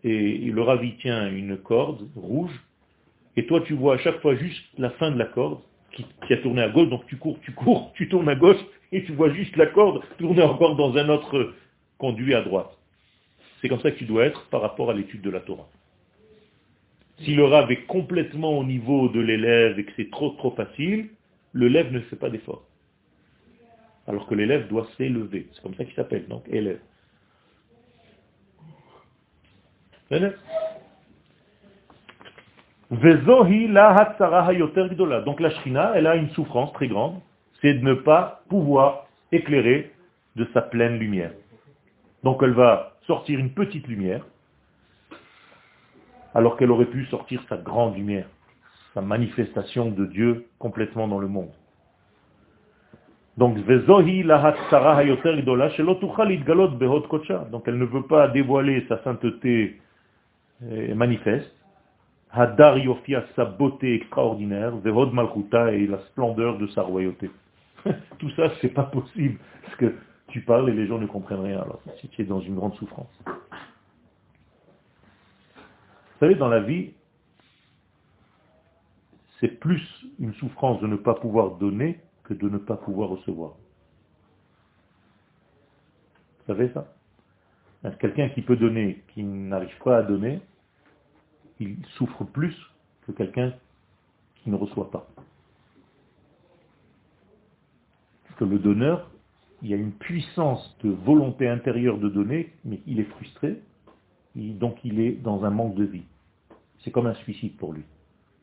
et 0.02 0.38
le 0.38 0.62
rave 0.62 0.84
il 0.84 0.96
tient 0.96 1.30
une 1.30 1.56
corde 1.56 2.08
rouge, 2.16 2.52
et 3.36 3.46
toi 3.46 3.60
tu 3.60 3.74
vois 3.74 3.94
à 3.94 3.98
chaque 3.98 4.20
fois 4.20 4.34
juste 4.34 4.64
la 4.76 4.90
fin 4.90 5.12
de 5.12 5.18
la 5.18 5.26
corde 5.26 5.60
qui, 5.92 6.06
qui 6.26 6.32
a 6.32 6.38
tourné 6.38 6.62
à 6.62 6.68
gauche, 6.68 6.88
donc 6.88 7.06
tu 7.06 7.16
cours, 7.16 7.38
tu 7.40 7.52
cours, 7.52 7.92
tu 7.94 8.08
tournes 8.08 8.28
à 8.28 8.34
gauche, 8.34 8.60
et 8.92 9.04
tu 9.04 9.12
vois 9.12 9.32
juste 9.32 9.56
la 9.56 9.66
corde 9.66 10.02
tourner 10.18 10.42
encore 10.42 10.76
dans 10.76 10.96
un 10.96 11.08
autre 11.08 11.54
conduit 11.98 12.34
à 12.34 12.42
droite. 12.42 12.76
C'est 13.60 13.68
comme 13.68 13.80
ça 13.80 13.90
que 13.90 13.98
tu 13.98 14.04
dois 14.04 14.24
être 14.24 14.46
par 14.48 14.60
rapport 14.60 14.90
à 14.90 14.94
l'étude 14.94 15.22
de 15.22 15.30
la 15.30 15.40
Torah. 15.40 15.68
Si 17.20 17.34
le 17.34 17.44
rave 17.44 17.70
est 17.70 17.84
complètement 17.86 18.58
au 18.58 18.64
niveau 18.64 19.08
de 19.08 19.20
l'élève 19.20 19.78
et 19.78 19.84
que 19.84 19.92
c'est 19.96 20.10
trop 20.10 20.30
trop 20.30 20.50
facile, 20.50 21.10
l'élève 21.54 21.92
ne 21.92 22.00
fait 22.00 22.16
pas 22.16 22.30
d'effort. 22.30 22.64
Alors 24.08 24.26
que 24.26 24.34
l'élève 24.34 24.66
doit 24.68 24.88
s'élever. 24.96 25.46
C'est 25.52 25.62
comme 25.62 25.74
ça 25.76 25.84
qu'il 25.84 25.94
s'appelle, 25.94 26.26
donc 26.26 26.42
élève. 26.48 26.80
Venez. 30.10 30.32
Vezohi 32.81 32.81
la 32.81 32.81
hatzara 32.81 32.81
hayoter 32.81 32.81
gdola. 32.81 32.81
Donc 35.24 35.40
la 35.40 35.50
shrina, 35.50 35.92
elle 35.94 36.06
a 36.06 36.14
une 36.16 36.28
souffrance 36.30 36.72
très 36.74 36.88
grande, 36.88 37.20
c'est 37.62 37.74
de 37.74 37.84
ne 37.84 37.94
pas 37.94 38.42
pouvoir 38.50 39.06
éclairer 39.32 39.90
de 40.36 40.46
sa 40.52 40.60
pleine 40.60 40.98
lumière. 40.98 41.32
Donc 42.22 42.42
elle 42.42 42.52
va 42.52 42.92
sortir 43.06 43.38
une 43.38 43.50
petite 43.50 43.88
lumière, 43.88 44.26
alors 46.34 46.56
qu'elle 46.58 46.70
aurait 46.70 46.84
pu 46.86 47.06
sortir 47.06 47.42
sa 47.48 47.56
grande 47.56 47.96
lumière, 47.96 48.26
sa 48.92 49.00
manifestation 49.00 49.90
de 49.90 50.04
Dieu 50.06 50.46
complètement 50.58 51.08
dans 51.08 51.18
le 51.18 51.28
monde. 51.28 51.50
Donc. 53.38 53.56
Donc, 57.50 57.62
elle 57.66 57.78
ne 57.78 57.86
veut 57.86 58.02
pas 58.02 58.28
dévoiler 58.28 58.84
sa 58.88 59.02
sainteté 59.02 59.80
euh, 60.64 60.94
manifeste. 60.94 61.61
Hadar 62.32 62.78
yofia, 62.78 63.24
sa 63.36 63.44
beauté 63.44 63.94
extraordinaire, 63.94 64.74
vehod 64.76 65.12
malchuta 65.12 65.72
et 65.72 65.86
la 65.86 65.98
splendeur 66.06 66.56
de 66.56 66.66
sa 66.68 66.80
royauté. 66.82 67.30
Tout 68.18 68.30
ça, 68.30 68.50
c'est 68.60 68.72
pas 68.72 68.84
possible, 68.84 69.38
parce 69.62 69.76
que 69.76 69.94
tu 70.28 70.40
parles 70.40 70.70
et 70.70 70.72
les 70.72 70.86
gens 70.86 70.98
ne 70.98 71.06
comprennent 71.06 71.40
rien, 71.40 71.60
alors 71.60 71.82
si 72.00 72.08
tu 72.08 72.22
es 72.22 72.24
dans 72.24 72.40
une 72.40 72.54
grande 72.54 72.74
souffrance. 72.76 73.10
Vous 75.56 76.20
savez, 76.20 76.34
dans 76.36 76.48
la 76.48 76.60
vie, 76.60 76.92
c'est 79.38 79.48
plus 79.48 79.82
une 80.18 80.32
souffrance 80.34 80.80
de 80.80 80.86
ne 80.86 80.96
pas 80.96 81.14
pouvoir 81.14 81.56
donner 81.56 82.00
que 82.24 82.32
de 82.32 82.48
ne 82.48 82.58
pas 82.58 82.76
pouvoir 82.76 83.10
recevoir. 83.10 83.50
Vous 86.38 86.54
savez 86.54 86.70
ça? 86.72 86.94
Quelqu'un 87.98 88.28
qui 88.30 88.40
peut 88.40 88.56
donner, 88.56 89.02
qui 89.08 89.22
n'arrive 89.22 89.76
pas 89.84 89.98
à 89.98 90.02
donner, 90.02 90.40
il 91.62 91.86
souffre 91.96 92.24
plus 92.24 92.56
que 93.06 93.12
quelqu'un 93.12 93.54
qui 94.36 94.50
ne 94.50 94.56
reçoit 94.56 94.90
pas. 94.90 95.06
Parce 98.24 98.38
que 98.38 98.44
le 98.44 98.58
donneur, 98.58 99.10
il 99.62 99.70
y 99.70 99.74
a 99.74 99.76
une 99.76 99.92
puissance 99.92 100.76
de 100.82 100.90
volonté 100.90 101.48
intérieure 101.48 101.98
de 101.98 102.08
donner, 102.08 102.52
mais 102.64 102.80
il 102.86 102.98
est 103.00 103.04
frustré, 103.04 103.60
et 104.36 104.50
donc 104.50 104.78
il 104.84 105.00
est 105.00 105.12
dans 105.12 105.44
un 105.44 105.50
manque 105.50 105.74
de 105.74 105.84
vie. 105.84 106.04
C'est 106.82 106.90
comme 106.90 107.06
un 107.06 107.14
suicide 107.14 107.56
pour 107.56 107.72
lui. 107.72 107.82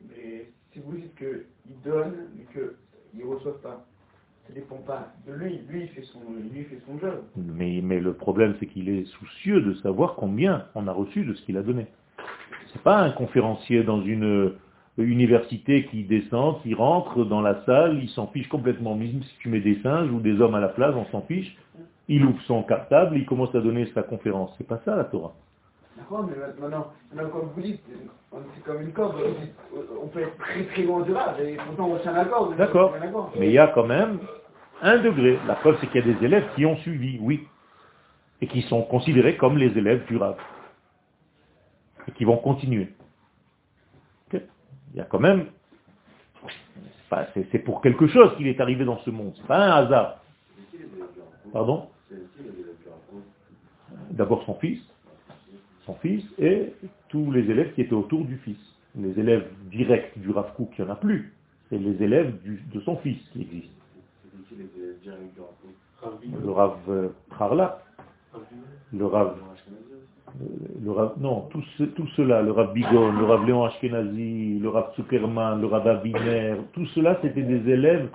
Mais 0.08 0.50
si 0.72 0.80
vous 0.80 0.96
dites 0.96 1.14
qu'il 1.16 1.44
donne, 1.84 2.28
mais 2.36 2.44
qu'il 2.52 3.20
ne 3.20 3.26
reçoit 3.26 3.60
pas, 3.60 3.84
ça 4.46 4.54
dépend 4.54 4.78
pas 4.78 5.12
de 5.26 5.32
lui. 5.34 5.58
Lui, 5.68 5.82
il 5.82 5.88
fait 5.88 6.02
son, 6.04 6.20
lui, 6.50 6.60
il 6.60 6.64
fait 6.64 6.80
son 6.86 6.98
job. 6.98 7.22
Mais, 7.36 7.80
mais 7.82 8.00
le 8.00 8.14
problème, 8.14 8.56
c'est 8.58 8.66
qu'il 8.66 8.88
est 8.88 9.04
soucieux 9.04 9.60
de 9.60 9.74
savoir 9.74 10.14
combien 10.14 10.66
on 10.74 10.88
a 10.88 10.92
reçu 10.92 11.24
de 11.24 11.34
ce 11.34 11.42
qu'il 11.42 11.58
a 11.58 11.62
donné. 11.62 11.86
C'est 12.72 12.82
pas 12.82 12.98
un 12.98 13.10
conférencier 13.10 13.82
dans 13.82 14.02
une 14.02 14.52
université 14.98 15.86
qui 15.86 16.04
descend, 16.04 16.60
qui 16.62 16.74
rentre 16.74 17.24
dans 17.24 17.40
la 17.40 17.64
salle, 17.64 17.98
il 18.02 18.08
s'en 18.10 18.26
fiche 18.28 18.48
complètement. 18.48 18.94
Même 18.94 19.22
si 19.22 19.36
tu 19.38 19.48
mets 19.48 19.60
des 19.60 19.80
singes 19.82 20.10
ou 20.10 20.20
des 20.20 20.40
hommes 20.40 20.54
à 20.54 20.60
la 20.60 20.68
place, 20.68 20.94
on 20.94 21.06
s'en 21.06 21.22
fiche. 21.22 21.56
Il 22.08 22.24
ouvre 22.24 22.40
son 22.42 22.62
cartable, 22.62 23.16
il 23.16 23.24
commence 23.24 23.54
à 23.54 23.60
donner 23.60 23.86
sa 23.94 24.02
conférence. 24.02 24.54
C'est 24.58 24.66
pas 24.66 24.80
ça 24.84 24.96
la 24.96 25.04
Torah. 25.04 25.32
D'accord, 25.96 26.28
mais 26.28 26.36
maintenant, 26.60 26.86
maintenant, 27.12 27.30
comme 27.30 27.50
vous 27.54 27.62
dites, 27.62 27.80
c'est 28.32 28.64
comme 28.64 28.82
une 28.82 28.92
corde, 28.92 29.16
on 30.02 30.06
peut 30.08 30.20
être 30.20 30.36
très 30.38 30.64
très 30.64 30.82
loin 30.82 31.00
de 31.00 31.12
là, 31.12 31.36
et 31.42 31.56
pourtant 31.56 31.90
on 31.90 31.98
tient 31.98 32.12
la 32.12 32.24
corde. 32.24 32.56
D'accord. 32.56 32.94
Mais 33.38 33.48
il 33.48 33.52
y 33.52 33.58
a 33.58 33.68
quand 33.68 33.86
même 33.86 34.18
un 34.82 34.98
degré. 34.98 35.38
La 35.46 35.54
preuve, 35.54 35.76
c'est 35.80 35.88
qu'il 35.88 36.06
y 36.06 36.10
a 36.10 36.14
des 36.14 36.24
élèves 36.24 36.46
qui 36.56 36.64
ont 36.64 36.76
suivi, 36.78 37.18
oui. 37.20 37.46
Et 38.40 38.46
qui 38.46 38.62
sont 38.62 38.82
considérés 38.82 39.36
comme 39.36 39.58
les 39.58 39.76
élèves 39.76 40.06
du 40.06 40.16
Rav. 40.16 40.36
Et 42.10 42.12
qui 42.14 42.24
vont 42.24 42.36
continuer. 42.36 42.88
Il 44.32 44.96
y 44.96 45.00
a 45.00 45.04
quand 45.04 45.20
même... 45.20 45.46
c'est 47.50 47.58
pour 47.60 47.80
quelque 47.80 48.08
chose 48.08 48.36
qu'il 48.36 48.48
est 48.48 48.60
arrivé 48.60 48.84
dans 48.84 48.98
ce 48.98 49.10
monde. 49.10 49.32
C'est 49.36 49.46
pas 49.46 49.64
un 49.64 49.70
hasard. 49.84 50.20
Pardon? 51.52 51.88
D'abord 54.10 54.42
son 54.44 54.54
fils, 54.54 54.80
son 55.86 55.94
fils 55.94 56.24
et 56.38 56.72
tous 57.08 57.30
les 57.30 57.48
élèves 57.50 57.72
qui 57.74 57.82
étaient 57.82 57.94
autour 57.94 58.24
du 58.24 58.36
fils. 58.38 58.58
Les 58.96 59.18
élèves 59.20 59.48
directs 59.70 60.18
du 60.18 60.30
Rav 60.30 60.52
Kook, 60.56 60.70
il 60.78 60.84
n'y 60.84 60.90
en 60.90 60.92
a 60.92 60.96
plus. 60.96 61.32
C'est 61.68 61.78
les 61.78 62.02
élèves 62.02 62.40
du- 62.42 62.62
de 62.72 62.80
son 62.80 62.96
fils 62.96 63.18
qui 63.32 63.42
existent. 63.42 63.74
Le 66.42 66.50
Rav 66.50 66.76
euh, 66.88 67.08
Prarla, 67.28 67.82
le 68.92 69.06
Rav, 69.06 69.38
euh, 69.38 69.89
Rav, 70.86 71.14
non, 71.18 71.48
tout 71.50 71.62
cela, 72.16 72.42
le 72.42 72.52
Rav 72.52 72.72
Bigon, 72.72 73.12
le 73.12 73.24
Rav 73.24 73.46
Léon 73.46 73.64
Ashkenazi, 73.64 74.58
le 74.58 74.68
Rav 74.68 74.94
Zuckerman, 74.96 75.60
le 75.60 75.66
Rav 75.66 75.86
Abiner, 75.86 76.54
tout 76.72 76.86
cela 76.86 77.18
c'était 77.22 77.42
des 77.42 77.70
élèves 77.70 78.08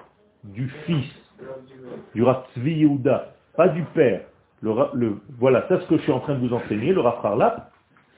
du 0.44 0.68
fils, 0.86 1.12
du 2.14 2.24
Rav 2.24 2.46
Tzvi 2.54 2.80
Yehuda, 2.80 3.34
pas 3.56 3.68
du 3.70 3.84
père. 3.84 4.22
Voilà, 4.62 5.66
c'est 5.68 5.80
ce 5.82 5.88
que 5.88 5.98
je 5.98 6.04
suis 6.04 6.12
en 6.12 6.20
train 6.20 6.36
de 6.36 6.48
vous 6.48 6.54
enseigner, 6.54 6.94
le 6.94 7.02
Rav 7.02 7.18
Prarla, 7.18 7.70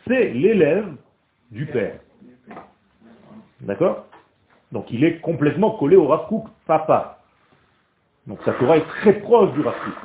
c'est 0.08 0.32
l'élève 0.34 0.88
du 1.52 1.66
père. 1.66 2.00
D'accord? 3.62 4.06
Donc 4.72 4.91
il 4.91 5.04
est 5.04 5.20
complètement 5.20 5.72
collé 5.72 5.95
au 5.95 6.08
Rav 6.08 6.28
papa. 6.66 7.20
Donc 8.28 8.39
sa 8.43 8.54
Torah 8.54 8.78
est 8.78 8.88
très 8.88 9.14
proche 9.20 9.52
du 9.54 9.62
Rav 9.62 9.76
Kook. 9.84 9.95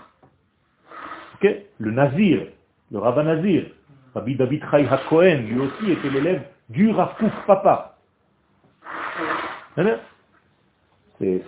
Ok? 1.34 1.56
Le 1.78 1.90
Nazir, 1.90 2.46
le 2.92 2.98
Rabbin 2.98 3.24
Nazir, 3.24 3.64
Rabbi 4.14 4.36
David 4.36 4.62
Chai 4.70 4.86
HaKohen, 4.88 5.46
lui 5.46 5.60
aussi 5.60 5.90
était 5.92 6.10
l'élève 6.10 6.42
du 6.68 6.90
Rav 6.90 7.16
Kook, 7.18 7.32
papa. 7.46 7.96
Hein? 9.76 9.96
C'est 11.18 11.42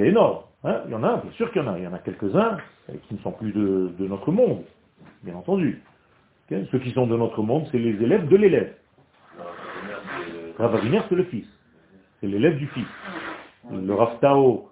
énorme. 0.00 0.40
hein? 0.64 0.82
Il 0.86 0.92
y 0.92 0.94
en 0.94 1.02
a, 1.04 1.16
bien 1.18 1.32
sûr 1.32 1.50
qu'il 1.52 1.62
y 1.62 1.64
en 1.64 1.72
a. 1.72 1.78
Il 1.78 1.84
y 1.84 1.86
en 1.86 1.92
a 1.94 1.98
quelques-uns 1.98 2.58
euh, 2.90 2.94
qui 3.08 3.14
ne 3.14 3.18
sont 3.20 3.32
plus 3.32 3.52
de, 3.52 3.92
de 3.98 4.06
notre 4.06 4.30
monde, 4.32 4.64
bien 5.22 5.34
entendu. 5.34 5.82
Ceux 6.50 6.80
qui 6.80 6.90
sont 6.92 7.06
de 7.06 7.16
notre 7.16 7.42
monde, 7.42 7.66
c'est 7.70 7.78
les 7.78 8.02
élèves 8.02 8.26
de 8.28 8.36
l'élève. 8.36 8.74
Rav 10.58 10.74
Aviner, 10.74 11.00
c'est 11.08 11.14
le 11.14 11.24
fils. 11.24 11.46
C'est 12.20 12.26
l'élève 12.26 12.56
du 12.58 12.66
fils. 12.68 12.86
Le 13.70 13.94
Rav 13.94 14.18
Tao. 14.20 14.68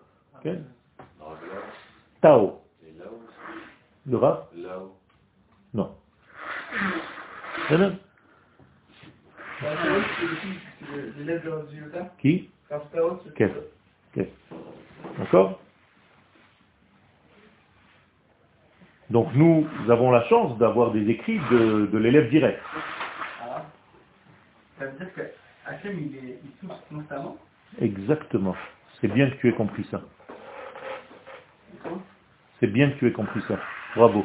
Tao. 2.21 2.61
Le 4.07 4.17
Rav? 4.17 4.47
Non. 5.73 5.95
Qui? 12.19 12.49
D'accord 15.19 15.61
Donc 19.11 19.35
nous 19.35 19.67
avons 19.89 20.11
la 20.11 20.25
chance 20.29 20.57
d'avoir 20.59 20.93
des 20.93 21.09
écrits 21.11 21.41
de, 21.51 21.99
l'élève 21.99 22.31
direct. 22.31 22.61
Ça 24.79 24.87
veut 24.87 24.99
dire 24.99 25.13
que 25.15 25.23
Hachem, 25.67 25.99
il, 25.99 26.17
est, 26.17 26.39
il 26.45 26.69
constamment 26.97 27.37
Exactement. 27.81 28.55
C'est 29.01 29.09
bien 29.09 29.29
que 29.31 29.37
tu 29.37 29.49
aies 29.49 29.55
compris 29.55 29.85
ça. 29.91 30.01
C'est 32.61 32.67
bien 32.67 32.91
que 32.91 32.97
tu 32.99 33.09
aies 33.09 33.13
compris 33.13 33.43
ça. 33.47 33.59
Bravo. 33.95 34.25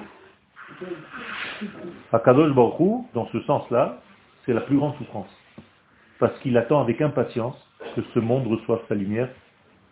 Akadosh 2.12 2.54
Baruch 2.54 2.80
Hu, 2.80 3.04
dans 3.14 3.28
ce 3.28 3.40
sens-là, 3.42 4.02
c'est 4.46 4.54
la 4.54 4.62
plus 4.62 4.78
grande 4.78 4.96
souffrance. 4.98 5.30
Parce 6.20 6.38
qu'il 6.40 6.58
attend 6.58 6.82
avec 6.82 7.02
impatience 7.02 7.56
que 7.96 8.02
ce 8.14 8.20
monde 8.20 8.48
reçoive 8.48 8.82
sa 8.88 8.96
lumière, 8.96 9.30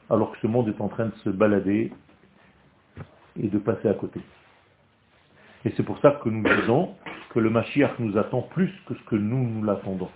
alors 0.09 0.31
que 0.31 0.37
ce 0.39 0.47
monde 0.47 0.67
est 0.67 0.81
en 0.81 0.87
train 0.87 1.05
de 1.05 1.15
se 1.23 1.29
balader 1.29 1.91
et 3.39 3.47
de 3.47 3.59
passer 3.59 3.87
à 3.87 3.93
côté. 3.93 4.19
Et 5.65 5.73
c'est 5.77 5.83
pour 5.83 5.99
ça 5.99 6.19
que 6.23 6.29
nous 6.29 6.43
disons 6.43 6.95
que 7.29 7.39
le 7.39 7.49
Mashiach 7.49 7.99
nous 7.99 8.17
attend 8.17 8.41
plus 8.41 8.71
que 8.87 8.95
ce 8.95 9.03
que 9.03 9.15
nous 9.15 9.47
nous 9.47 9.63
l'attendons. 9.63 10.09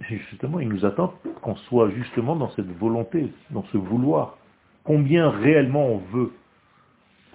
Justement, 0.00 0.60
il 0.60 0.68
nous 0.68 0.84
attend 0.84 1.14
qu'on 1.42 1.56
soit 1.56 1.90
justement 1.90 2.36
dans 2.36 2.50
cette 2.50 2.70
volonté, 2.78 3.32
dans 3.50 3.64
ce 3.72 3.76
vouloir. 3.76 4.38
Combien 4.84 5.30
réellement 5.30 5.86
on 5.86 5.98
veut. 5.98 6.32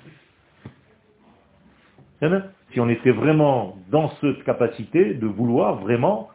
Hein 0.06 0.10
Si 2.72 2.80
on 2.80 2.90
était 2.90 3.12
vraiment 3.12 3.78
dans 3.90 4.10
cette 4.22 4.44
capacité 4.44 5.14
de 5.14 5.28
vouloir 5.28 5.76
vraiment, 5.76 6.30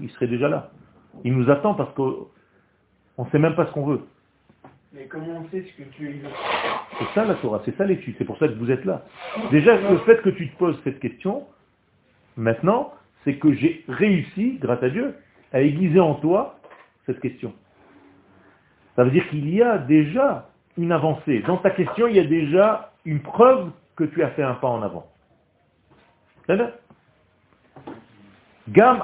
il 0.00 0.10
serait 0.10 0.28
déjà 0.28 0.48
là. 0.48 0.70
Il 1.24 1.36
nous 1.36 1.50
attend 1.50 1.74
parce 1.74 1.92
qu'on 1.94 2.26
ne 3.18 3.24
sait 3.30 3.38
même 3.38 3.54
pas 3.54 3.66
ce 3.66 3.72
qu'on 3.72 3.86
veut. 3.86 4.00
Mais 4.92 5.06
comment 5.06 5.40
on 5.40 5.50
sait 5.50 5.62
ce 5.62 5.82
que 5.82 5.88
tu 5.90 6.06
veux? 6.06 6.28
C'est 6.98 7.14
ça 7.14 7.24
la 7.24 7.34
Torah, 7.34 7.60
c'est 7.64 7.76
ça 7.76 7.84
l'étude, 7.84 8.14
c'est 8.16 8.24
pour 8.24 8.38
ça 8.38 8.46
que 8.46 8.54
vous 8.54 8.70
êtes 8.70 8.84
là. 8.84 9.02
Déjà, 9.50 9.76
le 9.76 9.98
fait 9.98 10.22
que 10.22 10.30
tu 10.30 10.48
te 10.48 10.56
poses 10.56 10.80
cette 10.84 11.00
question, 11.00 11.44
maintenant, 12.36 12.92
c'est 13.24 13.34
que 13.34 13.52
j'ai 13.52 13.84
réussi, 13.88 14.58
grâce 14.60 14.82
à 14.82 14.90
Dieu, 14.90 15.16
à 15.52 15.60
aiguiser 15.60 15.98
en 15.98 16.14
toi 16.14 16.60
cette 17.06 17.20
question. 17.20 17.52
Ça 18.94 19.02
veut 19.02 19.10
dire 19.10 19.28
qu'il 19.30 19.52
y 19.52 19.62
a 19.62 19.78
déjà 19.78 20.48
une 20.78 20.92
avancée. 20.92 21.40
Dans 21.40 21.56
ta 21.56 21.70
question, 21.70 22.06
il 22.06 22.16
y 22.16 22.20
a 22.20 22.24
déjà 22.24 22.92
une 23.04 23.20
preuve 23.20 23.70
que 23.96 24.04
tu 24.04 24.22
as 24.22 24.30
fait 24.30 24.42
un 24.42 24.54
pas 24.54 24.68
en 24.68 24.82
avant. 24.82 25.06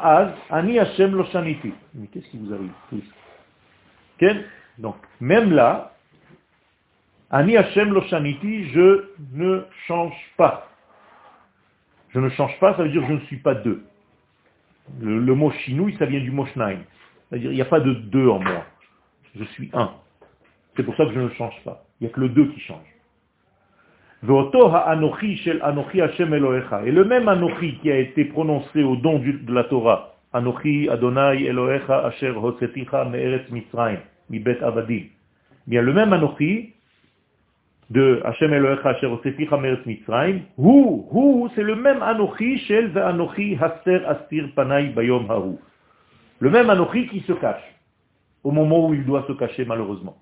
Az, 0.03 0.33
ani 0.51 0.79
Hashem 0.79 1.15
lo 1.15 1.25
shaniti. 1.25 1.73
Mais 1.95 2.07
qu'est-ce 2.09 2.29
qui 2.29 2.39
vous 2.39 2.53
arrive 2.53 2.73
Donc, 4.79 4.97
même 5.21 5.53
là, 5.53 5.91
Ani 7.31 7.57
Hashem 7.57 7.93
lo 7.93 8.03
shaniti, 8.03 8.71
je 8.71 9.05
ne 9.33 9.63
change 9.87 10.17
pas. 10.37 10.69
Je 12.09 12.19
ne 12.19 12.29
change 12.31 12.59
pas, 12.59 12.75
ça 12.77 12.83
veut 12.83 12.89
dire 12.89 13.07
je 13.07 13.13
ne 13.13 13.21
suis 13.21 13.37
pas 13.37 13.55
deux. 13.55 13.85
Le, 15.01 15.35
mot 15.35 15.53
chinouille, 15.53 15.97
ça 15.97 16.07
vient 16.07 16.19
du 16.19 16.33
mot 16.33 16.45
shnaim. 16.47 16.81
C'est-à-dire 17.29 17.53
il 17.53 17.55
n'y 17.55 17.63
a 17.63 17.67
pas 17.67 17.79
de 17.79 17.95
deux 17.95 18.29
en 18.29 18.41
moi. 18.41 18.67
Je 19.37 19.45
suis 19.45 19.71
un. 19.73 19.95
C'est 20.75 20.83
pour 20.83 20.97
ça 20.97 21.05
que 21.05 21.13
je 21.13 21.21
ne 21.21 21.29
change 21.31 21.55
pas. 21.65 21.85
Il 22.01 22.05
n'y 22.05 22.11
a 22.11 22.15
que 22.15 22.21
le 22.21 22.31
deux 22.31 22.49
qui 22.49 22.61
change. 22.61 22.87
Ve'oto 24.10 24.10
ha'anochi 24.10 24.10
shel 24.10 24.10
anochi 24.10 24.10
Hashem 24.10 24.10
Elohecha. 24.10 24.10
Et 24.23 24.27
le 24.27 24.35
même 27.05 27.29
anochi 27.29 27.79
qui 27.79 27.91
a 27.91 27.99
été 27.99 28.27
prononcé 28.27 28.83
au 28.83 28.97
don 28.97 29.19
de 29.19 29.55
la 29.55 29.65
Torah. 29.65 30.15
Anochi 30.35 30.91
Adonai 30.91 31.47
Elohecha 31.47 32.05
Asher 32.07 32.33
Hotzeticha 32.33 33.07
Me'eretz 33.07 33.51
Mitzrayim. 33.51 34.01
Mibet 34.29 34.63
Avadim. 34.63 35.05
Bien, 35.67 35.81
le 35.81 35.95
même 35.95 36.13
anochi 36.13 36.75
de 37.89 38.21
Hashem 38.25 38.53
Elohecha 38.53 38.91
Asher 38.91 39.07
Hotzeticha 39.07 39.57
Me'eretz 39.57 39.87
Mitzrayim. 39.87 40.41
Hu, 40.59 41.03
hu, 41.11 41.49
c'est 41.55 41.63
le 41.63 41.77
même 41.77 42.03
anochi 42.03 42.59
shel 42.59 42.89
ve'anochi 42.89 43.57
Haster 43.59 44.05
Astir 44.07 44.51
Panay 44.55 44.91
Bayom 44.91 45.31
Hahu. 45.31 45.57
Le 46.41 46.51
même 46.51 46.69
anochi 46.69 47.09
qui 47.09 47.21
se 47.21 47.33
cache. 47.33 47.65
Au 48.45 48.51
moment 48.51 48.87
où 48.87 48.93
il 48.93 49.07
doit 49.07 49.25
se 49.27 49.33
cacher 49.33 49.65
malheureusement. 49.65 50.19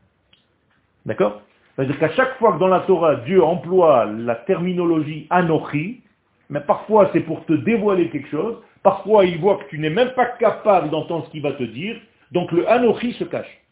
D'accord? 1.04 1.42
C'est-à-dire 1.78 1.98
qu'à 2.00 2.10
chaque 2.14 2.38
fois 2.38 2.54
que 2.54 2.58
dans 2.58 2.66
la 2.66 2.80
Torah, 2.80 3.14
Dieu 3.14 3.40
emploie 3.40 4.06
la 4.06 4.34
terminologie 4.34 5.28
anochi, 5.30 6.02
mais 6.50 6.60
parfois 6.60 7.08
c'est 7.12 7.20
pour 7.20 7.46
te 7.46 7.52
dévoiler 7.52 8.10
quelque 8.10 8.28
chose, 8.30 8.56
parfois 8.82 9.24
il 9.24 9.38
voit 9.38 9.58
que 9.58 9.68
tu 9.68 9.78
n'es 9.78 9.88
même 9.88 10.10
pas 10.14 10.26
capable 10.26 10.90
d'entendre 10.90 11.26
ce 11.26 11.30
qu'il 11.30 11.40
va 11.40 11.52
te 11.52 11.62
dire, 11.62 11.96
donc 12.32 12.50
le 12.50 12.68
anochi 12.68 13.12
se 13.12 13.22
cache. 13.22 13.64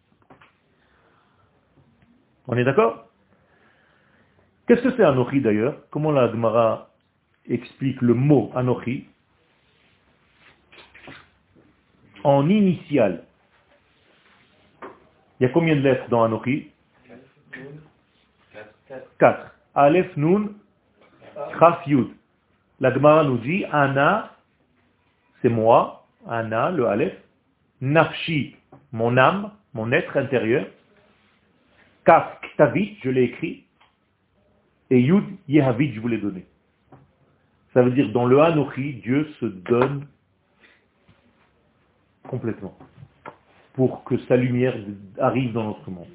On 2.46 2.56
est 2.56 2.62
d'accord? 2.62 3.08
Qu'est-ce 4.68 4.82
que 4.82 4.96
c'est 4.96 5.02
anochi 5.02 5.40
d'ailleurs? 5.40 5.76
Comment 5.90 6.12
la 6.12 6.30
Gemara 6.30 6.90
explique 7.48 8.00
le 8.02 8.14
mot 8.14 8.52
anochi 8.54 9.08
En 12.22 12.48
initial. 12.48 13.24
Il 15.40 15.42
y 15.42 15.46
a 15.46 15.48
combien 15.48 15.74
de 15.74 15.80
lettres 15.80 16.08
dans 16.08 16.22
anochi 16.22 16.70
4. 19.18 19.56
Aleph, 19.74 20.16
Nun, 20.16 20.52
Chaf, 21.58 21.86
Yud. 21.86 22.08
La 22.80 22.92
Gemara 22.92 23.24
nous 23.24 23.38
dit, 23.38 23.64
Ana, 23.72 24.32
c'est 25.42 25.48
moi, 25.48 26.06
Ana, 26.28 26.70
le 26.70 26.86
Aleph, 26.86 27.16
Nafshi, 27.80 28.56
mon 28.92 29.16
âme, 29.16 29.50
mon 29.74 29.92
être 29.92 30.16
intérieur, 30.16 30.66
Kaf, 32.04 32.40
Ktavit, 32.40 32.98
je 33.02 33.10
l'ai 33.10 33.24
écrit, 33.24 33.64
et 34.90 35.00
Yud, 35.00 35.24
Yehavit, 35.48 35.92
je 35.92 36.00
vous 36.00 36.08
l'ai 36.08 36.18
donné. 36.18 36.46
Ça 37.74 37.82
veut 37.82 37.90
dire, 37.90 38.10
dans 38.12 38.24
le 38.24 38.40
Anochi, 38.40 38.94
Dieu 38.94 39.28
se 39.40 39.46
donne 39.46 40.06
complètement 42.22 42.76
pour 43.74 44.04
que 44.04 44.16
sa 44.26 44.36
lumière 44.36 44.74
arrive 45.18 45.52
dans 45.52 45.64
notre 45.64 45.90
monde. 45.90 46.08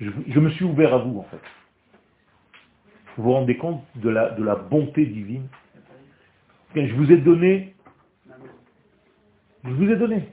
Je- 0.00 0.40
me 0.40 0.50
suis 0.50 0.64
ouvert 0.64 0.94
à 0.94 0.98
vous, 0.98 1.18
en 1.18 1.24
fait. 1.24 1.40
Vous 3.16 3.24
vous 3.24 3.32
rendez 3.32 3.56
compte 3.56 3.82
de 3.96 4.10
la, 4.10 4.56
bonté 4.56 5.06
divine? 5.06 5.48
Je 6.74 6.94
vous 6.94 7.10
ai 7.10 7.16
donné, 7.16 7.74
je 9.64 9.70
vous 9.70 9.90
ai 9.90 9.96
donné. 9.96 10.28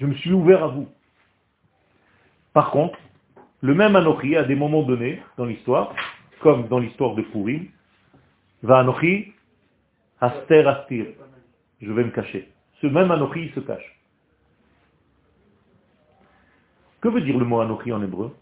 Je 0.00 0.06
me 0.06 0.14
suis 0.14 0.32
ouvert 0.32 0.64
à 0.64 0.68
vous. 0.68 0.88
Par 2.52 2.70
contre, 2.72 2.98
le 3.60 3.74
même 3.74 3.94
Anochi, 3.94 4.34
à 4.36 4.44
des 4.44 4.56
moments 4.56 4.82
donnés 4.82 5.22
dans 5.36 5.44
l'histoire, 5.44 5.94
comme 6.40 6.66
dans 6.68 6.78
l'histoire 6.80 7.14
de 7.14 7.22
Purim, 7.22 7.68
va 8.62 8.80
Anochi, 8.80 9.32
Aster 10.20 10.66
Astir. 10.66 11.06
Je 11.80 11.92
vais 11.92 12.04
me 12.04 12.10
cacher. 12.10 12.48
Ce 12.80 12.88
même 12.88 13.10
Anochi, 13.12 13.50
se 13.54 13.60
cache. 13.60 13.96
Que 17.00 17.08
veut 17.08 17.20
dire 17.20 17.38
le 17.38 17.44
mot 17.44 17.60
Anochi 17.60 17.92
en 17.92 18.02
hébreu? 18.02 18.34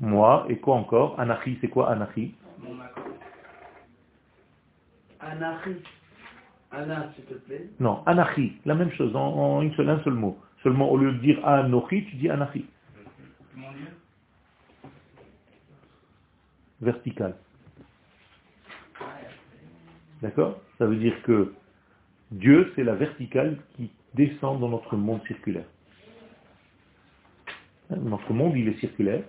Moi, 0.00 0.46
et 0.48 0.56
quoi 0.58 0.76
encore? 0.76 1.18
Anachi, 1.20 1.58
c'est 1.60 1.68
quoi 1.68 1.90
Anachi 1.90 2.34
Anachi. 5.20 5.76
Anna, 6.72 7.12
s'il 7.14 7.24
te 7.24 7.34
plaît. 7.34 7.68
Non, 7.80 8.02
Anachi, 8.06 8.56
la 8.64 8.74
même 8.74 8.90
chose, 8.92 9.14
en, 9.14 9.20
en 9.20 9.62
une 9.62 9.74
seule, 9.74 9.90
un 9.90 10.00
seul 10.02 10.14
mot. 10.14 10.38
Seulement, 10.62 10.90
au 10.90 10.96
lieu 10.96 11.12
de 11.12 11.18
dire 11.18 11.46
Anochi, 11.46 12.04
tu 12.06 12.16
dis 12.16 12.30
Anachi. 12.30 12.66
Vertical. 16.80 17.36
D'accord? 20.22 20.60
Ça 20.78 20.86
veut 20.86 20.96
dire 20.96 21.14
que 21.22 21.52
Dieu, 22.32 22.72
c'est 22.74 22.84
la 22.84 22.94
verticale 22.94 23.58
qui 23.76 23.90
descend 24.14 24.58
dans 24.60 24.68
notre 24.68 24.96
monde 24.96 25.20
circulaire. 25.26 25.66
Hein, 27.92 27.98
Notre 28.02 28.32
monde, 28.32 28.56
il 28.56 28.68
est 28.68 28.78
circulaire. 28.78 29.22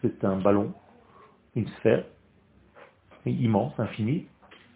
C'est 0.00 0.24
un 0.24 0.36
ballon, 0.36 0.72
une 1.56 1.66
sphère, 1.68 2.04
immense, 3.26 3.78
infinie. 3.78 4.26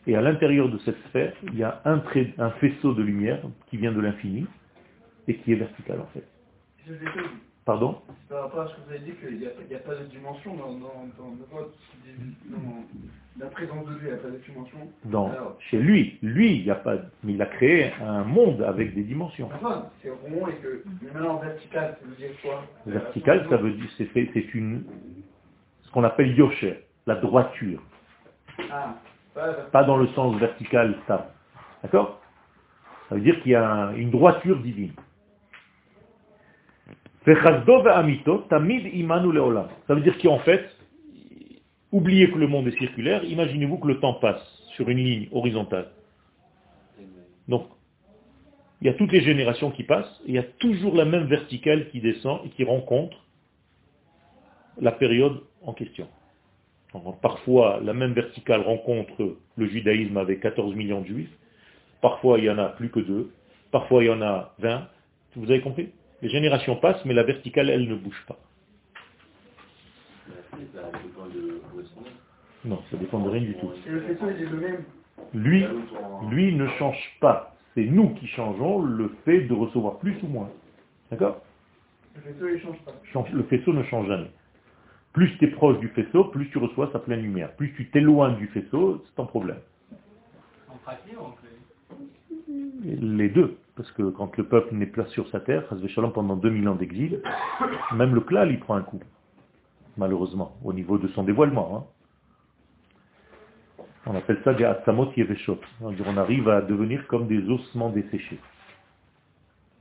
Et 0.07 0.17
à 0.17 0.21
l'intérieur 0.21 0.69
de 0.69 0.79
cette 0.79 0.99
sphère, 1.09 1.33
il 1.45 1.57
y 1.57 1.63
a 1.63 1.81
un, 1.85 2.03
un 2.39 2.51
faisceau 2.53 2.93
de 2.95 3.03
lumière 3.03 3.41
qui 3.69 3.77
vient 3.77 3.93
de 3.93 4.01
l'infini 4.01 4.47
et 5.29 5.37
qui 5.37 5.53
est 5.53 5.57
vertical 5.57 6.01
en 6.01 6.07
fait. 6.07 6.27
Pardon 7.65 8.01
c'est 8.09 8.35
par 8.35 8.43
rapport 8.45 8.61
à 8.63 8.67
ce 8.69 8.75
que 8.75 8.81
vous 8.87 8.91
avez 8.91 8.99
dit 9.01 9.13
qu'il 9.13 9.39
n'y 9.39 9.47
a, 9.47 9.79
pas 9.79 9.95
de 9.95 10.05
dimension 10.07 10.55
dans, 10.57 10.73
dans, 10.73 11.07
dans, 11.19 11.31
dans, 11.31 11.61
dans- 11.61 12.59
dans 12.59 12.85
la 13.39 13.47
présence 13.47 13.87
de 13.87 13.95
Dieu, 13.95 14.01
il 14.03 14.07
n'y 14.09 14.13
a 14.13 14.17
pas 14.17 14.29
de 14.31 14.39
dimension. 14.39 14.79
Dans, 15.05 15.31
Alors, 15.31 15.57
Chez 15.71 15.79
lui, 15.79 16.19
lui, 16.23 16.57
il 16.57 16.65
n'y 16.65 16.71
a 16.71 16.75
pas, 16.75 16.97
mais 17.23 17.35
il 17.35 17.41
a 17.43 17.47
créé 17.47 17.93
un 18.03 18.25
monde 18.25 18.63
avec 18.63 18.95
des 18.95 19.05
dimensions. 19.05 19.49
enfin, 19.55 19.87
c'est 20.03 20.11
rond 20.11 20.49
et 20.49 20.55
que, 20.57 20.83
mais 21.03 21.11
maintenant 21.13 21.37
vertical, 21.39 21.97
ça 22.01 22.07
veut 22.07 22.17
dire 22.17 22.31
quoi? 22.43 22.63
Vertical, 22.87 23.47
ça 23.49 23.57
veut 23.57 23.73
dire, 23.73 23.89
c'est 23.97 24.07
fait- 24.07 24.29
c'est 24.35 24.53
une, 24.55 24.85
ce 25.83 25.91
qu'on 25.93 26.05
appelle 26.05 26.37
yosher, 26.37 26.85
la 27.07 27.15
droiture. 27.15 27.81
Ah, 28.71 28.97
pas 29.35 29.53
Pas 29.71 29.85
dans 29.85 29.97
le 29.97 30.09
sens 30.09 30.37
vertical, 30.39 30.99
ça. 31.07 31.33
D'accord? 31.83 32.21
Ça 33.09 33.15
veut 33.15 33.21
dire 33.23 33.41
qu'il 33.43 33.53
y 33.53 33.55
a 33.55 33.67
un- 33.71 33.95
une 33.95 34.11
droiture 34.11 34.59
divine. 34.61 34.93
Fechazdo 36.87 36.89
ve'amito, 36.89 36.89
tamid 36.89 36.91
imanu 36.91 36.91
leolam. 36.91 37.12
Ça 37.25 37.35
veut 39.95 40.01
dire 40.01 40.19
qu'en 40.19 40.39
fait, 40.41 40.65
oubliez 41.93 42.31
que 42.31 42.39
le 42.39 42.49
monde 42.49 42.67
est 42.67 42.77
circulaire, 42.79 43.23
imaginez-vous 43.25 43.79
que 43.79 43.89
le 43.89 44.01
temps 44.01 44.15
passe 44.15 44.43
sur 44.75 44.89
une 44.89 44.99
ligne 44.99 45.29
horizontale. 45.31 45.89
Donc, 47.47 47.69
il 48.81 48.87
y 48.87 48.91
a 48.91 48.95
toutes 48.95 49.13
les 49.13 49.21
générations 49.21 49.71
qui 49.71 49.85
passent, 49.85 50.21
et 50.27 50.31
il 50.31 50.35
y 50.35 50.39
a 50.39 50.43
toujours 50.43 50.97
la 50.97 51.05
même 51.05 51.27
verticale 51.27 51.91
qui 51.91 52.01
descend 52.01 52.41
et 52.45 52.49
qui 52.49 52.65
rencontre 52.65 53.17
la 54.81 54.91
période 54.91 55.43
en 55.63 55.75
question. 55.75 56.09
Parfois, 57.23 57.81
la 57.83 57.95
même 57.95 58.13
verticale 58.13 58.63
rencontre 58.63 59.37
le 59.57 59.67
judaïsme 59.67 60.17
avec 60.17 60.41
14 60.41 60.75
millions 60.75 61.03
de 61.03 61.07
juifs. 61.07 61.39
Parfois, 62.01 62.39
il 62.39 62.45
y 62.45 62.51
en 62.51 62.59
a 62.59 62.71
plus 62.71 62.91
que 62.91 63.01
deux. 63.01 63.33
Parfois, 63.71 64.03
il 64.03 64.09
y 64.09 64.11
en 64.11 64.21
a 64.21 64.55
20. 64.59 64.89
Vous 65.37 65.51
avez 65.51 65.61
compris? 65.61 65.91
Les 66.23 66.29
générations 66.29 66.77
passent, 66.77 67.05
mais 67.05 67.15
la 67.15 67.25
verticale, 67.25 67.69
elle 67.69 67.89
ne 67.89 67.97
bouge 67.97 68.25
pas. 68.29 68.39
Non, 72.65 72.81
ça 72.91 72.97
dépend 72.97 73.19
de 73.19 73.29
rien 73.29 73.43
du 73.43 73.55
tout. 73.55 73.71
Et 73.87 73.91
le 73.91 74.01
faisceau, 74.03 74.27
il 74.31 74.43
est 74.43 74.47
le 74.47 74.57
même. 74.57 74.85
Lui, 75.35 75.65
lui 76.31 76.55
ne 76.55 76.69
change 76.79 77.19
pas. 77.21 77.57
C'est 77.75 77.85
nous 77.85 78.11
qui 78.15 78.29
changeons 78.29 78.83
le 78.83 79.09
fait 79.25 79.41
de 79.43 79.55
recevoir 79.55 79.99
plus 79.99 80.15
ou 80.23 80.29
moins. 80.29 80.49
D'accord? 81.11 81.43
Le 82.15 82.21
faisceau, 82.21 82.49
il 82.49 82.61
change 82.61 82.79
pas. 82.85 82.93
Le 83.33 83.43
faisceau 83.45 83.73
ne 83.73 83.83
change 83.85 84.07
jamais. 84.07 84.31
Plus 85.13 85.37
tu 85.39 85.45
es 85.47 85.49
proche 85.49 85.79
du 85.81 85.89
faisceau, 85.89 86.25
plus 86.25 86.49
tu 86.51 86.59
reçois 86.59 86.89
sa 86.93 87.01
pleine 87.01 87.23
lumière. 87.23 87.53
Plus 87.57 87.73
tu 87.75 87.89
t'éloignes 87.91 88.37
du 88.37 88.47
faisceau, 88.49 89.03
c'est 89.05 89.21
un 89.21 89.27
problème. 89.27 89.59
En 90.69 90.77
pratique, 90.77 91.17
on 91.21 91.33
fait. 91.33 91.49
Les 93.01 93.29
deux. 93.29 93.57
Parce 93.77 93.91
que 93.93 94.03
quand 94.11 94.37
le 94.37 94.45
peuple 94.45 94.75
n'est 94.75 94.87
pas 94.87 95.07
sur 95.07 95.29
sa 95.31 95.41
terre, 95.41 95.65
pendant 96.13 96.37
2000 96.37 96.69
ans 96.69 96.75
d'exil, 96.75 97.23
même 97.95 98.15
le 98.15 98.21
klal, 98.21 98.51
il 98.53 98.61
prend 98.61 98.75
un 98.75 98.83
coup. 98.83 99.01
Malheureusement, 99.97 100.57
au 100.65 100.73
niveau 100.73 100.99
de 100.99 101.09
son 101.09 101.23
dévoilement. 101.25 101.77
hein. 101.77 101.85
On 104.07 104.17
appelle 104.17 104.41
ça 104.45 104.53
des 104.53 104.65
atsamot 104.65 105.11
yeveshot. 105.17 105.61
On 105.81 106.17
arrive 106.17 106.49
à 106.49 106.61
devenir 106.61 107.07
comme 107.07 107.29
des 107.29 107.49
ossements 107.49 107.91
desséchés. 107.91 108.39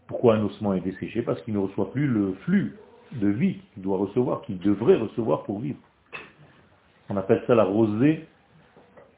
Pourquoi 0.08 0.36
un 0.36 0.44
ossement 0.44 0.74
est 0.74 0.82
desséché? 0.82 1.22
Parce 1.22 1.42
qu'il 1.42 1.54
ne 1.54 1.60
reçoit 1.60 1.92
plus 1.92 2.08
le 2.08 2.34
flux 2.46 2.78
de 3.14 3.28
vie 3.28 3.60
qu'il 3.74 3.84
doit 3.84 3.98
recevoir, 3.98 4.42
qu'il 4.44 4.60
devrait 4.60 4.98
recevoir 4.98 5.44
pour 5.44 5.60
vivre. 5.60 5.80
On 7.10 7.18
appelle 7.18 7.44
ça 7.48 7.56
la 7.56 7.64
rosée 7.64 8.26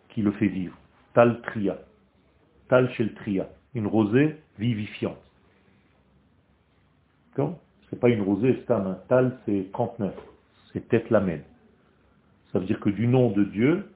qui 0.10 0.22
le 0.22 0.32
fait 0.32 0.48
vivre. 0.48 0.76
Tal 1.14 1.42
tria. 1.42 1.78
Tal 2.70 2.90
shel 2.94 3.14
tria. 3.16 3.50
Une 3.76 3.88
rosée 3.88 4.36
vivifiante. 4.58 5.18
D'accord? 7.30 7.60
C'est 7.90 8.00
pas 8.00 8.10
une 8.10 8.22
rosée 8.22 8.62
stam. 8.64 8.88
un 8.88 8.98
Tal, 9.08 9.38
c'est 9.46 9.72
39. 9.72 10.14
C'est 10.72 10.88
tête 10.88 11.10
lamène. 11.10 11.44
Ça 12.52 12.60
veut 12.60 12.66
dire 12.66 12.80
que 12.80 12.90
du 12.90 13.08
nom 13.08 13.32
de 13.32 13.44
Dieu, 13.44 13.90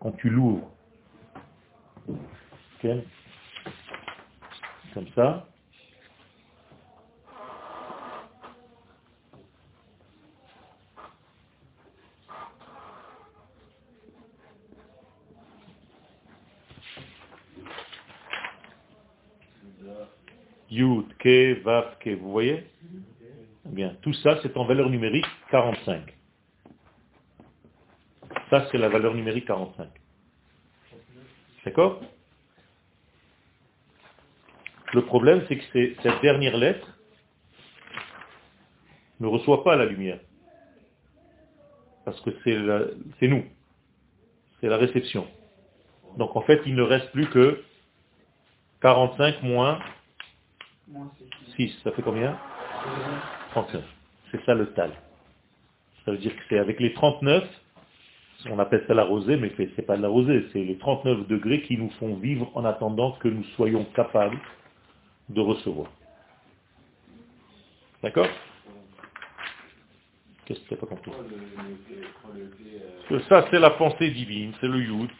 quand 0.00 0.12
tu 0.12 0.30
l'ouvres, 0.30 0.68
comme 4.94 5.08
ça, 5.14 5.46
Yud, 20.72 21.14
Ke, 21.18 21.60
Vav, 21.62 21.98
Ke, 21.98 22.16
vous 22.16 22.32
voyez 22.32 22.64
Bien, 23.66 23.94
tout 24.00 24.14
ça 24.14 24.38
c'est 24.42 24.56
en 24.56 24.64
valeur 24.64 24.88
numérique 24.88 25.26
45. 25.50 26.02
Ça 28.48 28.66
c'est 28.70 28.78
la 28.78 28.88
valeur 28.88 29.14
numérique 29.14 29.46
45. 29.46 29.88
D'accord 31.66 32.00
Le 34.94 35.04
problème 35.04 35.44
c'est 35.46 35.58
que 35.58 35.94
cette 36.02 36.22
dernière 36.22 36.56
lettre 36.56 36.88
ne 39.20 39.26
reçoit 39.26 39.62
pas 39.64 39.76
la 39.76 39.84
lumière. 39.84 40.20
Parce 42.06 42.20
que 42.22 42.30
c'est 42.44 43.28
nous. 43.28 43.44
C'est 44.60 44.68
la 44.68 44.78
réception. 44.78 45.28
Donc 46.16 46.34
en 46.34 46.40
fait 46.42 46.62
il 46.64 46.74
ne 46.74 46.82
reste 46.82 47.10
plus 47.12 47.28
que 47.28 47.62
45 48.80 49.42
moins 49.42 49.78
6, 51.56 51.80
ça 51.84 51.92
fait 51.92 52.02
combien 52.02 52.38
39. 53.50 53.82
C'est 54.30 54.44
ça 54.44 54.54
le 54.54 54.72
tal. 54.72 54.90
Ça 56.04 56.12
veut 56.12 56.18
dire 56.18 56.34
que 56.34 56.42
c'est 56.48 56.58
avec 56.58 56.80
les 56.80 56.92
39, 56.94 57.44
on 58.50 58.58
appelle 58.58 58.84
ça 58.88 58.94
la 58.94 59.04
rosée, 59.04 59.36
mais 59.36 59.52
c'est 59.56 59.70
c'est 59.76 59.82
pas 59.82 59.96
de 59.96 60.02
la 60.02 60.08
rosée, 60.08 60.46
c'est 60.52 60.64
les 60.64 60.76
39 60.78 61.28
degrés 61.28 61.62
qui 61.62 61.76
nous 61.76 61.90
font 62.00 62.16
vivre 62.16 62.50
en 62.54 62.64
attendant 62.64 63.12
que 63.12 63.28
nous 63.28 63.44
soyons 63.56 63.84
capables 63.94 64.38
de 65.28 65.40
recevoir. 65.40 65.90
D'accord? 68.02 68.28
Qu'est-ce 70.44 70.60
que 70.60 70.74
tu 70.74 70.76
pas 70.76 70.86
compris? 70.86 71.12
Ça, 73.28 73.46
c'est 73.50 73.60
la 73.60 73.70
pensée 73.70 74.10
divine, 74.10 74.52
c'est 74.60 74.66
le 74.66 74.80
yud. 74.80 75.10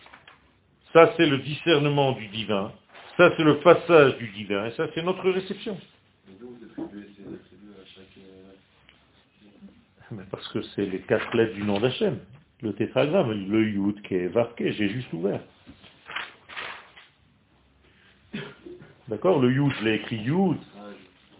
Ça, 0.93 1.13
c'est 1.17 1.27
le 1.27 1.39
discernement 1.39 2.13
du 2.13 2.27
divin. 2.29 2.73
Ça, 3.17 3.31
c'est 3.37 3.45
le 3.45 3.59
passage 3.61 4.17
du 4.17 4.29
divin, 4.29 4.67
et 4.67 4.71
ça, 4.73 4.87
c'est 4.95 5.03
notre 5.03 5.29
réception. 5.31 5.79
Mais 6.27 6.35
d'où 6.41 6.49
vous 6.49 6.65
attribuez 6.65 7.09
ces 7.17 7.23
attributs 7.23 7.75
à 7.81 7.85
chaque... 7.85 8.23
Mais 10.13 10.23
Parce 10.31 10.49
que 10.49 10.63
c'est 10.75 10.87
les 10.87 11.01
quatre 11.01 11.37
lettres 11.37 11.55
du 11.55 11.63
nom 11.63 11.79
d'Hachem. 11.79 12.19
Le 12.63 12.73
tétragramme, 12.75 13.33
le 13.51 13.69
Yud, 13.69 14.03
qui 14.03 14.15
est 14.15 14.29
Varké, 14.29 14.73
j'ai 14.73 14.89
juste 14.89 15.13
ouvert. 15.13 15.41
D'accord 19.09 19.41
Le 19.41 19.53
Yud, 19.53 19.73
je 19.81 19.85
l'ai 19.85 19.95
écrit 19.97 20.17
Yud. 20.17 20.59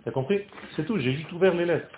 T'as 0.05 0.11
compris? 0.11 0.41
C'est 0.77 0.85
tout, 0.85 0.99
j'ai 0.99 1.15
juste 1.15 1.33
ouvert 1.33 1.55
les 1.55 1.65
lettres. 1.65 1.89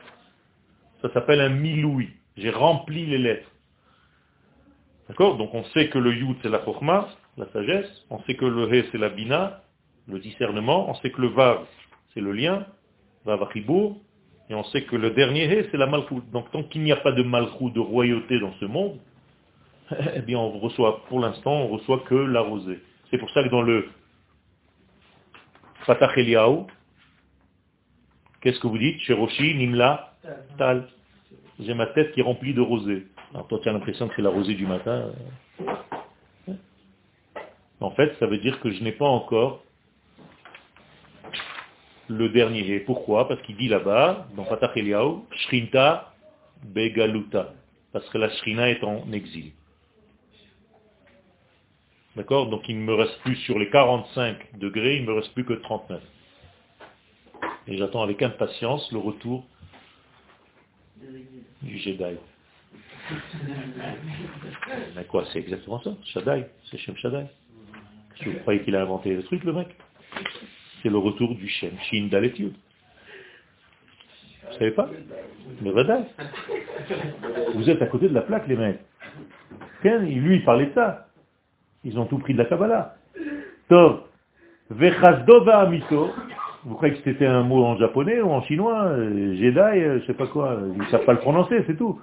Ça 1.03 1.13
s'appelle 1.13 1.41
un 1.41 1.49
miloui. 1.49 2.11
J'ai 2.37 2.51
rempli 2.51 3.07
les 3.07 3.19
lettres. 3.19 3.51
D'accord? 5.09 5.37
Donc 5.37 5.53
on 5.53 5.65
sait 5.65 5.89
que 5.89 5.99
le 5.99 6.15
Yud, 6.15 6.37
c'est 6.43 6.49
la 6.49 6.65
Chokhmah, 6.65 7.09
la 7.37 7.51
sagesse. 7.51 8.07
On 8.11 8.23
sait 8.23 8.37
que 8.37 8.45
le 8.45 8.73
He, 8.73 8.85
c'est 8.93 8.99
la 8.99 9.09
Bina, 9.09 9.64
le 10.09 10.19
discernement. 10.19 10.91
On 10.91 10.95
sait 10.97 11.11
que 11.11 11.21
le 11.21 11.29
Vav, 11.29 11.65
c'est 12.13 12.21
le 12.21 12.33
lien, 12.33 12.67
Vav. 13.25 13.47
Et 14.51 14.55
on 14.55 14.65
sait 14.65 14.83
que 14.85 14.97
le 14.97 15.11
dernier 15.11 15.69
c'est 15.71 15.77
la 15.77 15.87
Malchut. 15.87 16.23
Donc 16.33 16.51
tant 16.51 16.63
qu'il 16.65 16.83
n'y 16.83 16.93
a 16.93 16.97
pas 16.97 17.13
de 17.13 17.23
Malchut, 17.23 17.71
de 17.71 17.81
royauté 17.81 18.39
dans 18.39 18.53
ce 18.55 18.67
monde, 18.67 18.99
eh 20.15 20.21
bien 20.21 20.39
on 20.39 20.59
reçoit, 20.59 21.05
pour 21.07 21.21
l'instant, 21.21 21.53
on 21.53 21.69
reçoit 21.69 22.01
que 22.01 22.15
la 22.15 22.41
rosée. 22.41 22.81
C'est 23.11 23.19
pour 23.19 23.31
ça 23.31 23.43
que 23.43 23.49
dans 23.49 23.63
le 23.63 23.89
Fatah 25.87 26.13
qu'est-ce 28.41 28.61
que 28.61 28.67
vous 28.67 28.79
dites? 28.79 29.01
Sheroshi, 29.01 29.55
Nimla, 29.55 30.15
Tal. 30.59 30.89
J'ai 31.61 31.75
ma 31.75 31.87
tête 31.87 32.13
qui 32.13 32.21
est 32.21 32.25
remplie 32.25 32.55
de 32.55 32.61
rosée. 32.61 33.07
Alors 33.33 33.47
toi 33.49 33.59
tu 33.63 33.69
as 33.69 33.73
l'impression 33.73 34.09
que 34.09 34.15
c'est 34.17 34.23
la 34.23 34.31
rosée 34.31 34.55
du 34.55 34.67
matin. 34.67 35.11
euh. 35.61 36.55
En 37.81 37.91
fait, 37.91 38.15
ça 38.19 38.27
veut 38.27 38.39
dire 38.39 38.61
que 38.61 38.71
je 38.71 38.83
n'ai 38.83 38.93
pas 38.93 39.07
encore 39.07 39.63
le 42.09 42.29
dernier. 42.29 42.81
Pourquoi? 42.81 43.29
Parce 43.29 43.41
qu'il 43.43 43.57
dit 43.57 43.69
là-bas, 43.69 44.27
dans 44.37 44.45
Fatah 44.45 44.73
Eliyahu, 44.75 45.21
Shrinta 45.31 46.13
Begaluta. 46.65 47.55
Parce 47.93 48.09
que 48.11 48.19
la 48.19 48.29
Shrina 48.31 48.71
est 48.71 48.83
en 48.83 49.11
exil. 49.13 49.53
D'accord? 52.17 52.49
Donc 52.49 52.69
il 52.69 52.79
ne 52.79 52.85
me 52.85 52.95
reste 52.95 53.19
plus 53.21 53.37
sur 53.37 53.59
les 53.59 53.71
45 53.71 54.59
degrés, 54.59 54.97
il 54.97 55.03
ne 55.03 55.09
me 55.09 55.15
reste 55.15 55.33
plus 55.35 55.45
que 55.45 55.55
39. 55.55 56.03
Et 57.67 57.77
j'attends 57.77 58.03
avec 58.03 58.23
impatience 58.23 58.91
le 58.93 58.99
retour 58.99 59.47
du 61.63 61.79
Jedi. 61.79 62.17
Mais 64.97 65.05
quoi, 65.05 65.25
c'est 65.33 65.39
exactement 65.41 65.83
ça, 65.83 65.95
Shaddai, 66.05 66.47
c'est 66.71 66.79
Shem 66.79 66.97
Shaddai. 66.97 67.27
Vous 68.25 68.33
croyez 68.41 68.63
qu'il 68.63 68.77
a 68.77 68.83
inventé 68.83 69.15
le 69.15 69.23
truc, 69.25 69.43
le 69.45 69.53
mec? 69.53 69.69
C'est 70.85 70.91
le 70.91 70.99
retour 70.99 71.35
du 71.35 71.49
Shem, 71.49 71.71
Shin 71.91 72.09
Dalet 72.11 72.35
Yud. 72.37 72.53
Vous 74.47 74.59
savez 74.59 74.71
pas 74.73 74.87
Mais 75.63 75.71
Vadaï. 75.71 76.05
Vous 77.55 77.71
êtes 77.71 77.81
à 77.81 77.87
côté 77.87 78.07
de 78.07 78.13
la 78.13 78.21
plaque, 78.21 78.47
les 78.47 78.57
mecs. 78.57 78.81
Lui, 79.83 80.37
il 80.37 80.45
parlait 80.45 80.67
de 80.67 80.75
ça. 80.75 81.07
Ils 81.85 81.99
ont 81.99 82.05
tout 82.05 82.19
pris 82.19 82.35
de 82.35 82.39
la 82.39 82.45
Kabbalah. 82.45 82.97
Tov. 83.71 84.03
Vechazdo 84.69 85.49
Amito. 85.49 86.11
Vous 86.65 86.75
croyez 86.75 86.95
que 86.95 87.01
c'était 87.03 87.27
un 87.27 87.45
mot 87.45 87.65
en 87.65 87.79
japonais 87.79 88.21
ou 88.21 88.31
en 88.31 88.43
chinois 88.43 88.85
euh, 88.85 89.35
Jedi, 89.37 89.59
euh, 89.59 90.01
je 90.01 90.07
sais 90.07 90.15
pas 90.15 90.27
quoi. 90.27 90.59
Ils 90.75 90.83
ne 90.83 90.87
savent 90.87 91.05
pas 91.07 91.15
le 91.15 91.21
prononcer, 91.21 91.65
c'est 91.67 91.79
tout. 91.79 91.99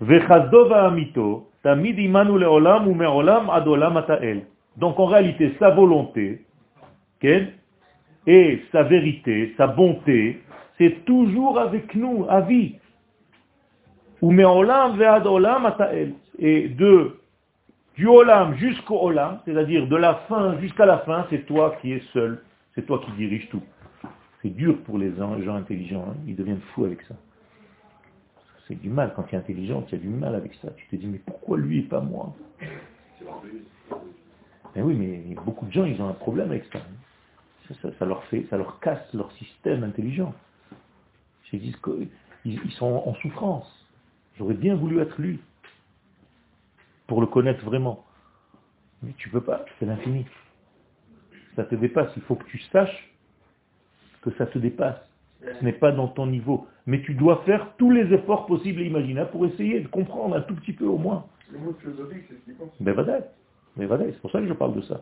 Vechazdo 0.00 0.72
Amito. 0.72 1.50
Tamid 1.62 1.98
imanu 1.98 2.38
leolam 2.38 2.88
ou 2.88 2.94
meolam 2.94 3.50
adolam 3.50 3.98
atael. 3.98 4.46
Donc 4.78 4.98
en 4.98 5.04
réalité, 5.04 5.54
sa 5.58 5.68
volonté, 5.70 6.46
et 7.22 8.62
sa 8.72 8.82
vérité, 8.82 9.54
sa 9.56 9.66
bonté, 9.66 10.40
c'est 10.78 11.04
toujours 11.04 11.58
avec 11.58 11.94
nous, 11.94 12.26
à 12.28 12.40
vie. 12.40 12.76
Ou 14.22 14.30
meolam 14.30 14.96
ve'ad 14.96 15.26
olam 15.26 15.66
atael. 15.66 16.12
Et 16.38 16.68
de 16.68 17.16
du 17.96 18.06
olam 18.06 18.56
jusqu'au 18.56 18.98
olam, 19.00 19.40
c'est-à-dire 19.44 19.86
de 19.86 19.96
la 19.96 20.14
fin 20.28 20.58
jusqu'à 20.58 20.86
la 20.86 20.98
fin, 20.98 21.26
c'est 21.30 21.44
toi 21.46 21.76
qui 21.80 21.92
es 21.92 22.02
seul, 22.12 22.42
c'est 22.74 22.86
toi 22.86 23.00
qui 23.04 23.12
diriges 23.12 23.48
tout. 23.50 23.62
C'est 24.42 24.50
dur 24.50 24.78
pour 24.84 24.96
les 24.96 25.14
gens, 25.16 25.54
intelligents, 25.54 26.06
hein. 26.08 26.16
ils 26.26 26.34
deviennent 26.34 26.62
fous 26.74 26.84
avec 26.84 27.02
ça. 27.02 27.14
C'est 28.66 28.80
du 28.80 28.88
mal, 28.88 29.12
quand 29.14 29.24
tu 29.24 29.34
es 29.34 29.38
intelligent, 29.38 29.82
tu 29.82 29.96
as 29.96 29.98
du 29.98 30.08
mal 30.08 30.34
avec 30.34 30.54
ça. 30.62 30.68
Tu 30.76 30.86
te 30.86 30.96
dis, 30.96 31.06
mais 31.06 31.18
pourquoi 31.18 31.58
lui 31.58 31.80
et 31.80 31.82
pas 31.82 32.00
moi? 32.00 32.32
Mais 34.74 34.82
oui, 34.82 34.94
mais 34.94 35.34
beaucoup 35.44 35.66
de 35.66 35.72
gens, 35.72 35.84
ils 35.84 36.00
ont 36.00 36.08
un 36.08 36.14
problème 36.14 36.50
avec 36.50 36.64
ça. 36.72 36.78
Ça, 37.98 38.04
leur 38.04 38.24
fait, 38.24 38.46
ça 38.50 38.56
leur 38.56 38.80
casse 38.80 39.02
leur 39.14 39.30
système 39.32 39.84
intelligent. 39.84 40.34
Ils 41.52 41.60
disent 41.60 41.76
qu'ils 41.76 42.08
ils 42.44 42.72
sont 42.72 43.02
en 43.06 43.14
souffrance. 43.16 43.68
J'aurais 44.38 44.54
bien 44.54 44.74
voulu 44.74 45.00
être 45.00 45.20
lui 45.20 45.40
pour 47.06 47.20
le 47.20 47.26
connaître 47.26 47.64
vraiment. 47.64 48.04
Mais 49.02 49.12
tu 49.18 49.28
peux 49.30 49.40
pas, 49.40 49.64
c'est 49.78 49.86
l'infini. 49.86 50.26
Ça 51.56 51.64
te 51.64 51.74
dépasse, 51.74 52.10
il 52.16 52.22
faut 52.22 52.36
que 52.36 52.46
tu 52.46 52.58
saches 52.72 53.12
que 54.22 54.30
ça 54.32 54.46
te 54.46 54.58
dépasse. 54.58 54.98
Ce 55.42 55.64
n'est 55.64 55.72
pas 55.72 55.90
dans 55.90 56.08
ton 56.08 56.26
niveau. 56.26 56.66
Mais 56.86 57.02
tu 57.02 57.14
dois 57.14 57.42
faire 57.44 57.74
tous 57.78 57.90
les 57.90 58.12
efforts 58.12 58.46
possibles 58.46 58.80
et 58.80 58.86
imaginables 58.86 59.30
pour 59.30 59.46
essayer 59.46 59.80
de 59.80 59.88
comprendre 59.88 60.36
un 60.36 60.42
tout 60.42 60.54
petit 60.54 60.72
peu 60.72 60.84
au 60.84 60.98
moins. 60.98 61.26
Le 61.50 61.58
mot 61.58 61.72
philosophique, 61.80 62.24
c'est 62.28 62.34
ce 62.34 62.44
qui 62.44 62.54
compte. 62.54 62.72
Mais. 62.80 62.94
Mais 63.76 63.86
vadaï, 63.86 64.12
c'est 64.12 64.20
pour 64.20 64.30
ça 64.30 64.40
que 64.40 64.46
je 64.46 64.52
parle 64.52 64.74
de 64.74 64.82
ça. 64.82 65.00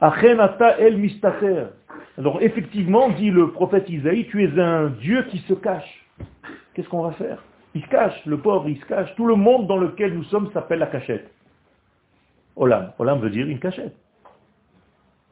El 0.00 0.98
mistater. 0.98 1.66
Alors 2.18 2.42
effectivement, 2.42 3.10
dit 3.10 3.30
le 3.30 3.50
prophète 3.52 3.88
Isaïe, 3.88 4.26
tu 4.28 4.44
es 4.44 4.60
un 4.60 4.88
Dieu 4.88 5.24
qui 5.30 5.38
se 5.40 5.54
cache. 5.54 6.06
Qu'est-ce 6.74 6.88
qu'on 6.88 7.02
va 7.02 7.12
faire? 7.12 7.42
Il 7.74 7.82
se 7.82 7.88
cache, 7.88 8.24
le 8.26 8.38
pauvre, 8.38 8.68
il 8.68 8.78
se 8.78 8.86
cache. 8.86 9.14
Tout 9.16 9.26
le 9.26 9.34
monde 9.34 9.66
dans 9.66 9.76
lequel 9.76 10.14
nous 10.14 10.24
sommes 10.24 10.50
s'appelle 10.52 10.78
la 10.78 10.86
cachette. 10.86 11.30
Olam. 12.56 12.92
Olam 12.98 13.20
veut 13.20 13.30
dire 13.30 13.46
une 13.46 13.58
cachette. 13.58 13.94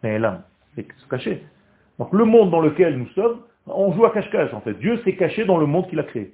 Mais 0.03 0.15
Elam, 0.17 0.43
c'est 0.75 0.87
se 0.97 1.09
cacher. 1.09 1.43
Donc 1.99 2.13
le 2.13 2.25
monde 2.25 2.51
dans 2.51 2.61
lequel 2.61 2.99
nous 2.99 3.09
sommes, 3.09 3.41
on 3.67 3.93
joue 3.93 4.05
à 4.05 4.11
cache-cache 4.11 4.53
en 4.53 4.61
fait. 4.61 4.75
Dieu 4.75 5.01
s'est 5.05 5.17
caché 5.17 5.45
dans 5.45 5.59
le 5.59 5.67
monde 5.67 5.89
qu'il 5.89 6.01
a 6.01 6.05
créé. 6.05 6.33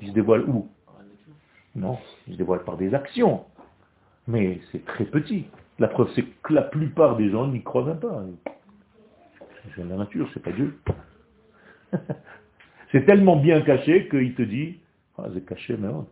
Il 0.00 0.08
se 0.08 0.12
dévoile 0.12 0.42
où? 0.42 0.68
Non, 1.74 1.98
il 2.26 2.34
se 2.34 2.38
dévoile 2.38 2.64
par 2.64 2.76
des 2.76 2.94
actions. 2.94 3.44
Mais 4.28 4.60
c'est 4.72 4.84
très 4.84 5.04
petit. 5.04 5.46
La 5.78 5.88
preuve, 5.88 6.10
c'est 6.14 6.24
que 6.42 6.52
la 6.52 6.62
plupart 6.62 7.16
des 7.16 7.30
gens 7.30 7.46
n'y 7.46 7.62
croient 7.62 7.84
même 7.84 8.00
pas. 8.00 8.22
C'est 9.74 9.84
la 9.84 9.96
nature, 9.96 10.28
c'est 10.32 10.42
pas 10.42 10.52
Dieu. 10.52 10.78
c'est 12.92 13.04
tellement 13.04 13.36
bien 13.36 13.60
caché 13.62 14.08
qu'il 14.08 14.34
te 14.34 14.42
dit, 14.42 14.78
ah, 15.18 15.24
c'est 15.34 15.44
caché, 15.44 15.76
mais 15.78 15.88
ouais. 15.88 16.04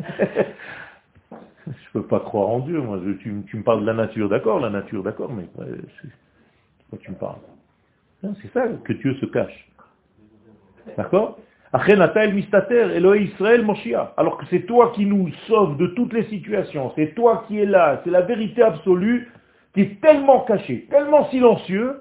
Je 1.66 1.90
peux 1.92 2.06
pas 2.06 2.20
croire 2.20 2.48
en 2.48 2.60
Dieu, 2.60 2.80
moi. 2.80 3.00
Tu, 3.20 3.30
me 3.30 3.62
parles 3.62 3.80
de 3.80 3.86
la 3.86 3.94
nature, 3.94 4.28
d'accord, 4.28 4.60
la 4.60 4.70
nature, 4.70 5.02
d'accord, 5.02 5.32
mais 5.32 5.44
quoi 5.54 5.64
tu 7.00 7.10
me 7.10 7.16
parles? 7.16 7.40
Non, 8.22 8.34
C'est 8.40 8.52
ça 8.52 8.66
que 8.84 8.92
Dieu 8.92 9.14
se 9.16 9.26
cache. 9.26 9.68
D'accord? 10.96 11.38
Alors 14.16 14.38
que 14.38 14.46
c'est 14.48 14.60
toi 14.60 14.92
qui 14.94 15.06
nous 15.06 15.28
sauves 15.48 15.76
de 15.76 15.88
toutes 15.88 16.12
les 16.12 16.22
situations, 16.24 16.92
c'est 16.94 17.16
toi 17.16 17.44
qui 17.48 17.58
es 17.58 17.66
là, 17.66 18.00
c'est 18.04 18.10
la 18.10 18.20
vérité 18.20 18.62
absolue, 18.62 19.28
qui 19.74 19.80
est 19.80 20.00
tellement 20.00 20.44
caché, 20.44 20.86
tellement 20.88 21.28
silencieux, 21.30 22.00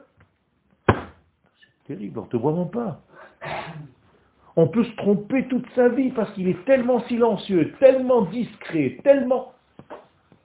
c'est 0.87 1.87
terrible, 1.87 2.19
on 2.19 2.21
ne 2.21 2.27
te 2.27 2.37
voit 2.37 2.53
même 2.53 2.69
pas. 2.69 3.01
On 4.55 4.67
peut 4.67 4.83
se 4.83 4.95
tromper 4.95 5.47
toute 5.47 5.65
sa 5.73 5.89
vie 5.89 6.11
parce 6.11 6.31
qu'il 6.33 6.47
est 6.47 6.65
tellement 6.65 6.99
silencieux, 7.07 7.73
tellement 7.79 8.21
discret, 8.25 8.99
tellement... 9.03 9.53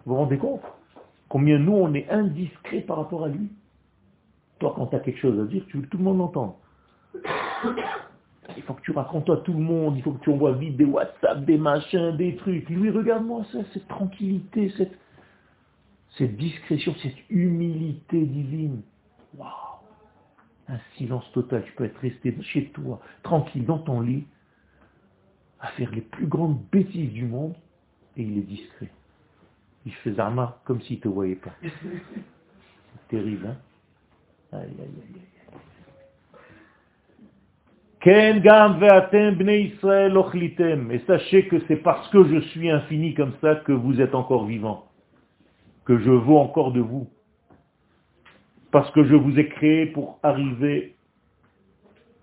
Vous 0.06 0.14
vous 0.14 0.20
rendez 0.20 0.38
compte 0.38 0.62
Combien 1.28 1.58
nous, 1.58 1.74
on 1.74 1.92
est 1.92 2.08
indiscret 2.08 2.80
par 2.80 2.96
rapport 2.96 3.24
à 3.24 3.28
lui? 3.28 3.50
Toi, 4.58 4.72
quand 4.74 4.86
tu 4.86 4.96
as 4.96 5.00
quelque 5.00 5.20
chose 5.20 5.38
à 5.38 5.44
dire, 5.44 5.62
tu 5.68 5.76
veux 5.76 5.82
que 5.82 5.88
tout 5.88 5.98
le 5.98 6.04
monde 6.04 6.16
l'entende. 6.16 6.54
Il 8.56 8.62
faut 8.62 8.74
que 8.74 8.82
tu 8.82 8.92
racontes 8.92 9.28
à 9.30 9.36
tout 9.38 9.52
le 9.52 9.58
monde, 9.58 9.96
il 9.96 10.02
faut 10.02 10.12
que 10.12 10.24
tu 10.24 10.30
envoies 10.30 10.52
vite 10.52 10.76
des 10.76 10.84
WhatsApp, 10.84 11.44
des 11.44 11.58
machins, 11.58 12.16
des 12.16 12.36
trucs. 12.36 12.68
Lui, 12.70 12.90
regarde-moi 12.90 13.44
ça, 13.52 13.58
cette 13.72 13.86
tranquillité, 13.88 14.72
cette, 14.76 14.98
cette 16.16 16.36
discrétion, 16.36 16.94
cette 17.02 17.18
humilité 17.30 18.24
divine. 18.24 18.82
Waouh 19.36 19.50
Un 20.68 20.78
silence 20.96 21.30
total. 21.32 21.62
Tu 21.64 21.72
peux 21.72 21.84
être 21.84 21.98
resté 21.98 22.34
chez 22.42 22.70
toi, 22.70 23.00
tranquille, 23.22 23.66
dans 23.66 23.78
ton 23.78 24.00
lit, 24.00 24.24
à 25.60 25.68
faire 25.68 25.90
les 25.90 26.00
plus 26.00 26.26
grandes 26.26 26.60
bêtises 26.72 27.12
du 27.12 27.26
monde, 27.26 27.54
et 28.16 28.22
il 28.22 28.38
est 28.38 28.42
discret. 28.42 28.90
Il 29.84 29.92
fait 29.92 30.14
Zama 30.14 30.60
comme 30.64 30.80
s'il 30.82 30.96
ne 30.96 31.02
te 31.02 31.08
voyait 31.08 31.36
pas. 31.36 31.54
C'est 31.62 33.08
terrible, 33.08 33.46
hein 33.46 33.56
Aïe, 34.52 34.62
aïe, 34.62 34.78
aïe, 34.80 35.14
aïe. 35.14 35.37
Ken 38.00 38.40
gam 38.40 38.78
bnei. 38.78 39.74
Et 40.90 40.98
sachez 41.06 41.48
que 41.48 41.56
c'est 41.66 41.76
parce 41.76 42.08
que 42.10 42.24
je 42.24 42.40
suis 42.48 42.70
infini 42.70 43.14
comme 43.14 43.32
ça 43.40 43.56
que 43.56 43.72
vous 43.72 44.00
êtes 44.00 44.14
encore 44.14 44.46
vivants. 44.46 44.88
que 45.88 45.98
je 45.98 46.10
veux 46.10 46.36
encore 46.36 46.72
de 46.72 46.80
vous. 46.80 47.08
Parce 48.70 48.90
que 48.90 49.04
je 49.04 49.14
vous 49.14 49.38
ai 49.38 49.48
créé 49.48 49.86
pour 49.86 50.18
arriver 50.22 50.94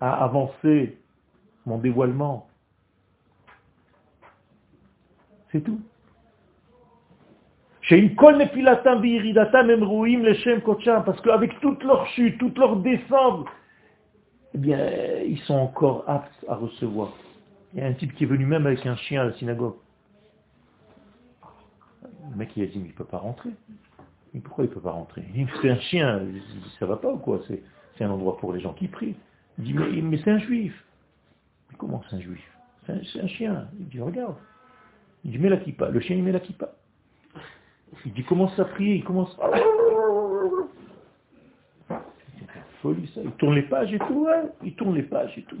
à 0.00 0.22
avancer 0.22 0.96
mon 1.66 1.78
dévoilement. 1.78 2.46
C'est 5.50 5.62
tout. 5.62 5.80
Parce 11.04 11.20
qu'avec 11.22 11.60
toute 11.60 11.82
leur 11.82 12.06
chute, 12.08 12.38
toute 12.38 12.56
leur 12.58 12.76
descente, 12.76 13.48
eh 14.54 14.58
bien, 14.58 14.78
ils 15.26 15.38
sont 15.40 15.54
encore 15.54 16.04
aptes 16.06 16.44
à 16.48 16.54
recevoir. 16.54 17.12
Il 17.74 17.80
y 17.80 17.82
a 17.82 17.86
un 17.86 17.92
type 17.92 18.14
qui 18.14 18.24
est 18.24 18.26
venu 18.26 18.46
même 18.46 18.66
avec 18.66 18.86
un 18.86 18.96
chien 18.96 19.22
à 19.22 19.24
la 19.24 19.32
synagogue. 19.34 19.74
Le 22.30 22.36
mec, 22.36 22.50
il 22.56 22.62
a 22.62 22.66
dit, 22.66 22.78
mais 22.78 22.86
il 22.86 22.92
ne 22.92 22.96
peut 22.96 23.04
pas 23.04 23.18
rentrer. 23.18 23.50
Mais 24.32 24.40
pourquoi 24.40 24.64
il 24.64 24.68
ne 24.68 24.74
peut 24.74 24.80
pas 24.80 24.92
rentrer? 24.92 25.24
C'est 25.60 25.70
un 25.70 25.78
chien, 25.80 26.22
ça 26.78 26.86
va 26.86 26.96
pas 26.96 27.12
ou 27.12 27.18
quoi? 27.18 27.40
C'est 27.48 28.04
un 28.04 28.10
endroit 28.10 28.36
pour 28.38 28.52
les 28.52 28.60
gens 28.60 28.72
qui 28.72 28.88
prient. 28.88 29.14
Il 29.58 29.64
dit, 29.64 29.74
mais, 29.74 30.02
mais 30.02 30.18
c'est 30.24 30.30
un 30.30 30.38
juif. 30.38 30.84
Mais 31.70 31.76
comment 31.78 32.02
c'est 32.08 32.16
un 32.16 32.20
juif? 32.20 32.42
C'est 32.86 33.20
un, 33.20 33.26
chien. 33.26 33.68
Il 33.78 33.88
dit, 33.88 34.00
regarde. 34.00 34.36
Il 35.24 35.32
dit, 35.32 35.38
mets 35.38 35.48
la 35.48 35.56
kippa. 35.56 35.88
Le 35.88 36.00
chien, 36.00 36.16
il 36.16 36.22
met 36.22 36.32
la 36.32 36.40
kippa. 36.40 36.72
Il 38.04 38.12
dit, 38.12 38.24
commence 38.24 38.58
à 38.58 38.64
prier, 38.64 38.96
il 38.96 39.04
commence... 39.04 39.36
folie 42.86 43.10
ça. 43.14 43.20
Il 43.24 43.30
tourne 43.32 43.54
les 43.54 43.62
pages 43.62 43.92
et 43.92 43.98
tout, 43.98 44.26
ouais. 44.26 44.42
Il 44.64 44.74
tourne 44.74 44.94
les 44.94 45.02
pages 45.02 45.36
et 45.36 45.42
tout. 45.42 45.58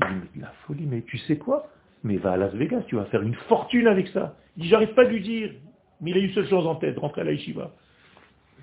Il 0.00 0.06
dit, 0.06 0.28
mais 0.34 0.42
la 0.42 0.52
folie, 0.66 0.86
mais 0.86 1.02
tu 1.02 1.18
sais 1.18 1.36
quoi? 1.36 1.68
Mais 2.04 2.16
va 2.16 2.32
à 2.32 2.36
Las 2.36 2.52
Vegas, 2.54 2.82
tu 2.86 2.96
vas 2.96 3.04
faire 3.06 3.22
une 3.22 3.34
fortune 3.48 3.86
avec 3.86 4.08
ça. 4.08 4.34
Il 4.56 4.64
dit, 4.64 4.68
j'arrive 4.68 4.94
pas 4.94 5.02
à 5.02 5.04
lui 5.06 5.20
dire. 5.20 5.52
Mais 6.00 6.10
il 6.10 6.16
a 6.16 6.20
eu 6.20 6.30
seule 6.32 6.48
chose 6.48 6.66
en 6.66 6.74
tête, 6.74 6.98
rentrer 6.98 7.22
à 7.22 7.24
la 7.24 7.32
yeshiva. 7.32 7.70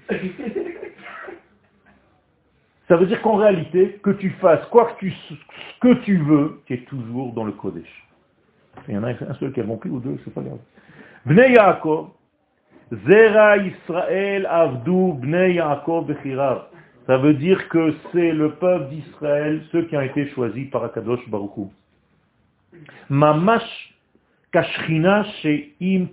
Ça 2.87 2.97
veut 2.97 3.07
dire 3.07 3.21
qu'en 3.21 3.37
réalité, 3.37 3.99
que 4.03 4.11
tu 4.11 4.29
fasses 4.41 4.65
quoi 4.67 4.91
que 4.91 4.99
tu, 4.99 5.11
ce 5.11 5.33
que 5.79 5.93
tu 6.03 6.17
veux, 6.17 6.61
tu 6.65 6.73
es 6.73 6.79
toujours 6.79 7.31
dans 7.33 7.45
le 7.45 7.53
Kodesh. 7.53 8.07
Il 8.87 8.95
y 8.95 8.97
en 8.97 9.03
a 9.03 9.11
un 9.11 9.33
seul 9.39 9.53
qui 9.53 9.61
a 9.61 9.63
rempli 9.63 9.89
ou 9.89 9.99
deux, 9.99 10.19
c'est 10.23 10.33
pas 10.33 10.41
grave. 10.41 10.59
Bnei 11.25 11.53
Yaakov, 11.53 12.09
Zera 13.07 13.57
Israël 13.57 14.45
Avdu 14.45 15.13
Bnei 15.13 15.53
Yaakov 15.55 16.07
Bechirav. 16.07 16.65
Ça 17.05 17.17
veut 17.17 17.33
dire 17.33 17.67
que 17.67 17.93
c'est 18.11 18.31
le 18.31 18.53
peuple 18.55 18.89
d'Israël, 18.89 19.61
ceux 19.71 19.85
qui 19.85 19.97
ont 19.97 20.01
été 20.01 20.29
choisis 20.29 20.69
par 20.69 20.85
Akadosh 20.85 21.27
Baruch 21.29 21.69
Mamash 23.09 23.93
kashrina 24.51 25.25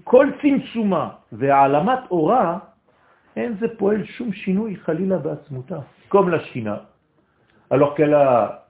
kol 0.05 0.35
poel 3.79 4.07
shum. 4.07 4.33
Comme 6.09 6.29
la 6.29 6.41
Shina, 6.47 6.89
alors 7.71 7.95
qu'elle 7.95 8.15
a 8.15 8.67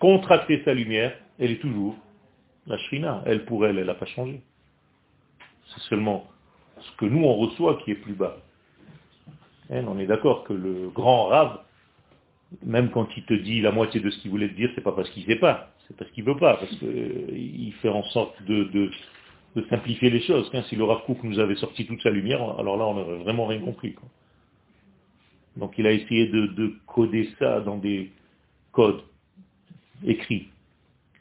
contracté 0.00 0.62
sa 0.64 0.74
lumière, 0.74 1.16
elle 1.38 1.52
est 1.52 1.60
toujours 1.60 1.94
la 2.66 2.76
Shrina. 2.76 3.22
Elle, 3.24 3.44
pour 3.44 3.64
elle, 3.64 3.78
elle 3.78 3.86
n'a 3.86 3.94
pas 3.94 4.06
changé. 4.06 4.42
C'est 5.68 5.80
seulement 5.82 6.26
ce 6.80 6.96
que 6.96 7.04
nous, 7.04 7.24
on 7.24 7.34
reçoit 7.36 7.76
qui 7.84 7.92
est 7.92 7.96
plus 7.96 8.14
bas. 8.14 8.36
Hein, 9.70 9.84
on 9.86 9.98
est 9.98 10.06
d'accord 10.06 10.44
que 10.44 10.52
le 10.52 10.88
grand 10.88 11.26
rave, 11.26 11.60
même 12.64 12.90
quand 12.90 13.08
il 13.16 13.24
te 13.24 13.34
dit 13.34 13.60
la 13.60 13.72
moitié 13.72 14.00
de 14.00 14.10
ce 14.10 14.18
qu'il 14.20 14.30
voulait 14.30 14.48
te 14.48 14.54
dire, 14.54 14.70
c'est 14.74 14.80
pas 14.80 14.92
parce 14.92 15.10
qu'il 15.10 15.24
sait 15.26 15.36
pas, 15.36 15.70
c'est 15.86 15.96
parce 15.96 16.10
qu'il 16.12 16.24
veut 16.24 16.36
pas, 16.36 16.56
parce 16.56 16.74
qu'il 16.76 17.72
fait 17.82 17.88
en 17.88 18.02
sorte 18.04 18.42
de, 18.44 18.90
simplifier 19.68 20.10
les 20.10 20.20
choses. 20.20 20.50
si 20.68 20.76
le 20.76 20.84
Rav 20.84 21.04
Kook 21.04 21.22
nous 21.24 21.38
avait 21.38 21.56
sorti 21.56 21.84
toute 21.84 22.00
sa 22.02 22.10
lumière, 22.10 22.40
alors 22.58 22.76
là, 22.76 22.86
on 22.86 22.94
n'aurait 22.94 23.18
vraiment 23.18 23.46
rien 23.46 23.60
compris. 23.60 23.96
Donc 25.56 25.74
il 25.76 25.86
a 25.86 25.92
essayé 25.92 26.28
de, 26.28 26.74
coder 26.86 27.28
ça 27.38 27.60
dans 27.60 27.76
des 27.76 28.12
codes 28.72 29.02
écrits. 30.06 30.48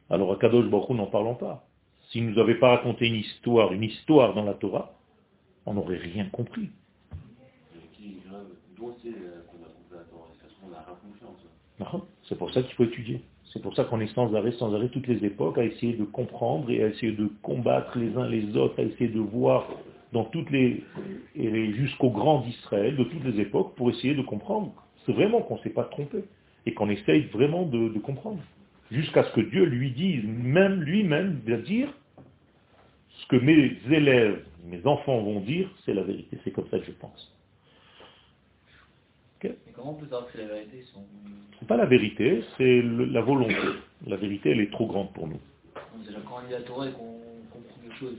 Alors 0.09 0.31
à 0.31 0.37
Kadosh 0.37 0.69
Baruch 0.69 0.89
n'en 0.91 1.07
parlons 1.07 1.35
pas. 1.35 1.65
S'il 2.09 2.25
ne 2.25 2.31
nous 2.31 2.39
avait 2.39 2.55
pas 2.55 2.69
raconté 2.69 3.07
une 3.07 3.15
histoire, 3.15 3.73
une 3.73 3.83
histoire 3.83 4.33
dans 4.33 4.43
la 4.43 4.53
Torah, 4.53 4.93
on 5.65 5.73
n'aurait 5.73 5.97
rien 5.97 6.25
compris. 6.25 6.69
C'est 12.23 12.37
pour 12.37 12.51
ça 12.51 12.61
qu'il 12.63 12.73
faut 12.73 12.85
étudier. 12.85 13.21
C'est 13.53 13.61
pour 13.61 13.75
ça 13.75 13.85
qu'on 13.85 13.99
est 14.01 14.13
sans 14.13 14.33
arrêt, 14.35 14.51
sans 14.53 14.73
arrêt, 14.73 14.89
toutes 14.89 15.07
les 15.07 15.23
époques, 15.23 15.57
à 15.57 15.63
essayer 15.63 15.93
de 15.93 16.03
comprendre 16.03 16.69
et 16.69 16.83
à 16.83 16.87
essayer 16.87 17.13
de 17.13 17.29
combattre 17.41 17.97
les 17.97 18.15
uns 18.17 18.27
les 18.27 18.57
autres, 18.57 18.79
à 18.79 18.83
essayer 18.83 19.09
de 19.09 19.19
voir 19.19 19.67
dans 20.11 20.25
toutes 20.25 20.49
les, 20.51 20.83
jusqu'au 21.35 22.09
grand 22.09 22.41
d'Israël, 22.41 22.95
de 22.95 23.03
toutes 23.03 23.23
les 23.23 23.39
époques, 23.41 23.75
pour 23.75 23.89
essayer 23.89 24.15
de 24.15 24.21
comprendre. 24.21 24.73
C'est 25.05 25.13
vraiment 25.13 25.41
qu'on 25.41 25.55
ne 25.55 25.61
s'est 25.61 25.69
pas 25.69 25.85
trompé 25.85 26.23
et 26.65 26.73
qu'on 26.73 26.89
essaye 26.89 27.23
vraiment 27.27 27.63
de, 27.63 27.89
de 27.89 27.99
comprendre. 27.99 28.39
Jusqu'à 28.91 29.23
ce 29.23 29.33
que 29.33 29.41
Dieu 29.41 29.65
lui 29.65 29.91
dise, 29.91 30.23
même 30.25 30.81
lui-même, 30.81 31.39
va 31.45 31.57
dire, 31.57 31.89
ce 33.09 33.27
que 33.27 33.35
mes 33.35 33.77
élèves, 33.89 34.43
mes 34.65 34.85
enfants 34.85 35.21
vont 35.21 35.39
dire, 35.41 35.69
c'est 35.85 35.93
la 35.93 36.03
vérité. 36.03 36.37
C'est 36.43 36.51
comme 36.51 36.67
ça 36.69 36.79
que 36.79 36.85
je 36.85 36.91
pense. 36.91 37.36
Comment 39.75 39.91
on 39.91 39.95
peut 39.95 40.05
savoir 40.05 40.25
que 40.27 40.31
c'est 40.33 40.45
la 40.45 40.53
vérité 40.53 40.83
C'est 41.59 41.67
pas 41.67 41.77
la 41.77 41.85
vérité, 41.85 42.43
c'est 42.57 42.81
la 42.81 43.21
volonté. 43.21 43.55
La 44.05 44.17
vérité, 44.17 44.51
elle 44.51 44.61
est 44.61 44.71
trop 44.71 44.87
grande 44.87 45.11
pour 45.13 45.27
nous. 45.27 45.39
quand 46.25 46.41
on 46.47 46.51
la 46.51 46.61
Torah 46.61 46.87
et 46.87 46.91
qu'on 46.91 47.19
comprend 47.51 47.81
quelque 47.81 47.95
chose, 47.95 48.15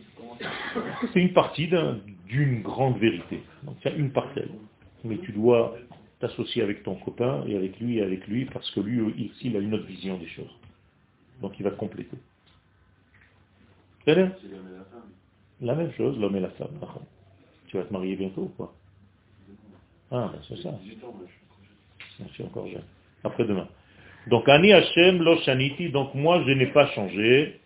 c'est 1.13 1.21
une 1.21 1.33
partie 1.33 1.69
d'une 2.27 2.63
grande 2.63 2.99
vérité. 2.99 3.43
Donc 3.63 3.77
il 3.85 3.91
y 3.91 3.95
a 3.95 3.97
une 3.97 4.13
parcelle. 4.13 4.51
Mais 5.05 5.19
tu 5.19 5.33
dois 5.33 5.77
t'associer 6.21 6.63
avec 6.63 6.83
ton 6.83 6.97
copain 6.97 7.45
et 7.47 7.57
avec 7.57 7.79
lui 7.79 7.99
et 7.99 8.03
avec 8.03 8.27
lui 8.27 8.45
parce 8.47 8.69
que 8.73 8.81
lui, 8.81 9.13
ici, 9.23 9.49
il 9.49 9.57
a 9.57 9.61
une 9.61 9.75
autre 9.75 9.87
vision 9.87 10.19
des 10.19 10.27
choses. 10.27 10.55
Donc 11.41 11.59
il 11.59 11.63
va 11.63 11.71
te 11.71 11.77
compléter. 11.77 12.17
C'est 14.05 14.15
la 15.61 15.75
même 15.75 15.93
chose, 15.93 16.19
l'homme 16.19 16.37
et 16.37 16.41
la 16.41 16.51
femme. 16.51 16.79
Tu 17.67 17.77
vas 17.77 17.85
te 17.85 17.93
marier 17.93 18.17
bientôt 18.17 18.43
ou 18.43 18.53
quoi 18.57 18.75
Ah, 20.11 20.31
ben 20.33 20.41
c'est 20.49 20.63
ça. 20.63 20.71
Je 22.21 22.33
suis 22.35 22.43
encore 22.43 22.67
jeune. 22.67 22.83
Après 23.25 23.45
demain. 23.45 23.69
Donc 24.29 24.49
Ani 24.49 24.73
Hashem 24.73 25.23
lo 25.23 25.37
shaniti, 25.39 25.91
donc 25.91 26.15
moi 26.15 26.43
je 26.47 26.53
n'ai 26.53 26.67
pas 26.67 26.87
changé. 26.89 27.61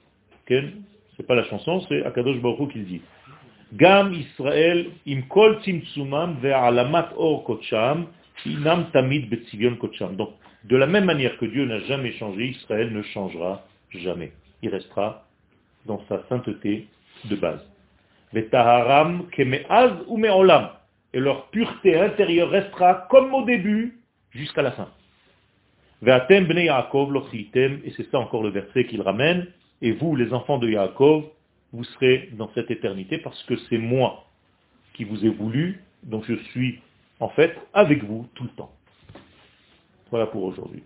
C'est 0.48 1.26
pas 1.26 1.34
la 1.34 1.44
chanson, 1.44 1.84
c'est 1.88 2.04
Akadosh 2.04 2.40
Baruch 2.40 2.72
qui 2.72 2.80
dit. 2.80 3.02
Gam 3.72 4.12
Israël 4.12 4.86
im 5.06 5.22
kol 5.28 5.60
tzimtzumam 5.62 6.36
ve'alamat 6.42 7.10
or 7.16 7.44
kocham 7.44 8.06
inam 8.44 8.90
tamid 8.92 9.30
betzivion 9.30 9.76
kocham. 9.76 10.16
Donc 10.16 10.30
de 10.64 10.76
la 10.76 10.86
même 10.86 11.06
manière 11.06 11.38
que 11.38 11.46
Dieu 11.46 11.64
n'a 11.64 11.80
jamais 11.80 12.12
changé, 12.12 12.48
Israël 12.48 12.92
ne 12.92 13.02
changera 13.02 13.64
jamais. 13.90 14.32
Il 14.62 14.68
restera 14.68 15.24
dans 15.86 16.02
sa 16.08 16.22
sainteté 16.28 16.86
de 17.24 17.36
base. 17.36 17.66
Et 21.14 21.20
leur 21.20 21.48
pureté 21.48 21.98
intérieure 21.98 22.50
restera 22.50 23.06
comme 23.10 23.32
au 23.34 23.44
début 23.44 23.98
jusqu'à 24.30 24.62
la 24.62 24.72
fin. 24.72 24.88
Et 26.04 27.92
c'est 27.96 28.10
ça 28.10 28.18
encore 28.18 28.42
le 28.42 28.48
verset 28.50 28.86
qu'il 28.86 29.02
ramène. 29.02 29.46
Et 29.82 29.92
vous, 29.92 30.16
les 30.16 30.32
enfants 30.32 30.58
de 30.58 30.68
Yaakov, 30.68 31.24
vous 31.72 31.84
serez 31.84 32.30
dans 32.32 32.50
cette 32.54 32.70
éternité 32.70 33.18
parce 33.18 33.42
que 33.44 33.56
c'est 33.68 33.78
moi 33.78 34.24
qui 34.94 35.04
vous 35.04 35.24
ai 35.24 35.28
voulu, 35.30 35.82
donc 36.02 36.24
je 36.26 36.34
suis 36.34 36.80
en 37.20 37.28
fait 37.30 37.56
avec 37.72 38.04
vous 38.04 38.26
tout 38.34 38.44
le 38.44 38.50
temps. 38.50 38.72
Voilà 40.10 40.26
pour 40.26 40.44
aujourd'hui. 40.44 40.82